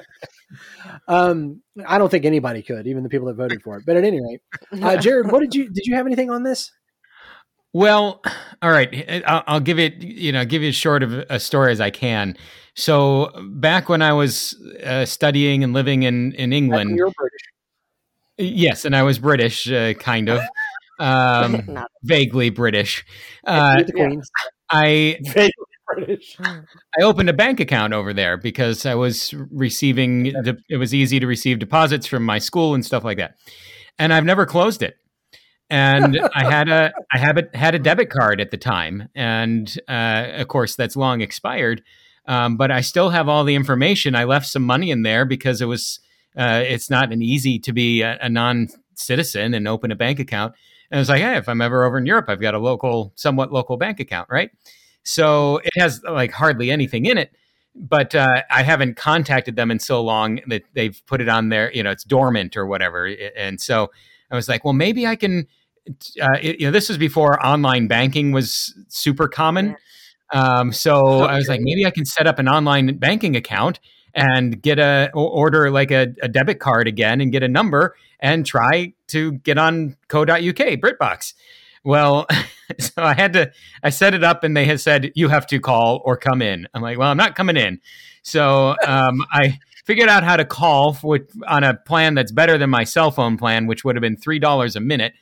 [1.09, 3.85] um, I don't think anybody could, even the people that voted for it.
[3.87, 4.41] But at any rate,
[4.83, 6.71] uh, Jared, what did you did you have anything on this?
[7.73, 8.23] Well,
[8.63, 9.23] all right.
[9.27, 11.91] I'll, I'll give it, you know, give you as short of a story as I
[11.91, 12.37] can.
[12.75, 14.55] So back when I was
[14.85, 17.41] uh, studying and living in in England, You're British.
[18.39, 20.41] yes, and I was British, uh, kind of,
[21.01, 23.05] um, vaguely British.
[23.45, 24.23] Uh, You're the Queen.
[24.71, 25.51] I Vaguely
[25.89, 26.37] British.
[26.41, 31.19] I opened a bank account over there because I was receiving the, it was easy
[31.21, 33.35] to receive deposits from my school and stuff like that.
[33.99, 34.97] And I've never closed it.
[35.71, 39.79] And I had a I have a, had a debit card at the time, and
[39.89, 41.83] uh, of course that's long expired.
[42.27, 44.15] Um, but I still have all the information.
[44.15, 46.01] I left some money in there because it was
[46.37, 50.21] uh, it's not an easy to be a, a non citizen and open a bank
[50.21, 50.55] account.
[50.91, 53.53] And it's like, hey, if I'm ever over in Europe, I've got a local, somewhat
[53.53, 54.51] local bank account, right?
[55.03, 57.33] So it has like hardly anything in it.
[57.75, 61.73] But uh, I haven't contacted them in so long that they've put it on there,
[61.73, 63.07] you know, it's dormant or whatever.
[63.37, 63.91] And so
[64.31, 65.47] I was like, well, maybe I can.
[66.21, 69.77] Uh, it, you know, this was before online banking was super common.
[70.33, 73.81] Um, so I was like, maybe I can set up an online banking account
[74.15, 78.45] and get a order like a, a, debit card again and get a number and
[78.45, 81.35] try to get on co.uk BritBox.
[81.85, 82.27] Well,
[82.79, 83.53] so I had to
[83.83, 86.69] I set it up and they had said you have to call or come in.
[86.75, 87.81] I'm like, well, I'm not coming in.
[88.23, 92.69] So um, I figured out how to call for, on a plan that's better than
[92.69, 95.15] my cell phone plan, which would have been three dollars a minute.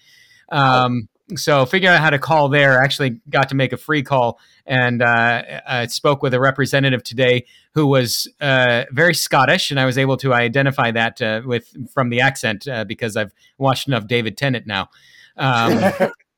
[0.49, 2.83] Um, so figuring out how to call there.
[2.83, 7.47] Actually, got to make a free call and uh, I spoke with a representative today
[7.75, 12.11] who was uh, very Scottish, and I was able to identify that uh, with from
[12.11, 14.89] the accent uh, because I've watched enough David Tennant now.
[15.37, 15.93] Um,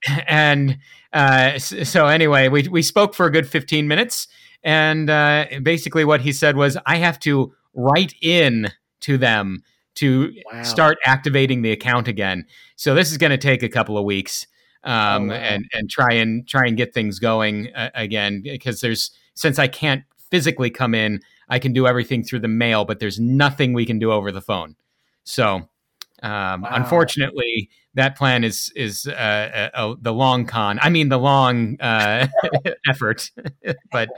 [0.28, 0.78] and
[1.12, 4.28] uh, so anyway, we we spoke for a good fifteen minutes,
[4.62, 8.68] and uh, basically what he said was, I have to write in
[9.00, 9.62] to them
[9.98, 10.62] to wow.
[10.62, 12.46] start activating the account again.
[12.76, 14.46] So this is going to take a couple of weeks
[14.84, 15.40] um, oh, wow.
[15.40, 19.68] and and try and try and get things going uh, again because there's since I
[19.68, 23.86] can't physically come in, I can do everything through the mail, but there's nothing we
[23.86, 24.76] can do over the phone.
[25.24, 25.68] So
[26.22, 26.70] um, wow.
[26.72, 30.78] unfortunately, that plan is is uh, uh, the long con.
[30.82, 32.28] I mean, the long uh,
[32.88, 33.30] effort,
[33.92, 34.08] but.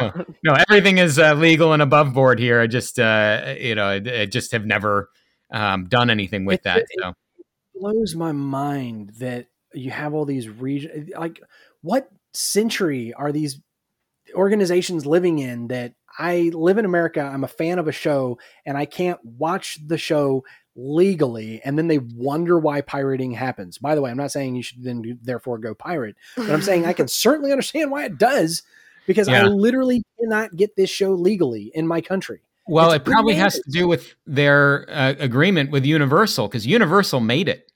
[0.00, 2.62] No, no, everything is uh, legal and above board here.
[2.62, 5.10] I just, uh, you know, I, just have never
[5.52, 6.86] um, done anything with it, that.
[6.98, 7.08] So.
[7.10, 11.10] It blows my mind that you have all these regions.
[11.14, 11.42] like
[11.82, 13.60] what century are these
[14.34, 18.76] organizations living in that I live in America, I'm a fan of a show and
[18.76, 23.78] I can't watch the show legally and then they wonder why pirating happens.
[23.78, 26.86] By the way, I'm not saying you should then therefore go pirate, but I'm saying
[26.86, 28.62] I can certainly understand why it does
[29.06, 29.42] because yeah.
[29.42, 32.40] I literally cannot get this show legally in my country.
[32.66, 37.20] Well, it's it probably has to do with their uh, agreement with Universal because Universal
[37.20, 37.72] made it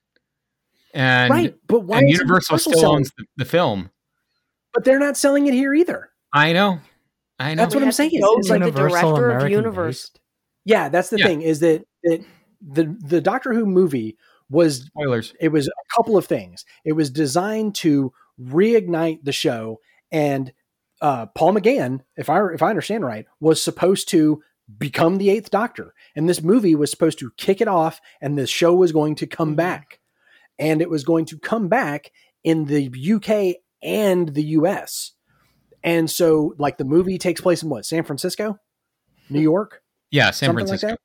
[0.96, 3.90] and right, but why and Universal, Universal still owns the, the, film,
[4.72, 6.08] but they're not selling it here either.
[6.32, 6.80] I know,
[7.38, 7.62] I know.
[7.62, 8.10] That's what I'm saying.
[8.14, 10.08] It's like the director American of Universe.
[10.08, 10.20] Based.
[10.64, 11.26] Yeah, that's the yeah.
[11.26, 11.42] thing.
[11.42, 12.24] Is that that
[12.66, 14.16] the the Doctor Who movie
[14.50, 15.34] was spoilers.
[15.40, 16.64] It was a couple of things.
[16.84, 19.80] It was designed to reignite the show,
[20.10, 20.52] and
[21.00, 24.42] uh, Paul McGann, if I if I understand right, was supposed to
[24.78, 28.46] become the Eighth Doctor, and this movie was supposed to kick it off, and the
[28.46, 29.56] show was going to come mm-hmm.
[29.56, 30.00] back
[30.58, 32.12] and it was going to come back
[32.44, 35.12] in the UK and the US.
[35.82, 38.58] And so, like, the movie takes place in what, San Francisco,
[39.30, 39.82] New York?
[40.10, 40.88] Yeah, San Something Francisco.
[40.88, 40.98] Like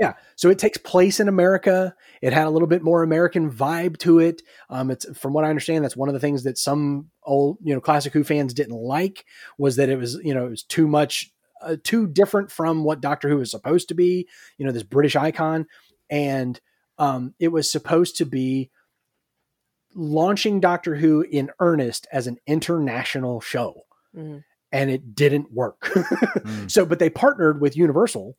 [0.00, 1.94] yeah, so it takes place in America.
[2.22, 4.40] It had a little bit more American vibe to it.
[4.70, 7.74] Um, it's from what I understand, that's one of the things that some old, you
[7.74, 9.26] know, classic Who fans didn't like
[9.58, 13.02] was that it was, you know, it was too much, uh, too different from what
[13.02, 14.26] Doctor Who is supposed to be.
[14.56, 15.66] You know, this British icon,
[16.08, 16.58] and
[16.96, 18.70] um, it was supposed to be
[19.94, 23.82] launching Doctor Who in earnest as an international show.
[24.16, 24.38] Mm-hmm.
[24.72, 25.80] And it didn't work.
[25.92, 26.70] mm.
[26.70, 28.36] So, but they partnered with Universal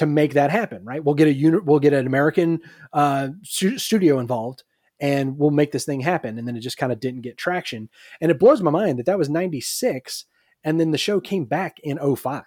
[0.00, 1.02] to make that happen, right?
[1.02, 2.60] We'll get a uni- we'll get an American
[2.92, 4.64] uh, stu- studio involved,
[5.00, 6.38] and we'll make this thing happen.
[6.38, 7.88] And then it just kind of didn't get traction.
[8.20, 10.26] And it blows my mind that that was '96,
[10.64, 12.42] and then the show came back in 05.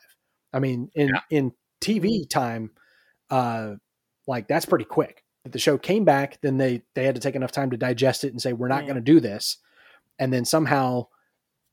[0.52, 1.22] I mean, in yeah.
[1.30, 2.72] in TV time,
[3.30, 3.76] uh,
[4.28, 7.52] like that's pretty quick the show came back, then they they had to take enough
[7.52, 9.58] time to digest it and say we're not going to do this,
[10.18, 11.08] and then somehow,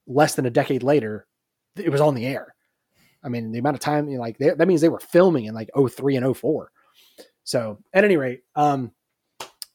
[0.06, 1.26] less than a decade later,
[1.76, 2.54] it was on the air.
[3.22, 5.44] I mean, the amount of time, you know, like they, that means they were filming
[5.44, 6.70] in like 03 and 04.
[7.44, 8.92] So at any rate, um,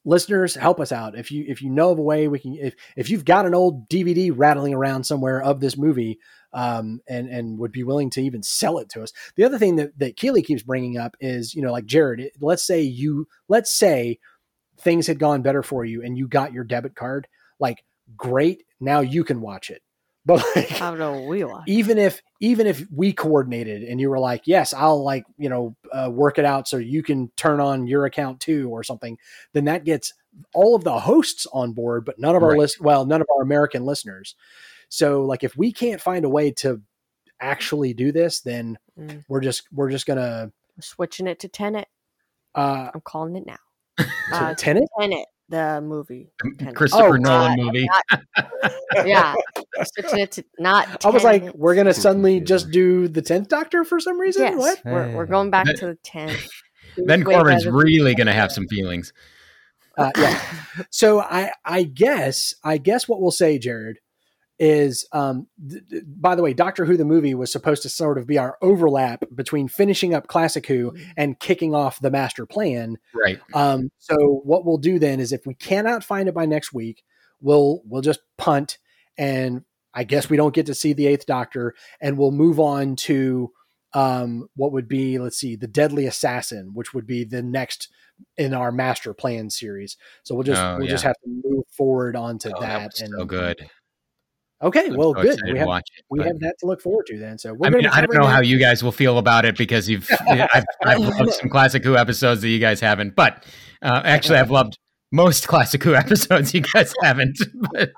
[0.05, 1.17] listeners, help us out.
[1.17, 3.55] If you if you know of a way we can, if if you've got an
[3.55, 6.19] old DVD rattling around somewhere of this movie,
[6.53, 9.11] um, and and would be willing to even sell it to us.
[9.35, 12.65] The other thing that that Keeley keeps bringing up is, you know, like Jared, let's
[12.65, 14.19] say you let's say
[14.79, 17.27] things had gone better for you and you got your debit card,
[17.59, 17.83] like
[18.15, 19.81] great, now you can watch it.
[20.27, 21.65] But like, how do we watch?
[21.67, 25.75] Even if even if we coordinated and you were like, yes, I'll like you know
[25.93, 29.19] uh, work it out so you can turn on your account too or something,
[29.53, 30.13] then that gets
[30.55, 32.59] all of the hosts on board, but none of our right.
[32.59, 34.33] list, well, none of our American listeners.
[34.89, 36.81] So like if we can't find a way to
[37.39, 39.23] actually do this, then mm.
[39.27, 41.87] we're just we're just gonna we're switching it to Tenet.
[42.55, 43.57] Uh, I'm calling it now.
[44.33, 44.89] Uh, Tenet.
[44.99, 46.31] Tenet, the movie.
[46.57, 46.75] Tenet.
[46.75, 47.87] Christopher oh, Nolan movie.
[48.11, 48.73] Not,
[49.05, 49.35] yeah,
[49.83, 50.85] switching it to not.
[50.85, 51.05] Tenet.
[51.05, 54.43] I was like, we're gonna suddenly just do the tenth Doctor for some reason.
[54.43, 54.81] Yes, what?
[54.85, 56.47] We're, we're going back to the tenth.
[57.05, 59.13] Ben Corbin's really gonna have some feelings.
[59.97, 60.41] Uh, yeah.
[60.89, 63.99] So I I guess I guess what we'll say, Jared,
[64.57, 68.17] is um th- th- by the way, Doctor Who the movie was supposed to sort
[68.17, 72.97] of be our overlap between finishing up Classic Who and kicking off the master plan.
[73.13, 73.39] Right.
[73.53, 77.03] Um, so what we'll do then is if we cannot find it by next week,
[77.41, 78.77] we'll we'll just punt
[79.17, 79.63] and
[79.93, 83.51] I guess we don't get to see the eighth doctor and we'll move on to
[83.93, 87.87] um what would be let's see the deadly assassin which would be the next
[88.37, 92.15] in our master plan series so we'll just Oh, we'll just have to move forward
[92.17, 93.69] onto Oh, that, was and so good.
[94.65, 95.39] Okay I'm well so good.
[95.51, 97.87] we have it, we have that to look forward to then so we're I mean,
[97.87, 101.33] I don't know how you guys will feel about it because you've I've, I've loved
[101.33, 103.45] some classic Who episodes that you guys haven't, but
[103.81, 104.77] uh, actually I've loved
[105.11, 107.37] most classic Who episodes you guys haven't.
[107.71, 107.91] But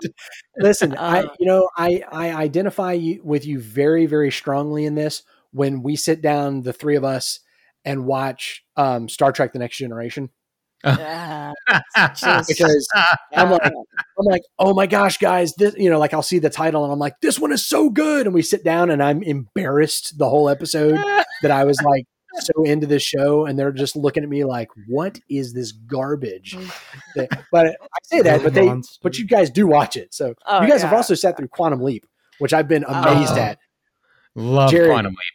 [0.57, 5.23] Listen, I you know I I identify you, with you very very strongly in this
[5.52, 7.39] when we sit down the three of us
[7.85, 10.30] and watch um, Star Trek: The Next Generation
[10.83, 11.53] Yeah.
[12.15, 12.87] Just- because
[13.33, 16.49] I'm like I'm like oh my gosh guys this you know like I'll see the
[16.49, 19.23] title and I'm like this one is so good and we sit down and I'm
[19.23, 20.95] embarrassed the whole episode
[21.41, 22.05] that I was like
[22.39, 26.55] so into this show and they're just looking at me like what is this garbage
[26.55, 27.43] mm.
[27.51, 28.71] but I say that but they
[29.01, 31.81] but you guys do watch it so Oh, you guys have also sat through Quantum
[31.81, 32.05] Leap
[32.37, 33.37] which I've been amazed Oh.
[33.41, 33.57] at
[34.35, 34.91] love Jared.
[34.91, 35.33] Quantum Leap.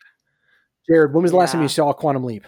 [0.88, 2.46] Jared when was the last time you saw Quantum Leap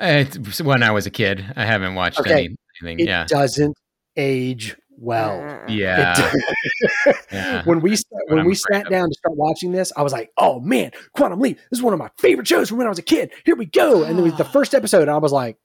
[0.00, 1.44] It's when I was a kid.
[1.56, 2.32] I haven't watched Okay.
[2.46, 3.00] any, anything.
[3.00, 3.26] it Yeah.
[3.26, 3.76] doesn't
[4.16, 6.30] age well Uh, Yeah.
[7.32, 7.62] Yeah.
[7.64, 8.90] when we sat- when we sat of.
[8.90, 11.56] down to start watching this, I was like, "Oh man, Quantum Leap!
[11.70, 13.32] This is one of my favorite shows from when I was a kid.
[13.44, 15.56] Here we go!" And then with the first episode, I was like,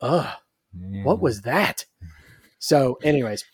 [0.00, 0.26] "Ugh,
[1.04, 1.84] what was that?"
[2.58, 3.44] So, anyways,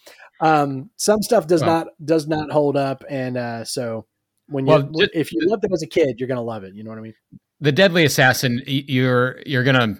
[0.40, 4.06] um, some stuff does Well- not does not hold up, and uh, so
[4.48, 6.74] when you Well, ju- if you loved it as a kid, you're gonna love it.
[6.74, 7.14] You know what I mean?
[7.62, 9.96] The Deadly Assassin, you're you're gonna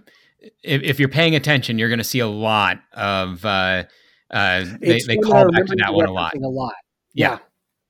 [0.63, 3.85] if, if you're paying attention, you're gonna see a lot of uh,
[4.31, 6.35] uh, they, they call back to that one a lot.
[6.35, 6.75] A lot.
[7.15, 7.39] Yeah.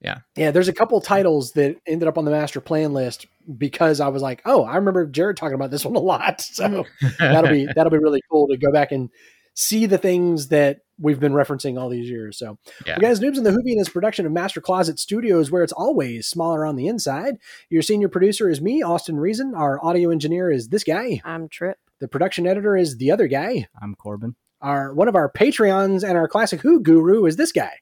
[0.03, 0.51] yeah, yeah.
[0.51, 3.27] There's a couple titles that ended up on the master plan list
[3.57, 6.85] because I was like, "Oh, I remember Jared talking about this one a lot." So.
[7.19, 9.09] that'll be that'll be really cool to go back and
[9.55, 12.39] see the things that we've been referencing all these years.
[12.39, 12.97] So, Yeah.
[12.97, 15.73] you guys, Noobs in the Whovian is a production of Master Closet Studios, where it's
[15.73, 17.37] always smaller on the inside.
[17.69, 19.55] Your senior producer is me, Austin Reason.
[19.55, 21.21] Our audio engineer is this guy.
[21.25, 21.77] I'm Trip.
[22.01, 23.67] The production editor is the other guy.
[23.81, 24.37] I'm Corbin.
[24.61, 27.73] Our one of our Patreons and our classic Who guru is this guy.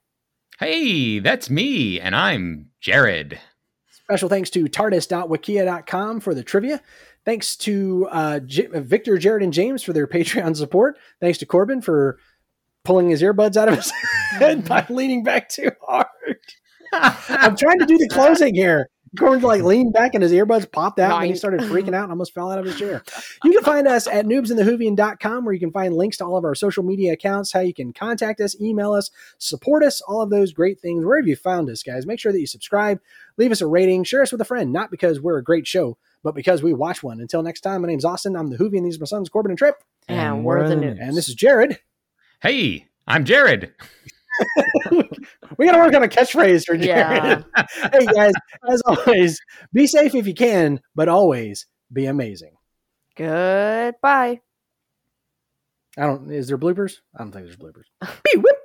[0.59, 3.39] hey, that's me, and I'm Jared.
[3.91, 6.81] Special thanks to tardis.wikia.com for the trivia.
[7.25, 10.99] Thanks to uh, J- Victor, Jared, and James for their Patreon support.
[11.21, 12.19] Thanks to Corbin for
[12.85, 13.91] pulling his earbuds out of his
[14.31, 16.07] head by leaning back too hard.
[16.93, 18.89] I'm trying to do the closing here.
[19.19, 22.13] Corbin like leaned back and his earbuds popped out and he started freaking out and
[22.13, 23.03] almost fell out of his chair.
[23.43, 26.55] You can find us at noobsandthewhovian.com where you can find links to all of our
[26.55, 30.53] social media accounts, how you can contact us, email us, support us, all of those
[30.53, 31.05] great things.
[31.05, 33.01] Wherever you found us, guys, make sure that you subscribe,
[33.37, 35.99] leave us a rating, share us with a friend, not because we're a great show,
[36.23, 37.21] but because we watch one.
[37.21, 38.37] Until next time, my name's Austin.
[38.37, 38.79] I'm the Whovian.
[38.79, 39.77] And these are my sons, Corbin and Trip.
[40.09, 40.99] And we're the noobs.
[41.01, 41.79] And this is Jared.
[42.43, 43.73] Hey, I'm Jared.
[45.59, 47.45] We got to work on a catchphrase for Jared.
[47.57, 47.67] Yeah.
[47.93, 48.33] hey, guys,
[48.69, 49.41] as always,
[49.73, 52.57] be safe if you can, but always be amazing.
[53.17, 54.41] Goodbye.
[55.99, 56.99] I don't, is there bloopers?
[57.15, 57.85] I don't think there's bloopers.
[58.25, 58.57] Beep, whip.